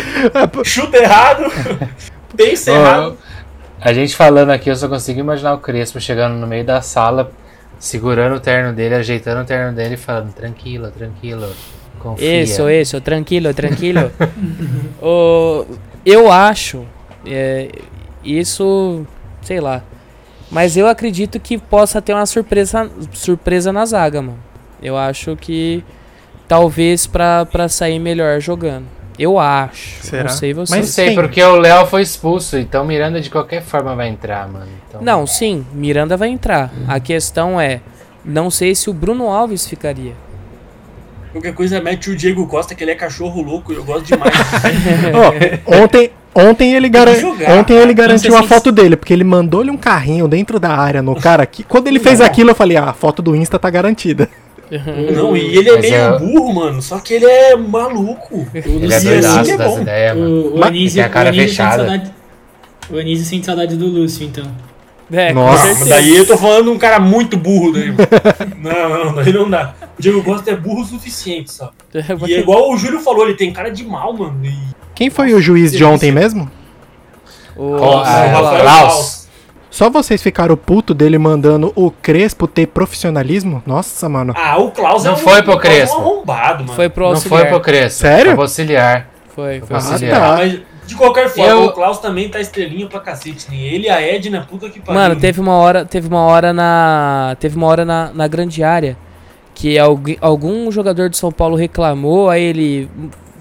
Chuta 0.64 0.96
errado. 0.96 1.44
Pensa 2.36 2.70
errado. 2.70 3.18
A 3.80 3.92
gente 3.92 4.14
falando 4.14 4.50
aqui, 4.50 4.70
eu 4.70 4.76
só 4.76 4.88
consigo 4.88 5.18
imaginar 5.20 5.54
o 5.54 5.58
Crespo 5.58 6.00
chegando 6.00 6.34
no 6.36 6.46
meio 6.46 6.64
da 6.64 6.80
sala, 6.80 7.30
segurando 7.78 8.36
o 8.36 8.40
terno 8.40 8.72
dele, 8.72 8.94
ajeitando 8.94 9.42
o 9.42 9.44
terno 9.44 9.74
dele 9.74 9.94
e 9.94 9.98
falando: 9.98 10.32
tranquilo, 10.32 10.90
tranquilo, 10.90 11.48
confia. 11.98 12.42
Isso, 12.42 12.68
isso, 12.70 13.00
tranquilo, 13.00 13.52
tranquilo. 13.52 14.10
O- 15.02 15.66
eu 16.04 16.30
acho, 16.30 16.84
é, 17.26 17.70
isso, 18.24 19.06
sei 19.42 19.60
lá. 19.60 19.82
Mas 20.50 20.76
eu 20.76 20.86
acredito 20.86 21.40
que 21.40 21.56
possa 21.56 22.02
ter 22.02 22.12
uma 22.12 22.26
surpresa, 22.26 22.90
surpresa 23.12 23.72
na 23.72 23.86
zaga, 23.86 24.20
mano. 24.20 24.38
Eu 24.82 24.96
acho 24.98 25.34
que 25.36 25.82
talvez 26.46 27.06
pra, 27.06 27.46
pra 27.46 27.68
sair 27.68 27.98
melhor 27.98 28.40
jogando. 28.40 28.84
Eu 29.18 29.38
acho. 29.38 30.02
Será? 30.02 30.24
Não 30.24 30.30
sei 30.30 30.52
você. 30.52 30.74
Não 30.74 30.80
Mas- 30.80 30.90
sei, 30.90 31.08
Sim. 31.10 31.14
porque 31.14 31.42
o 31.42 31.56
Léo 31.56 31.86
foi 31.86 32.02
expulso, 32.02 32.58
então 32.58 32.84
Miranda 32.84 33.20
de 33.20 33.30
qualquer 33.30 33.62
forma 33.62 33.94
vai 33.94 34.08
entrar, 34.08 34.48
mano. 34.48 34.66
Então, 34.88 35.00
Não, 35.02 35.26
sim, 35.26 35.64
Miranda 35.72 36.16
vai 36.16 36.28
entrar. 36.28 36.70
A 36.88 36.98
questão 36.98 37.60
é, 37.60 37.80
não 38.24 38.50
sei 38.50 38.74
se 38.74 38.90
o 38.90 38.92
Bruno 38.94 39.28
Alves 39.30 39.66
ficaria. 39.66 40.14
Qualquer 41.32 41.54
coisa 41.54 41.80
mete 41.80 42.10
o 42.10 42.16
Diego 42.16 42.46
Costa, 42.46 42.74
que 42.74 42.84
ele 42.84 42.90
é 42.90 42.94
cachorro 42.94 43.40
louco, 43.42 43.72
eu 43.72 43.82
gosto 43.84 44.04
demais. 44.04 44.32
Ó, 45.66 45.82
ontem, 45.82 46.10
ontem 46.34 46.74
ele, 46.74 46.88
garan- 46.88 47.14
jogar, 47.18 47.58
ontem 47.58 47.74
ele 47.76 47.94
garantiu 47.94 48.36
a 48.36 48.42
foto 48.42 48.70
dele, 48.70 48.96
porque 48.96 49.12
ele 49.12 49.24
mandou-lhe 49.24 49.70
um 49.70 49.76
carrinho 49.76 50.28
dentro 50.28 50.60
da 50.60 50.70
área 50.70 51.00
no 51.00 51.16
cara. 51.16 51.46
Que, 51.46 51.62
quando 51.62 51.88
ele 51.88 51.98
fez 51.98 52.20
aquilo, 52.20 52.50
eu 52.50 52.54
falei: 52.54 52.76
ah, 52.76 52.90
a 52.90 52.92
foto 52.92 53.22
do 53.22 53.34
Insta 53.34 53.58
tá 53.58 53.70
garantida. 53.70 54.28
Não, 55.14 55.36
e 55.36 55.56
ele 55.56 55.68
é 55.68 55.72
Mas 55.72 55.80
meio 55.82 55.94
é- 55.94 56.18
burro, 56.18 56.54
mano. 56.54 56.80
Só 56.80 56.98
que 56.98 57.14
ele 57.14 57.26
é 57.26 57.54
maluco. 57.56 58.46
Ele 58.54 58.92
é 58.92 58.96
assim 58.96 59.08
doidaço 59.08 59.50
é 59.50 59.56
das 59.56 59.76
ideias, 59.76 60.16
mano. 60.16 60.30
O, 60.30 60.58
o 60.58 60.64
Anísio, 60.64 60.94
tem 60.96 61.04
a 61.04 61.08
cara 61.10 61.26
o 61.26 61.28
Anísio 61.28 61.48
fechada. 61.48 61.76
Sente 61.76 61.88
saudade, 61.90 62.12
o 62.90 62.98
Anísio 62.98 63.24
sente 63.26 63.46
saudade 63.46 63.76
do 63.76 63.86
Lúcio, 63.86 64.26
então. 64.26 64.44
É, 65.12 65.32
Nossa, 65.32 65.84
daí 65.84 66.16
eu 66.16 66.26
tô 66.26 66.38
falando 66.38 66.72
um 66.72 66.78
cara 66.78 66.98
muito 66.98 67.36
burro 67.36 67.72
daí. 67.72 67.92
mano. 68.56 68.56
não, 68.58 69.04
não, 69.04 69.14
daí 69.14 69.32
não 69.32 69.50
dá. 69.50 69.74
O 69.98 70.00
Diego 70.02 70.22
Costa 70.24 70.50
é 70.50 70.56
burro 70.56 70.80
o 70.80 70.84
suficiente, 70.86 71.52
só. 71.52 71.70
E 72.26 72.34
é 72.34 72.40
igual 72.40 72.70
o 72.72 72.76
Júlio 72.78 72.98
falou, 73.00 73.24
ele 73.28 73.36
tem 73.36 73.52
cara 73.52 73.70
de 73.70 73.84
mal, 73.84 74.14
mano. 74.14 74.40
E... 74.42 74.54
Quem 74.94 75.10
foi 75.10 75.34
o 75.34 75.40
juiz 75.40 75.70
de 75.72 75.84
ontem 75.84 76.10
mesmo? 76.10 76.50
O, 77.54 77.76
Rafael 77.76 78.62
Klaus. 78.62 79.28
Só 79.70 79.88
vocês 79.88 80.22
ficaram 80.22 80.56
puto 80.56 80.92
dele 80.94 81.16
mandando 81.18 81.72
o 81.74 81.90
Crespo 81.90 82.46
ter 82.46 82.66
profissionalismo? 82.66 83.62
Nossa, 83.66 84.06
mano. 84.08 84.34
Ah, 84.36 84.58
o 84.58 84.70
Klaus 84.70 85.04
Não 85.04 85.12
é 85.12 85.14
um, 85.14 85.18
foi 85.18 85.42
pro 85.42 85.52
é 85.54 85.58
Crespo. 85.58 85.96
um 85.96 86.00
arrombado, 86.00 86.64
mano. 86.64 86.74
foi 86.74 86.88
pro 86.90 87.04
Não 87.04 87.10
auxiliar. 87.10 87.40
foi 87.40 87.48
pro 87.50 87.60
Crespo. 87.60 88.00
Sério? 88.00 88.24
Foi 88.26 88.32
pro 88.34 88.42
auxiliar. 88.42 89.08
Foi, 89.34 89.58
foi. 89.60 89.66
Foi 89.68 89.76
Ah, 89.76 89.78
auxiliar. 89.92 90.20
tá. 90.20 90.36
Mas, 90.36 90.60
de 90.86 90.94
qualquer 90.96 91.28
forma, 91.28 91.50
Eu- 91.50 91.64
o 91.66 91.72
Klaus 91.72 91.98
também 91.98 92.28
tá 92.28 92.40
estrelinha 92.40 92.86
pra 92.86 93.00
cacete. 93.00 93.50
né? 93.50 93.56
Ele 93.56 93.86
e 93.86 93.90
a 93.90 94.00
Edna, 94.00 94.46
puta 94.48 94.68
que 94.68 94.80
pariu. 94.80 95.00
Mano, 95.00 95.16
teve 95.16 95.40
uma 95.40 95.54
hora, 95.56 95.84
teve 95.84 96.08
uma 96.08 96.20
hora 96.22 96.52
na, 96.52 97.36
teve 97.38 97.56
uma 97.56 97.66
hora 97.66 97.84
na, 97.84 98.10
na 98.12 98.26
grande 98.28 98.62
área 98.62 98.96
que 99.54 99.78
alguém, 99.78 100.16
algum 100.20 100.70
jogador 100.72 101.08
de 101.08 101.16
São 101.16 101.30
Paulo 101.30 101.56
reclamou, 101.56 102.28
aí 102.30 102.42
ele, 102.42 102.90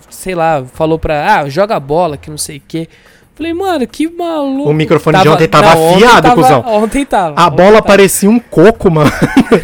sei 0.10 0.36
lá, 0.36 0.64
falou 0.74 1.00
pra, 1.00 1.38
ah, 1.40 1.50
joga 1.50 1.80
bola, 1.80 2.18
que 2.18 2.30
não 2.30 2.38
sei 2.38 2.58
o 2.58 2.62
quê. 2.68 2.88
Falei, 3.34 3.54
mano, 3.54 3.88
que 3.88 4.08
maluco. 4.08 4.70
O 4.70 4.74
microfone 4.74 5.20
de 5.22 5.30
ontem 5.30 5.48
tava 5.48 5.74
não, 5.74 5.96
afiado, 5.96 6.22
tava, 6.22 6.36
cuzão. 6.36 6.64
Ontem 6.68 7.06
tava. 7.06 7.40
A 7.40 7.48
ontem 7.48 7.56
bola 7.56 7.72
tava. 7.76 7.84
parecia 7.88 8.30
um 8.30 8.38
coco, 8.40 8.92
mano. 8.92 9.10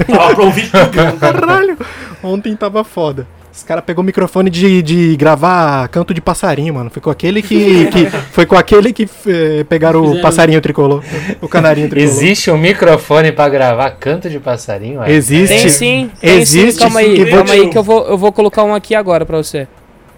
Tava 0.07 0.33
pra 0.35 0.43
ouvir 0.45 0.71
tudo. 0.71 0.89
Caralho. 1.19 1.77
Ontem 2.23 2.55
tava 2.55 2.83
foda. 2.83 3.27
Os 3.57 3.63
caras 3.63 3.83
pegou 3.83 4.03
o 4.03 4.05
microfone 4.05 4.51
de, 4.51 4.83
de 4.83 5.17
gravar 5.17 5.87
canto 5.87 6.13
de 6.13 6.21
passarinho, 6.21 6.75
mano. 6.75 6.91
Foi 6.91 7.01
com 7.01 7.09
aquele 7.09 7.41
que. 7.41 7.87
que 7.87 8.05
foi 8.31 8.45
com 8.45 8.55
aquele 8.55 8.93
que 8.93 9.09
eh, 9.25 9.63
pegaram 9.67 10.03
o 10.03 10.21
passarinho 10.21 10.61
tricolor. 10.61 11.03
O 11.41 11.47
canarinho 11.49 11.89
tricolor. 11.89 12.13
Existe 12.13 12.51
um 12.51 12.57
microfone 12.57 13.31
pra 13.31 13.49
gravar 13.49 13.89
canto 13.91 14.29
de 14.29 14.39
passarinho? 14.39 15.01
é? 15.01 15.11
Existe. 15.11 15.55
Tem 15.57 15.69
sim, 15.69 16.11
tem 16.21 16.37
Existe, 16.39 16.73
sim. 16.73 16.79
Calma 16.79 16.99
aí, 16.99 17.17
vou 17.17 17.27
calma 17.29 17.45
te- 17.45 17.51
aí 17.53 17.69
que 17.71 17.77
eu 17.79 17.83
vou, 17.83 18.07
eu 18.07 18.15
vou 18.15 18.31
colocar 18.31 18.63
um 18.63 18.75
aqui 18.75 18.93
agora 18.93 19.25
pra 19.25 19.37
você. 19.37 19.67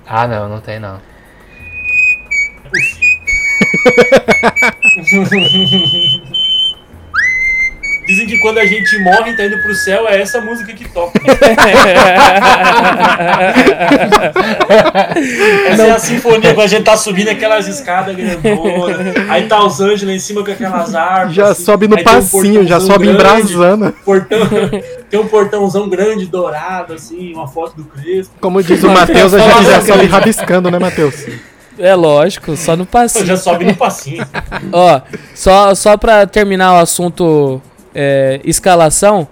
Ah, 0.06 0.28
não, 0.28 0.50
não 0.50 0.60
tem 0.60 0.78
não. 0.78 1.00
Dizem 8.10 8.26
que 8.26 8.40
quando 8.40 8.58
a 8.58 8.66
gente 8.66 8.98
morre 8.98 9.30
e 9.30 9.36
tá 9.36 9.46
indo 9.46 9.60
pro 9.60 9.76
céu, 9.76 10.08
é 10.08 10.20
essa 10.20 10.42
música 10.42 10.74
que 10.74 10.90
toca. 10.90 11.22
Essa 15.70 15.84
é 15.84 15.92
a 15.92 16.00
sinfonia, 16.00 16.56
quando 16.56 16.66
a 16.66 16.68
gente 16.68 16.86
tá 16.86 16.98
subindo 16.98 17.28
aquelas 17.30 17.68
escadas 17.68 18.16
grandonas. 18.16 19.16
Aí 19.30 19.46
tá 19.46 19.64
os 19.64 19.80
anjos 19.80 20.02
lá 20.08 20.12
em 20.12 20.18
cima 20.18 20.44
com 20.44 20.50
aquelas 20.50 20.96
árvores. 20.96 21.36
Já 21.36 21.50
assim. 21.50 21.64
sobe 21.64 21.88
no 21.88 21.98
Aí 21.98 22.04
tem 22.04 22.12
um 22.12 22.16
passinho, 22.16 22.68
já 22.68 22.80
sobe 22.80 23.14
grande, 23.14 23.54
embrasando. 23.54 23.94
Portão, 24.04 24.40
tem 25.08 25.20
um 25.20 25.28
portãozão 25.28 25.88
grande, 25.88 26.26
dourado, 26.26 26.96
assim, 26.96 27.32
uma 27.36 27.48
foto 27.48 27.76
do 27.76 27.84
Crespo. 27.84 28.34
Como 28.42 28.64
diz 28.64 28.84
o 28.84 28.90
Matheus, 28.90 29.36
a 29.36 29.38
gente 29.38 29.66
já 29.66 29.82
sobe 29.82 30.08
rabiscando, 30.08 30.72
né, 30.72 30.80
Matheus? 30.80 31.28
É 31.78 31.94
lógico, 31.94 32.58
só 32.58 32.76
no 32.76 32.88
passinho. 32.90 33.28
Já 33.28 33.38
sobe 33.38 33.66
no 33.66 33.76
passinho. 33.76 34.26
Ó, 34.74 35.00
só, 35.36 35.76
só 35.76 35.96
pra 35.96 36.26
terminar 36.26 36.74
o 36.74 36.78
assunto 36.80 37.62
é, 37.94 38.40
escalação, 38.44 39.28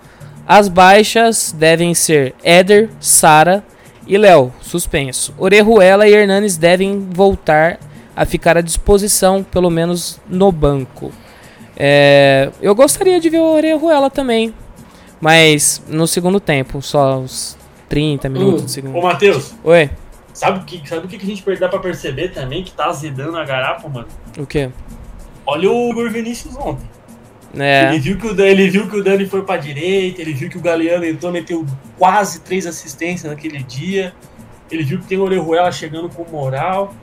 as 0.47 0.67
baixas 0.69 1.53
devem 1.57 1.93
ser 1.93 2.33
Éder, 2.43 2.89
Sara 2.99 3.63
e 4.07 4.17
Léo, 4.17 4.53
suspenso. 4.61 5.33
Orejuela 5.37 6.07
e 6.07 6.13
Hernanes 6.13 6.55
devem 6.57 7.07
voltar 7.11 7.79
a 8.15 8.25
ficar 8.25 8.57
à 8.57 8.61
disposição, 8.61 9.43
pelo 9.43 9.69
menos 9.69 10.19
no 10.27 10.51
banco. 10.51 11.11
É, 11.75 12.49
eu 12.61 12.73
gostaria 12.73 13.19
de 13.19 13.29
ver 13.29 13.39
o 13.39 13.53
Orejuela 13.53 14.09
também, 14.09 14.53
mas 15.21 15.83
no 15.87 16.07
segundo 16.07 16.39
tempo, 16.39 16.81
só 16.81 17.19
uns 17.19 17.57
30 17.89 18.29
minutos 18.29 18.61
do 18.61 18.65
Ô, 18.65 18.69
segundo. 18.69 19.01
Matheus, 19.01 19.53
Oi, 19.63 19.89
sabe 20.33 20.59
o 20.59 20.63
que, 20.63 20.87
sabe 20.87 21.05
o 21.05 21.09
que 21.09 21.17
a 21.17 21.19
gente 21.19 21.43
dá 21.59 21.67
pra 21.69 21.79
perceber 21.79 22.29
também 22.29 22.63
que 22.63 22.71
tá 22.71 22.87
azedando 22.87 23.37
a 23.37 23.43
garapa, 23.43 23.87
mano? 23.87 24.07
o 24.39 24.45
que? 24.45 24.69
Olha 25.45 25.71
o 25.71 25.89
Igor 25.91 26.09
Vinícius 26.09 26.55
ontem. 26.57 26.96
É, 27.55 27.89
Ele, 27.89 27.99
viu 27.99 28.17
que 28.17 28.27
o, 28.27 28.33
Dan- 28.33 28.45
ele 28.45 28.69
viu 28.69 28.89
que 28.89 28.95
o 28.97 29.03
Dani 29.03 29.25
foi 29.25 29.41
pra 29.43 29.57
direita, 29.57 30.21
ele 30.21 30.33
viu 30.33 30.49
que 30.49 30.57
o 30.57 30.61
Galeano 30.61 31.05
entrou, 31.05 31.31
meteu 31.31 31.65
quase 31.97 32.41
três 32.41 32.65
assistências 32.67 33.31
naquele 33.31 33.63
dia. 33.63 34.13
Ele 34.69 34.83
viu 34.83 34.99
que 34.99 35.07
tem 35.07 35.17
o 35.17 35.21
Orejuela 35.21 35.71
chegando 35.71 36.09
com 36.09 36.23
moral. 36.29 36.93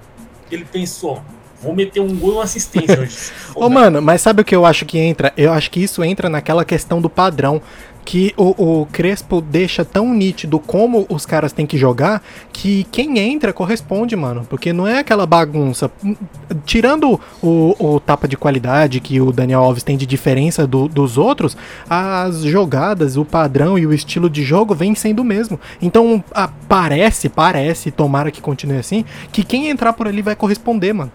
Ele 0.50 0.64
pensou, 0.64 1.22
vou 1.64 1.74
meter 1.74 2.00
um 2.00 2.14
gol 2.14 2.30
e 2.30 2.34
uma 2.34 2.44
assistência 2.44 3.00
hoje. 3.00 3.16
Ô, 3.54 3.68
mano, 3.68 4.00
mas 4.02 4.20
sabe 4.20 4.42
o 4.42 4.44
que 4.44 4.54
eu 4.54 4.64
acho 4.66 4.84
que 4.84 4.98
entra? 4.98 5.32
Eu 5.36 5.52
acho 5.52 5.70
que 5.70 5.82
isso 5.82 6.04
entra 6.04 6.28
naquela 6.28 6.64
questão 6.64 7.00
do 7.00 7.10
padrão. 7.10 7.60
Que 8.06 8.34
o, 8.36 8.82
o 8.82 8.86
Crespo 8.92 9.40
deixa 9.40 9.82
tão 9.82 10.12
nítido 10.12 10.58
como 10.58 11.06
os 11.08 11.24
caras 11.24 11.52
têm 11.54 11.64
que 11.66 11.78
jogar 11.78 12.22
que 12.52 12.84
quem 12.92 13.18
entra 13.18 13.50
corresponde, 13.50 14.14
mano. 14.14 14.46
Porque 14.50 14.74
não 14.74 14.86
é 14.86 14.98
aquela 14.98 15.24
bagunça. 15.24 15.90
Tirando 16.66 17.18
o, 17.42 17.74
o 17.78 17.98
tapa 18.00 18.28
de 18.28 18.36
qualidade 18.36 19.00
que 19.00 19.22
o 19.22 19.32
Daniel 19.32 19.60
Alves 19.60 19.82
tem 19.82 19.96
de 19.96 20.04
diferença 20.04 20.66
do- 20.66 20.86
dos 20.86 21.16
outros, 21.16 21.56
as 21.88 22.42
jogadas, 22.42 23.16
o 23.16 23.24
padrão 23.24 23.78
e 23.78 23.86
o 23.86 23.94
estilo 23.94 24.28
de 24.28 24.42
jogo 24.44 24.74
vem 24.74 24.94
sendo 24.94 25.20
o 25.20 25.24
mesmo. 25.24 25.58
Então 25.80 26.22
a- 26.34 26.48
parece, 26.68 27.30
parece, 27.30 27.90
tomara 27.90 28.30
que 28.30 28.42
continue 28.42 28.76
assim, 28.76 29.02
que 29.32 29.42
quem 29.42 29.70
entrar 29.70 29.94
por 29.94 30.06
ali 30.06 30.20
vai 30.20 30.36
corresponder, 30.36 30.92
mano. 30.92 31.10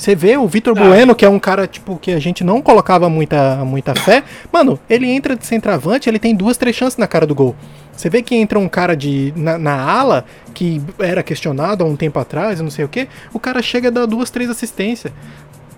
Você 0.00 0.14
vê 0.14 0.34
o 0.38 0.48
Vitor 0.48 0.74
Tá. 0.74 0.82
Bueno, 0.82 1.14
que 1.14 1.26
é 1.26 1.28
um 1.28 1.38
cara, 1.38 1.66
tipo, 1.66 1.98
que 1.98 2.12
a 2.12 2.18
gente 2.18 2.42
não 2.42 2.62
colocava 2.62 3.10
muita, 3.10 3.62
muita 3.66 3.94
fé. 3.94 4.24
Mano, 4.50 4.80
ele 4.88 5.06
entra 5.06 5.36
de 5.36 5.44
centroavante, 5.44 6.08
ele 6.08 6.18
tem 6.18 6.34
duas, 6.34 6.56
três 6.56 6.74
chances 6.74 6.96
na 6.96 7.06
cara 7.06 7.26
do 7.26 7.34
gol. 7.34 7.54
Você 7.92 8.08
vê 8.08 8.22
que 8.22 8.34
entra 8.34 8.58
um 8.58 8.66
cara 8.66 8.96
de 8.96 9.30
na, 9.36 9.58
na 9.58 9.78
ala, 9.78 10.24
que 10.54 10.80
era 10.98 11.22
questionado 11.22 11.84
há 11.84 11.86
um 11.86 11.96
tempo 11.96 12.18
atrás, 12.18 12.62
não 12.62 12.70
sei 12.70 12.82
o 12.82 12.88
que, 12.88 13.08
o 13.30 13.38
cara 13.38 13.60
chega 13.60 13.88
a 13.88 13.90
dar 13.90 14.06
duas, 14.06 14.30
três 14.30 14.48
assistências. 14.48 15.12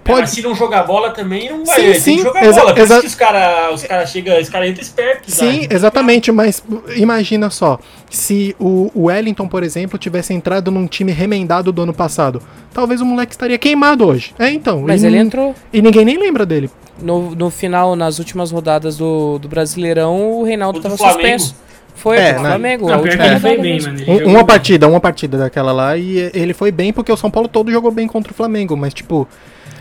Mas 0.04 0.16
pode. 0.16 0.30
se 0.30 0.42
não 0.42 0.54
jogar 0.54 0.82
bola 0.82 1.10
também, 1.10 1.48
não 1.50 1.64
vai. 1.64 1.76
Sim, 1.80 1.82
tem 1.92 2.00
sim, 2.00 2.16
que 2.16 2.22
jogar 2.22 2.44
exa- 2.44 2.60
bola. 2.60 2.74
Por 2.74 2.80
exa- 2.82 2.94
isso 2.94 3.00
que 3.02 3.06
os 3.08 3.14
caras 3.14 3.74
os 3.74 3.82
cara 3.86 4.04
chegam, 4.06 4.40
os 4.40 4.48
caras 4.48 4.68
entram 4.70 4.82
espertos. 4.82 5.32
Sim, 5.34 5.62
sabe? 5.62 5.74
exatamente, 5.74 6.32
mas 6.32 6.62
imagina 6.96 7.48
só, 7.50 7.78
se 8.10 8.56
o 8.58 8.90
Wellington, 8.96 9.46
por 9.46 9.62
exemplo, 9.62 9.96
tivesse 9.98 10.34
entrado 10.34 10.70
num 10.70 10.86
time 10.86 11.12
remendado 11.12 11.70
do 11.70 11.82
ano 11.82 11.94
passado, 11.94 12.42
talvez 12.74 13.00
o 13.00 13.04
moleque 13.04 13.32
estaria 13.32 13.56
queimado 13.58 14.04
hoje. 14.06 14.34
É, 14.38 14.50
então. 14.50 14.82
Mas 14.86 15.04
ele 15.04 15.16
entrou 15.18 15.54
E 15.72 15.80
ninguém 15.80 16.04
nem 16.04 16.18
lembra 16.18 16.44
dele. 16.44 16.68
no, 17.00 17.34
no 17.36 17.48
final, 17.50 17.94
nas 17.94 18.18
últimas 18.18 18.50
rodadas 18.50 18.96
do, 18.96 19.38
do 19.38 19.48
Brasileirão, 19.48 20.32
o 20.32 20.42
Reinaldo 20.42 20.80
Contra 20.80 20.96
tava 20.96 21.10
o 21.10 21.14
Flamengo. 21.14 21.38
suspenso. 21.38 21.62
Foi 21.94 22.16
É, 22.16 22.32
né? 22.32 22.38
Flamengo. 22.48 22.88
Não, 22.88 23.00
última 23.00 23.26
ele 23.26 23.38
foi 23.38 23.58
bem, 23.58 23.80
mano. 23.80 24.00
Ele 24.00 24.10
Um- 24.24 24.28
uma 24.30 24.38
bem. 24.38 24.46
partida, 24.46 24.88
uma 24.88 24.98
partida 24.98 25.36
daquela 25.38 25.72
lá, 25.72 25.96
e 25.96 26.30
ele 26.34 26.54
foi 26.54 26.72
bem 26.72 26.90
porque 26.92 27.12
o 27.12 27.16
São 27.16 27.30
Paulo 27.30 27.48
todo 27.48 27.70
jogou 27.70 27.90
bem 27.92 28.06
contra 28.08 28.32
o 28.32 28.34
Flamengo, 28.34 28.74
mas 28.76 28.94
tipo, 28.94 29.28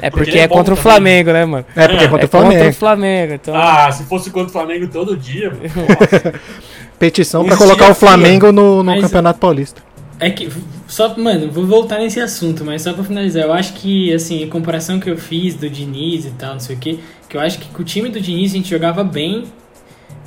É 0.02 0.10
Porque 0.10 0.32
é 0.32 0.42
é 0.44 0.48
bom 0.48 0.56
contra 0.56 0.74
o 0.74 0.78
também. 0.78 0.92
Flamengo, 0.94 1.32
né, 1.34 1.46
mano? 1.46 1.66
é 1.76 1.88
porque 1.88 2.04
É, 2.04 2.06
é 2.06 2.10
contra 2.10 2.24
é 2.24 2.26
o 2.26 2.30
Flamengo. 2.30 2.54
contra 2.56 2.70
o 2.70 2.74
Flamengo, 2.74 3.34
então... 3.34 3.56
Ah, 3.56 3.92
se 3.92 4.04
fosse 4.06 4.30
contra 4.32 4.50
o 4.50 4.52
Flamengo 4.52 4.88
todo 4.88 5.16
dia. 5.18 5.50
nossa. 5.52 6.34
Petição 7.00 7.42
Um 7.42 7.46
pra 7.46 7.58
colocar 7.58 7.90
o. 7.90 7.96
Flamengo 7.96 8.52
no, 8.52 8.78
no 8.78 8.84
Mas- 8.84 9.02
Campeonato 9.02 9.40
Paulista. 9.40 9.82
É 10.20 10.30
que, 10.30 10.50
só, 10.88 11.18
mano, 11.18 11.52
vou 11.52 11.66
voltar 11.66 11.98
nesse 11.98 12.20
assunto, 12.20 12.64
mas 12.64 12.84
só 12.84 12.94
pra 12.94 13.04
finalizar, 13.04 13.42
eu 13.44 13.52
acho 13.54 13.74
que, 13.74 14.14
assim, 14.14 14.44
a 14.44 14.48
comparação 14.48 15.00
que 15.00 15.10
eu 15.10 15.18
fiz 15.18 15.56
do 15.56 15.68
Diniz 15.68 16.26
e 16.26 16.30
tal, 16.32 16.54
não 16.54 16.60
sei 16.60 16.76
o 16.76 16.80
que, 16.80 17.00
que 17.28 17.36
eu 17.36 17.42
acho 17.42 17.58
que 17.58 17.70
com 17.70 17.82
o 17.82 17.84
time 17.86 18.08
do 18.08 18.22
Diniz 18.22 18.52
a 18.52 18.56
gente 18.58 18.70
jogava 18.70 19.04
bem 19.04 19.46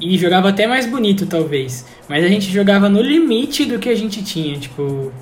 e 0.01 0.19
jogava 0.19 0.49
até 0.49 0.67
mais 0.67 0.85
bonito, 0.85 1.27
talvez. 1.27 1.87
Mas 2.09 2.25
a 2.25 2.29
gente 2.29 2.51
jogava 2.51 2.89
no 2.89 3.01
limite 3.01 3.65
do 3.67 3.79
que 3.79 3.89
a 3.89 3.95
gente 3.97 4.25
tinha, 4.25 4.59
tipo. 4.59 5.13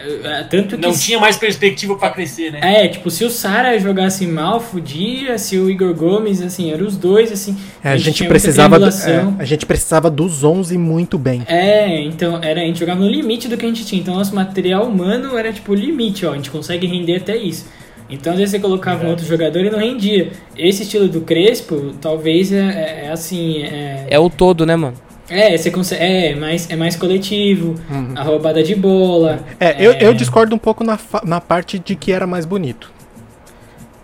É, 0.00 0.40
é, 0.40 0.42
Tanto 0.44 0.76
que. 0.76 0.82
Não 0.86 0.92
tinha 0.92 1.18
mais 1.18 1.36
perspectiva 1.36 1.96
pra 1.96 2.10
crescer, 2.10 2.52
né? 2.52 2.60
É, 2.84 2.88
tipo, 2.88 3.10
se 3.10 3.24
o 3.24 3.30
Sara 3.30 3.78
jogasse 3.78 4.26
mal, 4.26 4.60
fudia, 4.60 5.38
se 5.38 5.56
o 5.58 5.70
Igor 5.70 5.94
Gomes, 5.94 6.40
assim, 6.42 6.70
eram 6.72 6.86
os 6.86 6.96
dois, 6.96 7.30
assim. 7.32 7.56
É, 7.82 7.90
a 7.90 7.96
gente 7.96 8.20
muita 8.22 8.28
precisava, 8.28 8.78
do- 8.78 8.86
é, 8.86 9.34
a 9.38 9.44
gente 9.44 9.66
precisava 9.66 10.10
dos 10.10 10.42
11 10.44 10.76
muito 10.78 11.16
bem. 11.18 11.42
É, 11.46 12.00
então 12.02 12.38
era, 12.42 12.60
a 12.60 12.64
gente 12.64 12.78
jogava 12.78 13.00
no 13.00 13.08
limite 13.08 13.48
do 13.48 13.56
que 13.56 13.64
a 13.64 13.68
gente 13.68 13.84
tinha. 13.84 14.00
Então 14.00 14.14
nosso 14.14 14.34
material 14.34 14.84
humano 14.86 15.36
era 15.36 15.52
tipo 15.52 15.72
o 15.72 15.74
limite, 15.74 16.24
ó. 16.26 16.32
A 16.32 16.36
gente 16.36 16.50
consegue 16.50 16.86
render 16.86 17.16
até 17.16 17.36
isso. 17.36 17.66
Então 18.08 18.32
às 18.32 18.38
vezes 18.38 18.52
você 18.52 18.60
colocava 18.60 19.04
um 19.04 19.10
outro 19.10 19.26
jogador 19.26 19.64
e 19.64 19.70
não 19.70 19.78
rendia. 19.80 20.30
Esse 20.56 20.84
estilo 20.84 21.08
do 21.08 21.22
Crespo, 21.22 21.92
talvez 22.00 22.52
é, 22.52 22.58
é- 22.58 23.06
é 23.06 23.10
assim. 23.10 23.62
É, 23.62 24.06
É 24.08 24.18
o 24.18 24.30
todo, 24.30 24.64
né, 24.64 24.76
mano? 24.76 24.96
É, 25.28 25.56
você 25.56 25.70
consegue. 25.70 26.02
É, 26.02 26.34
mais, 26.34 26.70
é 26.70 26.76
mais 26.76 26.96
coletivo, 26.96 27.74
a 28.14 28.22
roubada 28.22 28.62
de 28.62 28.74
bola. 28.74 29.40
É, 29.58 29.74
Eu, 29.84 29.92
eu 29.94 30.14
discordo 30.14 30.54
um 30.54 30.58
pouco 30.58 30.84
na, 30.84 30.98
na 31.24 31.40
parte 31.40 31.78
de 31.78 31.94
que 31.96 32.12
era 32.12 32.26
mais 32.26 32.44
bonito. 32.44 32.94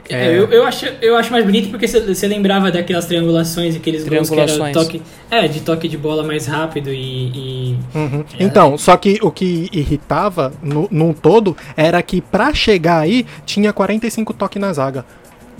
É, 0.08 0.26
eu, 0.36 0.50
eu, 0.50 0.66
acho, 0.66 0.84
eu 1.00 1.16
acho 1.16 1.30
mais 1.32 1.44
bonito 1.44 1.70
porque 1.70 1.86
você, 1.88 2.26
lembrava 2.26 2.70
daquelas 2.70 3.06
triangulações, 3.06 3.74
aqueles 3.76 4.06
gols 4.06 4.28
que 4.28 4.34
era 4.34 4.44
Triangulações. 4.46 4.86
toque. 4.86 5.02
É, 5.30 5.48
de 5.48 5.60
toque 5.60 5.88
de 5.88 5.96
bola 5.96 6.22
mais 6.22 6.46
rápido 6.46 6.92
e. 6.92 7.28
e- 7.28 7.78
Uhum. 7.94 8.24
Então, 8.38 8.76
só 8.76 8.96
que 8.96 9.18
o 9.22 9.30
que 9.30 9.70
irritava 9.72 10.52
no, 10.62 10.88
num 10.90 11.12
todo 11.14 11.56
era 11.76 12.02
que 12.02 12.20
pra 12.20 12.52
chegar 12.52 12.98
aí 12.98 13.24
tinha 13.46 13.72
45 13.72 14.34
toques 14.34 14.60
na 14.60 14.72
zaga. 14.72 15.04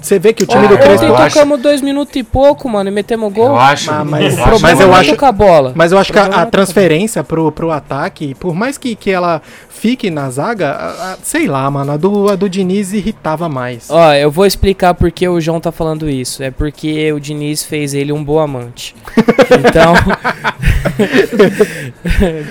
Você 0.03 0.19
vê 0.19 0.33
que 0.33 0.43
o 0.43 0.47
time 0.47 0.65
Ah, 0.65 0.69
do 0.69 0.79
Crespo. 0.79 1.07
Ontem 1.07 1.23
acho- 1.23 1.35
tocamos 1.37 1.61
dois 1.61 1.81
minutos 1.81 2.15
e 2.17 2.23
pouco, 2.25 2.69
mano, 2.69 2.91
e 2.91 2.93
metemos 2.93 3.33
gol. 3.33 3.47
Eu 3.47 3.57
acho. 3.57 3.91
Ah, 3.91 4.05
mas- 4.05 4.35
eu 4.35 4.41
O 4.41 4.43
acho 4.43 4.51
problema 4.51 4.61
mas 4.63 4.81
eu 4.81 4.89
não 4.89 4.95
acho- 4.97 5.11
tocar 5.11 5.29
a 5.29 5.33
bola. 5.33 5.73
Mas 5.77 5.93
eu 5.93 5.99
acho 5.99 6.13
que 6.13 6.19
O 6.19 6.23
a, 6.23 6.41
a 6.41 6.43
é 6.43 6.47
transferência 6.47 7.23
pro, 7.23 7.53
pro 7.53 7.71
ataque, 7.71 8.35
por 8.35 8.53
mais 8.55 8.77
que, 8.77 8.97
que 8.97 9.11
ela 9.11 9.41
fique 9.69 10.11
na 10.11 10.29
zaga, 10.31 10.71
a- 10.73 11.13
a- 11.13 11.17
sei 11.23 11.47
lá, 11.47 11.71
mano, 11.71 11.93
a 11.93 11.97
do, 11.97 12.29
a 12.31 12.37
do 12.37 12.49
Diniz 12.49 12.93
irritava 12.93 13.49
mais. 13.49 13.89
Ó, 13.91 14.13
eu 14.13 14.31
vou 14.31 14.45
explicar 14.45 14.95
por 14.95 15.11
que 15.13 15.27
o 15.29 15.41
João 15.41 15.61
tá 15.61 15.71
falando 15.73 16.11
isso. 16.11 16.43
É 16.43 16.51
porque 16.51 17.13
o 17.13 17.21
Diniz 17.21 17.63
fez 17.63 17.95
ele 17.95 18.13
um 18.13 18.23
bom 18.25 18.41
amante. 18.41 18.95
Então. 19.53 19.95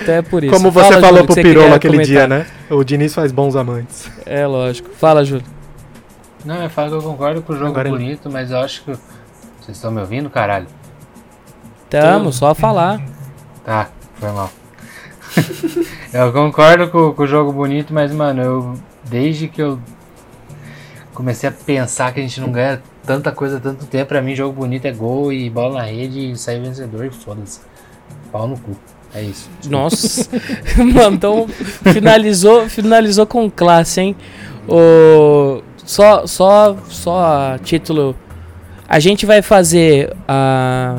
então 0.02 0.14
é 0.14 0.22
por 0.22 0.44
isso. 0.44 0.52
Como 0.52 0.70
você 0.70 0.88
Fala, 0.88 1.00
falou 1.00 1.08
Júlio, 1.18 1.24
pro 1.26 1.34
que 1.34 1.42
você 1.42 1.48
Pirolo 1.48 1.74
aquele 1.74 1.94
comentar. 1.94 2.14
dia, 2.14 2.26
né? 2.26 2.46
O 2.70 2.84
Diniz 2.84 3.14
faz 3.14 3.32
bons 3.32 3.56
amantes. 3.56 4.10
É 4.26 4.46
lógico. 4.46 4.90
Fala, 4.98 5.24
Júlio. 5.24 5.44
Não, 6.44 6.62
eu 6.62 6.70
falo 6.70 6.90
que 6.90 6.96
eu 6.96 7.02
concordo 7.02 7.42
com 7.42 7.52
o 7.52 7.56
jogo 7.56 7.70
Agora 7.70 7.88
ele- 7.88 7.96
bonito, 7.98 8.30
mas 8.30 8.50
eu 8.50 8.58
acho 8.58 8.82
que. 8.84 8.92
Vocês 9.60 9.76
estão 9.76 9.90
me 9.92 10.00
ouvindo, 10.00 10.28
caralho? 10.28 10.66
Tamo, 11.88 12.32
só 12.32 12.50
a 12.50 12.54
falar. 12.54 13.00
Tá, 13.64 13.88
foi 14.16 14.30
mal. 14.32 14.50
eu 16.12 16.32
concordo 16.32 16.88
com, 16.90 17.12
com 17.12 17.22
o 17.22 17.26
jogo 17.26 17.52
bonito, 17.52 17.92
mas, 17.94 18.12
mano, 18.12 18.42
eu. 18.42 18.74
Desde 19.04 19.48
que 19.48 19.60
eu 19.62 19.78
comecei 21.14 21.48
a 21.48 21.52
pensar 21.52 22.12
que 22.12 22.20
a 22.20 22.22
gente 22.22 22.40
não 22.40 22.50
ganha 22.50 22.82
tanta 23.04 23.30
coisa 23.32 23.58
há 23.58 23.60
tanto 23.60 23.84
tempo, 23.86 24.08
pra 24.08 24.22
mim, 24.22 24.34
jogo 24.34 24.52
bonito 24.52 24.86
é 24.86 24.92
gol 24.92 25.32
e 25.32 25.50
bola 25.50 25.80
na 25.80 25.84
rede 25.84 26.32
e 26.32 26.36
sair 26.36 26.60
vencedor 26.60 27.04
e 27.04 27.10
foda-se. 27.10 27.60
Pau 28.30 28.46
no 28.48 28.58
cu. 28.58 28.76
É 29.14 29.22
isso. 29.22 29.50
Nossa. 29.68 30.28
Mano, 30.78 31.16
então 31.16 31.46
finalizou, 31.92 32.68
finalizou 32.68 33.26
com 33.26 33.50
classe, 33.50 34.00
hein? 34.00 34.16
O 34.66 35.62
só 35.84 36.26
só 36.26 36.76
só 36.88 37.58
título 37.62 38.14
a 38.88 38.98
gente 39.00 39.24
vai 39.24 39.40
fazer 39.42 40.14
a 40.28 40.98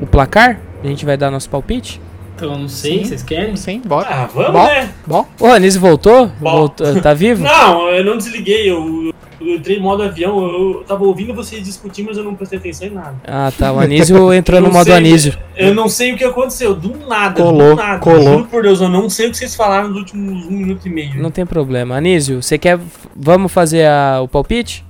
o 0.00 0.06
placar? 0.06 0.60
A 0.82 0.86
gente 0.86 1.04
vai 1.04 1.16
dar 1.16 1.30
nosso 1.30 1.50
palpite? 1.50 2.00
Então, 2.36 2.56
não 2.56 2.68
sei, 2.68 2.98
Sim. 2.98 3.04
vocês 3.04 3.22
querem? 3.24 3.56
Sim, 3.56 3.82
bora. 3.84 4.06
Ah, 4.08 4.28
vamos, 4.32 4.52
Bom. 4.52 4.64
né? 4.64 4.90
Bom, 5.04 5.26
O 5.40 5.46
Anísio 5.46 5.80
voltou? 5.80 6.30
Voltou? 6.40 7.00
Tá 7.00 7.12
vivo? 7.12 7.42
Não, 7.44 7.88
eu 7.88 8.04
não 8.04 8.16
desliguei. 8.16 8.70
Eu, 8.70 9.06
eu 9.06 9.14
entrei 9.40 9.76
em 9.76 9.80
modo 9.80 10.02
avião. 10.02 10.38
Eu, 10.42 10.72
eu 10.78 10.84
tava 10.84 11.04
ouvindo 11.04 11.32
vocês 11.34 11.62
discutir, 11.64 12.02
mas 12.02 12.16
eu 12.16 12.24
não 12.24 12.34
prestei 12.34 12.58
atenção 12.58 12.88
em 12.88 12.90
nada. 12.90 13.16
Ah, 13.26 13.52
tá. 13.56 13.72
O 13.72 13.78
Anísio 13.78 14.32
entrou 14.34 14.58
Eu 14.60 14.66
no 14.66 14.72
modo 14.72 14.84
sei, 14.86 14.94
Anísio. 14.94 15.38
Eu 15.56 15.74
não 15.74 15.88
sei 15.88 16.12
o 16.12 16.16
que 16.16 16.24
aconteceu. 16.24 16.74
Do 16.74 16.96
nada. 17.06 17.34
Colou, 17.42 17.70
do 17.74 17.82
nada. 17.82 17.98
colou. 18.00 18.22
Juro 18.38 18.44
por 18.46 18.62
Deus, 18.62 18.80
eu 18.80 18.88
não 18.88 19.08
sei 19.10 19.28
o 19.28 19.30
que 19.30 19.36
vocês 19.38 19.54
falaram 19.54 19.88
nos 19.88 19.98
últimos 19.98 20.46
um 20.46 20.50
minuto 20.50 20.86
e 20.86 20.90
meio. 20.90 21.20
Não 21.22 21.30
tem 21.30 21.44
problema. 21.46 21.96
Anísio, 21.96 22.42
você 22.42 22.58
quer. 22.58 22.78
Vamos 23.14 23.52
fazer 23.52 23.86
a- 23.86 24.20
o 24.22 24.28
palpite? 24.28 24.84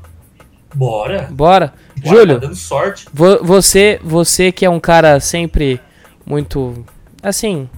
Bora. 0.74 1.28
Bora. 1.30 1.72
Bora, 2.00 2.16
Júlio, 2.16 2.34
Tá 2.40 2.46
dando 2.46 2.54
sorte. 2.56 3.06
vo- 3.12 3.42
você, 3.42 3.98
você 4.04 4.52
que 4.52 4.64
é 4.64 4.70
um 4.70 4.78
cara 4.78 5.18
sempre 5.20 5.80
muito. 6.26 6.84
Assim. 7.22 7.68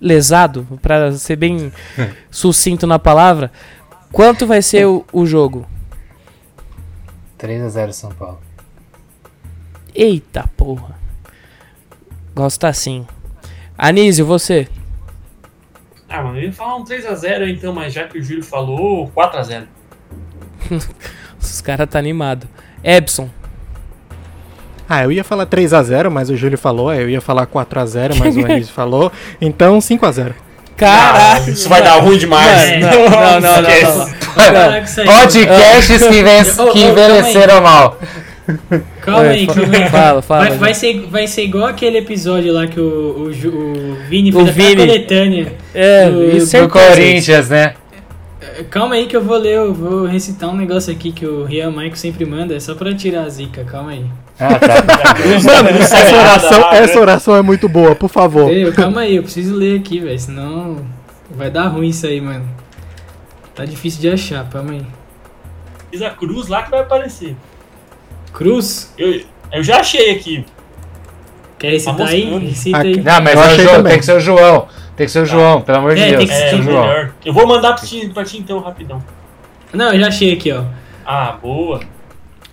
Lesado, 0.00 0.66
pra 0.82 1.12
ser 1.12 1.36
bem 1.36 1.72
sucinto 2.30 2.86
na 2.86 2.98
palavra. 2.98 3.52
Quanto 4.12 4.46
vai 4.46 4.60
ser 4.60 4.86
o, 4.86 5.04
o 5.12 5.24
jogo? 5.24 5.66
3x0 7.38 7.92
São 7.92 8.10
Paulo. 8.12 8.38
Eita 9.94 10.48
porra. 10.56 10.96
Gosta 12.34 12.68
assim. 12.68 13.06
Anísio, 13.76 14.24
você? 14.24 14.68
Ah, 16.08 16.22
mano, 16.22 16.38
eu 16.38 16.44
ia 16.44 16.52
falar 16.52 16.76
um 16.76 16.84
3x0 16.84 17.50
então, 17.50 17.72
mas 17.72 17.92
já 17.92 18.06
que 18.06 18.18
o 18.18 18.22
Júlio 18.22 18.44
falou, 18.44 19.10
4x0. 19.16 19.66
Os 21.40 21.60
caras 21.60 21.88
tá 21.88 21.98
animado. 21.98 22.46
Ebson. 22.84 23.28
Ah, 24.88 25.04
eu 25.04 25.12
ia 25.12 25.24
falar 25.24 25.46
3x0, 25.46 26.10
mas 26.10 26.28
o 26.28 26.36
Júlio 26.36 26.58
falou. 26.58 26.92
Eu 26.92 27.08
ia 27.08 27.20
falar 27.20 27.46
4x0, 27.46 28.16
mas 28.18 28.36
o 28.36 28.44
Anísio 28.44 28.74
falou. 28.74 29.10
Então 29.40 29.78
5x0. 29.78 30.34
Caralho. 30.86 31.52
Isso 31.52 31.68
vai 31.68 31.82
dar 31.82 31.94
ruim 32.00 32.18
demais. 32.18 32.80
Não, 32.80 32.90
não, 32.90 33.40
não, 33.40 33.62
não. 33.62 34.12
Podcasts 35.04 36.02
que, 36.72 36.80
envelheceram 36.80 37.60
mal. 37.60 37.98
Calma 39.00 39.28
aí, 39.30 39.40
Oi, 39.40 39.54
calma 39.54 39.76
aí. 39.76 39.88
Fala, 39.88 40.22
fala. 40.22 40.40
Vai, 40.48 40.58
vai 40.58 40.74
ser, 40.74 41.06
vai 41.10 41.26
ser 41.26 41.44
igual 41.44 41.66
aquele 41.66 41.98
episódio 41.98 42.52
lá 42.52 42.66
que 42.66 42.80
o, 42.80 42.82
o, 42.82 43.26
o 43.28 43.96
Vini 44.08 44.30
O 44.30 44.38
fez 44.44 44.48
a 44.48 44.52
Vini. 44.52 44.76
coletânea. 44.86 45.52
É, 45.74 46.08
do- 46.10 46.46
Do. 46.62 46.68
Corinthians, 46.68 47.48
né? 47.48 47.74
Calma 48.70 48.94
aí 48.96 49.06
que 49.06 49.16
eu 49.16 49.22
vou 49.22 49.36
ler, 49.38 49.56
eu 49.56 49.72
vou 49.74 50.04
recitar 50.06 50.48
um 50.50 50.56
negócio 50.56 50.92
aqui 50.92 51.12
que 51.12 51.24
o 51.26 51.44
Rian 51.44 51.70
Maico 51.70 51.96
sempre 51.96 52.24
manda, 52.24 52.54
é 52.54 52.60
só 52.60 52.74
pra 52.74 52.94
tirar 52.94 53.22
a 53.24 53.28
zica, 53.28 53.64
calma 53.64 53.90
aí. 53.92 54.06
Ah, 54.38 54.58
tá. 54.58 55.14
Mano, 55.62 55.68
essa 55.78 55.96
oração, 56.18 56.72
essa 56.72 57.00
oração 57.00 57.36
é 57.36 57.42
muito 57.42 57.68
boa, 57.68 57.94
por 57.94 58.08
favor. 58.08 58.50
Ei, 58.50 58.70
calma 58.72 59.02
aí, 59.02 59.16
eu 59.16 59.22
preciso 59.22 59.54
ler 59.54 59.78
aqui, 59.80 60.00
velho, 60.00 60.18
senão 60.18 60.84
vai 61.30 61.50
dar 61.50 61.68
ruim 61.68 61.88
isso 61.88 62.06
aí, 62.06 62.20
mano. 62.20 62.48
Tá 63.54 63.64
difícil 63.64 64.00
de 64.00 64.08
achar, 64.10 64.48
calma 64.48 64.72
aí. 64.72 64.86
Fiz 65.90 66.02
a 66.02 66.10
cruz 66.10 66.48
lá 66.48 66.62
que 66.62 66.70
vai 66.70 66.80
aparecer. 66.80 67.36
Cruz, 68.32 68.92
Eu, 68.96 69.20
eu 69.52 69.62
já 69.62 69.80
achei 69.80 70.10
aqui. 70.10 70.44
quer 71.58 71.70
recitar 71.72 72.08
aí? 72.08 72.38
Recita 72.38 72.78
aí. 72.78 72.96
Não, 73.00 73.20
mas 73.20 73.34
Eu 73.34 73.40
é 73.40 73.44
o 73.44 73.46
achei 73.46 73.64
João, 73.64 73.76
também. 73.76 73.90
tem 73.92 73.98
que 74.00 74.06
ser 74.06 74.16
o 74.16 74.20
João. 74.20 74.68
Tem 74.96 75.06
que 75.06 75.12
ser 75.12 75.20
o 75.22 75.26
João, 75.26 75.60
pelo 75.62 75.78
amor 75.78 75.94
de 75.94 76.00
É, 76.02 76.08
Deus. 76.10 76.18
tem 76.18 76.26
que 76.28 76.34
ser 76.34 76.54
É, 76.54 76.58
o 76.58 76.62
João. 76.62 76.86
melhor. 76.86 77.12
Eu 77.24 77.32
vou 77.32 77.46
mandar 77.46 77.72
pra 77.74 77.84
ti, 77.86 78.10
pra 78.12 78.24
ti 78.24 78.38
então, 78.38 78.58
rapidão. 78.60 79.02
Não, 79.72 79.92
eu 79.92 80.00
já 80.00 80.08
achei 80.08 80.32
aqui, 80.34 80.52
ó. 80.52 80.64
Ah, 81.04 81.36
boa. 81.42 81.80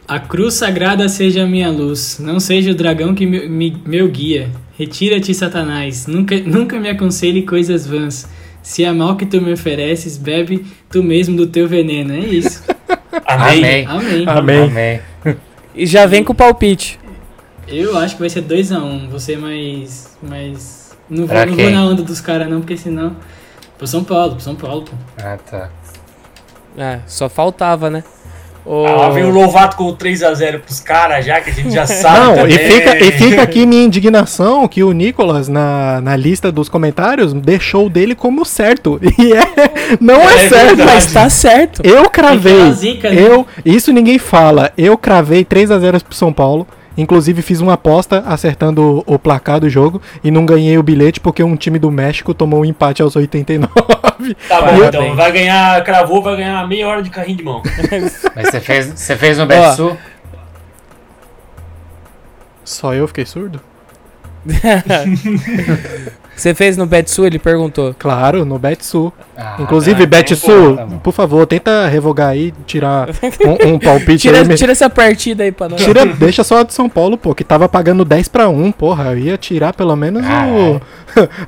A 0.07 0.19
cruz 0.19 0.55
sagrada 0.55 1.07
seja 1.09 1.43
a 1.43 1.45
minha 1.45 1.69
luz, 1.69 2.17
não 2.19 2.39
seja 2.39 2.71
o 2.71 2.75
dragão 2.75 3.13
que 3.13 3.25
me, 3.25 3.47
me- 3.47 3.77
meu 3.85 4.07
guia. 4.07 4.49
Retira-te, 4.77 5.33
Satanás, 5.33 6.07
nunca, 6.07 6.35
nunca 6.39 6.79
me 6.79 6.89
aconselhe 6.89 7.43
coisas 7.43 7.85
vãs. 7.85 8.27
Se 8.63 8.83
é 8.83 8.91
mal 8.91 9.15
que 9.17 9.25
tu 9.25 9.41
me 9.41 9.51
ofereces, 9.53 10.17
bebe 10.17 10.65
tu 10.89 11.03
mesmo 11.03 11.35
do 11.35 11.45
teu 11.47 11.67
veneno. 11.67 12.13
É 12.13 12.19
isso. 12.19 12.63
Amém. 13.27 13.85
Amém. 13.85 13.85
Amém. 13.87 14.27
Amém. 14.27 14.61
Amém. 14.63 15.01
E 15.75 15.85
já 15.85 16.05
vem 16.05 16.23
com 16.23 16.31
o 16.33 16.35
palpite. 16.35 16.97
Eu 17.67 17.97
acho 17.97 18.15
que 18.15 18.21
vai 18.21 18.29
ser 18.29 18.41
2x1. 18.41 19.09
Vou 19.09 19.19
ser 19.19 19.37
mais. 19.37 20.17
mais... 20.23 20.78
Não, 21.10 21.26
vou, 21.26 21.45
não 21.45 21.55
vou 21.55 21.70
na 21.72 21.84
onda 21.86 22.03
dos 22.03 22.22
caras, 22.22 22.47
não, 22.49 22.60
porque 22.60 22.78
senão. 22.78 23.16
Pro 23.78 23.88
São 23.88 24.03
Paulo, 24.03 24.34
pro 24.34 24.41
São 24.43 24.55
Paulo, 24.55 24.84
pô. 24.84 24.91
Ah, 25.18 25.38
tá. 25.49 25.70
É, 26.78 26.99
só 27.07 27.28
faltava, 27.30 27.89
né? 27.89 28.03
O... 28.66 28.86
Ah, 28.86 28.91
lá 28.91 29.10
vem 29.10 29.24
o 29.24 29.30
Lovato 29.32 29.78
com 29.78 29.86
o 29.86 29.95
3x0 29.97 30.60
pros 30.60 30.80
caras 30.82 31.26
já, 31.26 31.39
que 31.41 31.49
a 31.49 31.53
gente 31.53 31.72
já 31.72 31.88
sabe. 31.88 32.20
Não, 32.20 32.36
também. 32.36 32.55
e 32.55 32.60
fica, 32.60 32.97
e 33.03 33.12
fica 33.14 33.41
aqui 33.41 33.66
minha 33.66 33.84
indignação 33.84 34.68
que 34.68 34.84
o 34.84 34.91
Nicolas, 34.91 35.47
na, 35.47 36.01
na 36.01 36.16
lista 36.16 36.51
dos 36.51 36.70
comentários, 36.70 37.34
deixou 37.34 37.88
o 37.88 37.89
dele 37.89 38.14
como 38.14 38.45
certo. 38.45 38.99
E 39.18 39.34
é, 39.34 39.97
não 39.99 40.22
é, 40.30 40.45
É 40.45 40.49
certo. 40.49 40.66
verdade. 40.76 40.91
Mas 40.93 41.12
tá 41.12 41.30
certo. 41.30 41.82
Eu 41.84 42.10
cravei. 42.10 42.72
zica, 42.74 43.10
né? 43.10 43.20
Eu, 43.20 43.47
isso 43.66 43.91
ninguém 43.91 44.20
fala. 44.20 44.72
Eu 44.78 44.97
cravei 44.97 45.43
3 45.43 45.72
a 45.72 45.80
0 45.80 46.03
pro 46.03 46.14
São 46.14 46.32
Paulo. 46.32 46.68
Inclusive 47.00 47.41
fiz 47.41 47.62
uma 47.62 47.74
aposta 47.74 48.24
acertando 48.28 49.04
o, 49.06 49.18
placar 49.18 49.62
do 49.62 49.70
jogo 49.70 50.02
e 50.22 50.30
não 50.30 50.45
ganhei 50.45 50.78
o 50.78 50.84
bilhete 50.84 51.22
porque 51.22 51.41
um 51.41 51.56
time 51.56 51.80
do 51.80 51.89
México 51.89 52.34
tomou 52.34 52.60
um 52.60 52.66
empate 52.66 53.02
aos 53.02 53.16
89. 53.16 53.74
Tá 54.50 54.60
bom, 54.62 54.84
então 54.84 55.16
vai 55.16 55.32
ganhar, 55.32 55.82
cravou, 55.86 56.22
vai 56.22 56.36
ganhar 56.36 56.68
meia 56.68 56.88
hora 56.89 57.02
de 57.02 57.10
carrinho 57.10 57.38
de 57.38 57.43
mão. 57.43 57.64
Mas 58.36 58.50
você 58.50 58.60
fez, 58.60 58.88
você 58.88 59.16
fez 59.16 59.38
no 59.38 59.45
Betsu? 59.45 59.97
Só 62.66 62.93
eu 62.93 63.08
fiquei 63.08 63.26
surdo? 63.26 63.62
Você 66.35 66.53
fez 66.55 66.77
no 66.77 66.85
Betsu, 66.85 67.25
ele 67.25 67.37
perguntou. 67.37 67.93
Claro, 67.99 68.45
no 68.45 68.57
Betsu. 68.57 69.11
Ah, 69.35 69.57
Inclusive, 69.59 70.07
tá, 70.07 70.17
Betsu, 70.17 70.75
tá 70.75 70.85
por 71.03 71.13
favor, 71.13 71.45
tenta 71.45 71.85
revogar 71.87 72.29
aí, 72.29 72.53
tirar 72.65 73.09
um, 73.45 73.73
um 73.73 73.79
palpite 73.79 74.19
Tira, 74.19 74.39
aí. 74.39 74.55
tira 74.55 74.71
essa 74.71 74.89
partida 74.89 75.43
aí 75.43 75.51
pra 75.51 75.67
nós. 75.67 75.81
Tira, 75.83 76.05
deixa 76.15 76.41
só 76.45 76.59
a 76.59 76.63
de 76.63 76.73
São 76.73 76.87
Paulo, 76.87 77.17
pô, 77.17 77.35
que 77.35 77.43
tava 77.43 77.67
pagando 77.67 78.05
10 78.05 78.29
pra 78.29 78.47
1, 78.47 78.71
porra. 78.71 79.11
Eu 79.11 79.17
ia 79.17 79.37
tirar 79.37 79.73
pelo 79.73 79.93
menos 79.97 80.23
o, 80.25 80.81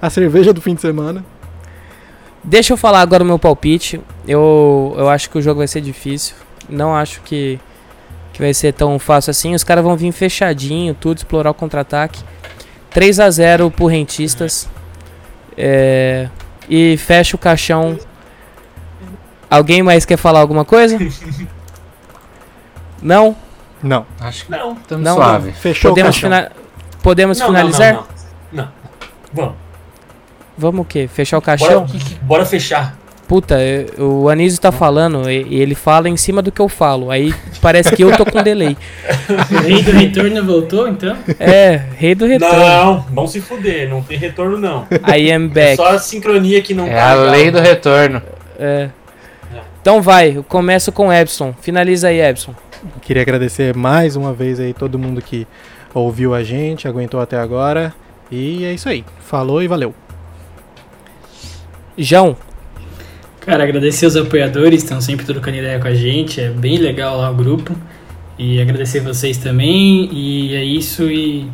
a 0.01 0.09
cerveja 0.09 0.51
do 0.51 0.59
fim 0.61 0.75
de 0.75 0.81
semana. 0.81 1.23
Deixa 2.43 2.73
eu 2.73 2.77
falar 2.77 2.99
agora 2.99 3.23
o 3.23 3.25
meu 3.25 3.39
palpite. 3.39 4.01
Eu, 4.27 4.93
eu 4.97 5.07
acho 5.07 5.29
que 5.29 5.37
o 5.37 5.41
jogo 5.41 5.59
vai 5.59 5.67
ser 5.69 5.79
difícil. 5.79 6.35
Não 6.67 6.93
acho 6.93 7.21
que, 7.21 7.59
que 8.33 8.41
vai 8.41 8.53
ser 8.53 8.73
tão 8.73 8.99
fácil 8.99 9.31
assim. 9.31 9.55
Os 9.55 9.63
caras 9.63 9.83
vão 9.85 9.95
vir 9.95 10.11
fechadinho, 10.11 10.93
tudo, 10.93 11.19
explorar 11.19 11.51
o 11.51 11.53
contra-ataque. 11.53 12.21
3 12.91 13.19
a 13.19 13.29
0 13.29 13.69
pro 13.71 13.87
Rentistas. 13.87 14.69
É, 15.57 16.29
e 16.69 16.95
fecha 16.97 17.35
o 17.35 17.39
caixão. 17.39 17.97
Alguém 19.49 19.83
mais 19.83 20.05
quer 20.05 20.17
falar 20.17 20.39
alguma 20.39 20.63
coisa? 20.63 20.97
Não? 23.01 23.35
Não, 23.83 24.05
Acho 24.19 24.45
que 24.45 24.51
Não, 24.51 24.73
estamos 24.73 25.03
Não, 25.03 25.15
suave. 25.15 25.51
fechou 25.53 25.89
Podemos, 25.91 26.15
o 26.17 26.21
caixão. 26.21 26.29
fina- 26.45 26.51
Podemos 27.01 27.39
não, 27.39 27.47
finalizar? 27.47 27.93
Não, 27.93 28.03
não, 28.51 28.53
não. 28.53 28.63
não. 28.65 28.71
Vamos, 29.33 29.55
Vamos 30.55 30.81
o 30.81 30.85
quê? 30.85 31.09
Fechar 31.11 31.39
o 31.39 31.41
bora, 31.41 31.57
caixão? 31.57 31.87
bora 32.21 32.45
fechar. 32.45 32.95
Puta, 33.31 33.57
eu- 33.61 34.11
o 34.23 34.27
Anísio 34.27 34.59
tá 34.59 34.73
falando 34.73 35.31
e, 35.31 35.43
e 35.43 35.61
ele 35.61 35.73
fala 35.73 36.09
em 36.09 36.17
cima 36.17 36.41
do 36.41 36.51
que 36.51 36.59
eu 36.59 36.67
falo. 36.67 37.09
Aí 37.09 37.33
parece 37.61 37.95
que 37.95 38.03
eu 38.03 38.11
tô 38.17 38.25
com 38.25 38.43
delay. 38.43 38.75
Rei 39.63 39.81
do 39.81 39.91
retorno 39.91 40.43
voltou, 40.45 40.85
então? 40.89 41.15
É, 41.39 41.81
rei 41.95 42.13
do 42.13 42.25
retorno. 42.25 42.59
Não, 42.59 42.99
vão 43.09 43.27
se 43.27 43.39
fuder, 43.39 43.87
não 43.89 44.03
tem 44.03 44.17
retorno 44.17 44.57
não. 44.57 44.85
I 45.07 45.31
am 45.31 45.45
É 45.45 45.47
back. 45.47 45.75
só 45.77 45.87
a 45.95 45.97
sincronia 45.97 46.61
que 46.61 46.73
não 46.73 46.85
É 46.87 46.93
tá 46.93 47.11
a 47.11 47.15
legal. 47.15 47.31
lei 47.31 47.51
do 47.51 47.59
retorno. 47.61 48.21
É. 48.59 48.89
Então 49.81 50.01
vai, 50.01 50.35
eu 50.35 50.43
começo 50.43 50.91
com 50.91 51.07
o 51.07 51.13
Epson. 51.13 51.55
Finaliza 51.61 52.09
aí, 52.09 52.19
Epson. 52.19 52.53
Queria 53.01 53.21
agradecer 53.21 53.73
mais 53.73 54.17
uma 54.17 54.33
vez 54.33 54.59
aí 54.59 54.73
todo 54.73 54.99
mundo 54.99 55.21
que 55.21 55.47
ouviu 55.93 56.33
a 56.35 56.43
gente, 56.43 56.85
aguentou 56.85 57.21
até 57.21 57.37
agora. 57.39 57.93
E 58.29 58.65
é 58.65 58.73
isso 58.73 58.89
aí. 58.89 59.05
Falou 59.21 59.63
e 59.63 59.69
valeu. 59.69 59.95
João, 61.97 62.35
Cara, 63.41 63.63
agradecer 63.63 64.05
os 64.05 64.15
apoiadores, 64.15 64.83
estão 64.83 65.01
sempre 65.01 65.25
trocando 65.25 65.57
ideia 65.57 65.79
com 65.79 65.87
a 65.87 65.95
gente, 65.95 66.39
é 66.39 66.49
bem 66.49 66.77
legal 66.77 67.17
lá 67.17 67.31
o 67.31 67.33
grupo. 67.33 67.75
E 68.37 68.61
agradecer 68.61 68.99
vocês 68.99 69.37
também, 69.37 70.07
e 70.11 70.55
é 70.55 70.63
isso, 70.63 71.09
e 71.09 71.49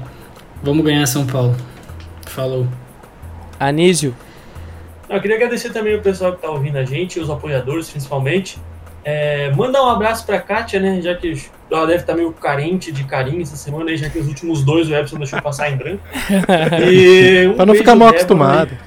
vamos 0.62 0.86
ganhar 0.86 1.06
São 1.06 1.26
Paulo. 1.26 1.56
Falou. 2.26 2.68
Anísio, 3.60 4.14
Eu 5.10 5.20
queria 5.22 5.38
agradecer 5.38 5.72
também 5.72 5.96
o 5.96 6.02
pessoal 6.02 6.34
que 6.34 6.42
tá 6.42 6.50
ouvindo 6.50 6.78
a 6.78 6.84
gente, 6.84 7.20
os 7.20 7.30
apoiadores 7.30 7.90
principalmente. 7.90 8.60
É, 9.04 9.52
mandar 9.56 9.84
um 9.84 9.90
abraço 9.90 10.26
pra 10.26 10.40
Kátia, 10.42 10.82
né? 10.82 11.02
Já 11.02 11.16
que 11.16 11.42
ela 11.72 11.88
deve 11.88 12.02
estar 12.02 12.14
meio 12.14 12.34
carente 12.34 12.92
de 12.92 13.06
carinho 13.06 13.42
essa 13.42 13.56
semana, 13.56 13.96
já 13.96 14.10
que 14.10 14.20
os 14.20 14.28
últimos 14.28 14.64
dois 14.64 14.90
o 14.90 14.94
Epson 14.94 15.18
deixou 15.18 15.42
passar 15.42 15.72
em 15.72 15.78
branco. 15.78 16.04
E 16.92 17.48
um 17.48 17.54
Pra 17.54 17.66
não 17.66 17.74
ficar 17.74 17.96
mal 17.96 18.10
Débora, 18.10 18.18
acostumado. 18.18 18.78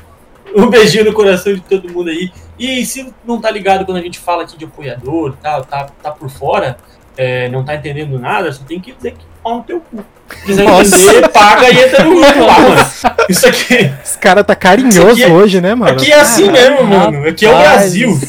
Um 0.55 0.69
beijinho 0.69 1.05
no 1.05 1.13
coração 1.13 1.55
de 1.55 1.61
todo 1.61 1.93
mundo 1.93 2.11
aí. 2.11 2.31
E 2.59 2.85
se 2.85 3.13
não 3.25 3.41
tá 3.41 3.51
ligado 3.51 3.85
quando 3.85 3.99
a 3.99 4.03
gente 4.03 4.19
fala 4.19 4.43
aqui 4.43 4.57
de 4.57 4.65
apoiador 4.65 5.35
e 5.39 5.43
tal, 5.43 5.65
tá, 5.65 5.89
tá 6.03 6.11
por 6.11 6.29
fora, 6.29 6.77
é, 7.17 7.49
não 7.49 7.65
tá 7.65 7.75
entendendo 7.75 8.19
nada, 8.19 8.53
você 8.53 8.63
tem 8.65 8.81
que 8.81 8.93
dizer 8.93 9.13
que 9.13 9.25
pau 9.43 9.57
no 9.59 9.63
teu 9.63 9.81
cu. 9.81 10.05
Se 10.29 10.45
quiser 10.45 10.65
entender, 10.65 11.29
paga 11.29 11.71
e 11.71 11.81
entra 11.81 12.05
no 12.05 12.15
grupo 12.15 12.45
lá, 12.45 12.59
mano. 12.61 12.91
Isso 13.29 13.49
aqui, 13.49 13.91
Esse 14.03 14.19
cara 14.19 14.45
tá 14.45 14.55
carinhoso 14.55 15.23
é- 15.23 15.27
hoje, 15.27 15.61
né, 15.61 15.75
mano? 15.75 15.93
aqui 15.93 16.13
é 16.13 16.21
assim 16.21 16.51
mesmo, 16.51 16.85
mano. 16.85 17.27
Aqui 17.27 17.47
é 17.47 17.51
o 17.51 17.59
Brasil. 17.59 18.21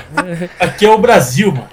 Aqui 0.58 0.86
é 0.86 0.90
o 0.90 0.98
Brasil, 0.98 1.52
mano. 1.52 1.68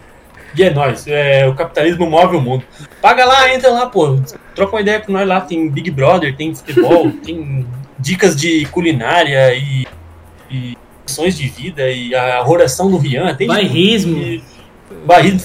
E 0.55 0.63
é 0.63 0.71
nóis. 0.71 1.05
É, 1.07 1.47
o 1.47 1.53
capitalismo 1.53 2.09
move 2.09 2.35
o 2.35 2.41
mundo. 2.41 2.63
Paga 3.01 3.23
lá, 3.25 3.53
entra 3.53 3.69
lá, 3.69 3.85
pô. 3.85 4.19
Troca 4.55 4.75
uma 4.75 4.81
ideia 4.81 4.99
com 4.99 5.11
nós 5.11 5.27
lá. 5.27 5.39
Tem 5.39 5.69
Big 5.69 5.91
Brother, 5.91 6.35
tem 6.35 6.53
futebol, 6.53 7.11
tem 7.23 7.65
dicas 7.99 8.35
de 8.35 8.65
culinária 8.71 9.53
e, 9.53 9.87
e 10.49 10.77
lições 11.07 11.37
de 11.37 11.47
vida 11.47 11.89
e 11.89 12.13
a 12.13 12.45
oração 12.47 12.89
do 12.89 12.97
Rian. 12.97 13.33
Tem 13.35 13.47
Bairrismo. 13.47 14.41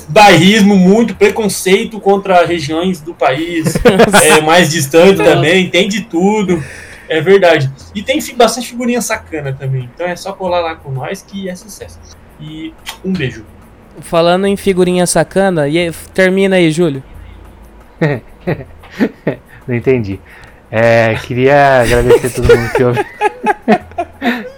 Bairrismo, 0.08 0.76
muito 0.76 1.16
preconceito 1.16 2.00
contra 2.00 2.44
regiões 2.44 3.00
do 3.00 3.12
país 3.14 3.74
é, 4.22 4.40
mais 4.40 4.70
distante 4.70 5.16
também. 5.16 5.68
Tem 5.68 5.88
de 5.88 6.02
tudo. 6.02 6.62
É 7.08 7.20
verdade. 7.20 7.70
E 7.94 8.02
tem 8.02 8.18
bastante 8.34 8.68
figurinha 8.68 9.00
sacana 9.00 9.52
também. 9.52 9.88
Então 9.94 10.06
é 10.06 10.16
só 10.16 10.32
colar 10.32 10.60
lá 10.60 10.76
com 10.76 10.90
nós 10.90 11.22
que 11.22 11.48
é 11.48 11.54
sucesso. 11.54 11.98
E 12.40 12.72
um 13.04 13.12
beijo. 13.12 13.44
Falando 14.00 14.46
em 14.46 14.56
figurinha 14.56 15.06
sacana, 15.06 15.68
e 15.68 15.92
termina 16.14 16.56
aí, 16.56 16.70
Júlio. 16.70 17.02
Não 19.68 19.74
entendi. 19.74 20.18
É, 20.70 21.14
queria 21.26 21.82
agradecer 21.82 22.30
todo 22.30 22.56
mundo 22.56 22.72
que 22.72 22.82
ouve, 22.82 23.04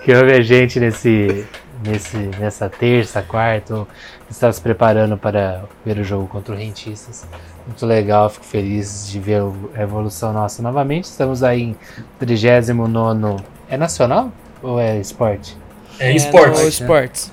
que 0.04 0.14
ouve 0.14 0.32
a 0.32 0.42
gente 0.42 0.78
nesse, 0.78 1.46
nesse, 1.82 2.16
nessa 2.38 2.68
terça, 2.68 3.22
quarta, 3.22 3.86
que 4.26 4.32
está 4.32 4.52
se 4.52 4.60
preparando 4.60 5.16
para 5.16 5.64
ver 5.84 5.98
o 5.98 6.04
jogo 6.04 6.26
contra 6.26 6.54
o 6.54 6.56
Rentistas. 6.56 7.26
Muito 7.66 7.86
legal, 7.86 8.28
fico 8.28 8.44
feliz 8.44 9.08
de 9.08 9.18
ver 9.18 9.40
a 9.74 9.82
evolução 9.82 10.32
nossa 10.32 10.62
novamente. 10.62 11.04
Estamos 11.04 11.42
aí 11.42 11.62
em 11.62 11.76
39. 12.18 13.42
É 13.70 13.78
nacional 13.78 14.30
ou 14.62 14.78
é 14.78 14.98
esporte? 14.98 15.56
É, 15.98 16.10
no 16.10 16.16
esportes. 16.16 16.62
esportes. 16.62 17.32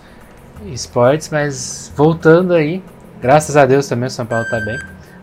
esportes, 0.68 1.30
mas 1.30 1.92
voltando 1.96 2.54
aí, 2.54 2.82
graças 3.22 3.58
a 3.58 3.66
Deus 3.66 3.88
também 3.90 4.08
o 4.08 4.12
São 4.12 4.26
Paulo 4.26 4.46
tá 4.50 4.60
bem. 4.62 4.80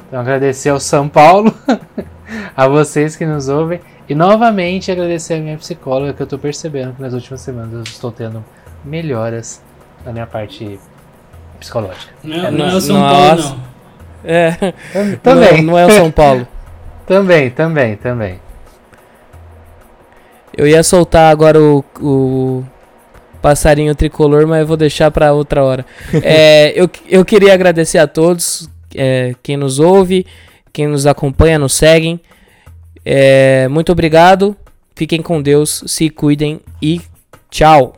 Então 0.07 0.21
agradecer 0.21 0.69
ao 0.69 0.81
São 0.81 1.09
Paulo, 1.09 1.55
a 2.57 2.67
vocês 2.69 3.17
que 3.17 3.27
nos 3.27 3.49
ouvem 3.49 3.81
e 4.09 4.15
novamente 4.15 4.91
agradecer 4.91 5.35
a 5.35 5.39
minha 5.39 5.57
psicóloga 5.57 6.13
que 6.13 6.23
eu 6.23 6.27
tô 6.27 6.39
percebendo 6.39 6.95
que 6.95 7.03
nas 7.03 7.13
últimas 7.13 7.41
semanas 7.41 7.73
eu 7.73 7.83
estou 7.83 8.11
tendo 8.11 8.45
melhoras 8.85 9.63
na 10.05 10.13
minha 10.13 10.27
parte 10.27 10.79
psicológica. 11.59 12.13
Não, 12.23 12.51
não 12.51 12.67
é 12.67 12.75
o 12.75 12.81
São 12.81 12.99
Nossa. 12.99 13.43
Paulo, 13.43 13.43
não. 13.43 13.69
É, 14.25 14.53
Também, 15.23 15.63
Não, 15.63 15.73
não 15.73 15.79
é 15.79 15.87
o 15.87 15.91
São 15.91 16.11
Paulo. 16.11 16.47
também, 17.07 17.51
também, 17.51 17.97
também. 17.97 18.41
Eu 20.57 20.67
ia 20.67 20.83
soltar 20.83 21.31
agora 21.31 21.61
o, 21.61 21.85
o 22.01 22.65
passarinho 23.41 23.95
tricolor, 23.95 24.47
mas 24.47 24.61
eu 24.61 24.67
vou 24.67 24.77
deixar 24.77 25.11
pra 25.11 25.33
outra 25.33 25.63
hora. 25.63 25.87
É, 26.23 26.73
eu, 26.75 26.91
eu 27.09 27.25
queria 27.25 27.55
agradecer 27.55 27.99
a 27.99 28.07
todos, 28.07 28.69
é, 28.95 29.35
quem 29.43 29.57
nos 29.57 29.79
ouve, 29.79 30.27
quem 30.79 30.87
nos 30.87 31.09
acompanha, 31.09 31.59
nos 31.59 31.73
seguem. 31.73 32.21
É, 33.05 33.67
muito 33.67 33.91
obrigado, 33.91 34.57
fiquem 34.95 35.21
com 35.21 35.43
Deus, 35.43 35.83
se 35.89 36.09
cuidem 36.09 36.61
e 36.81 37.01
tchau. 37.51 37.97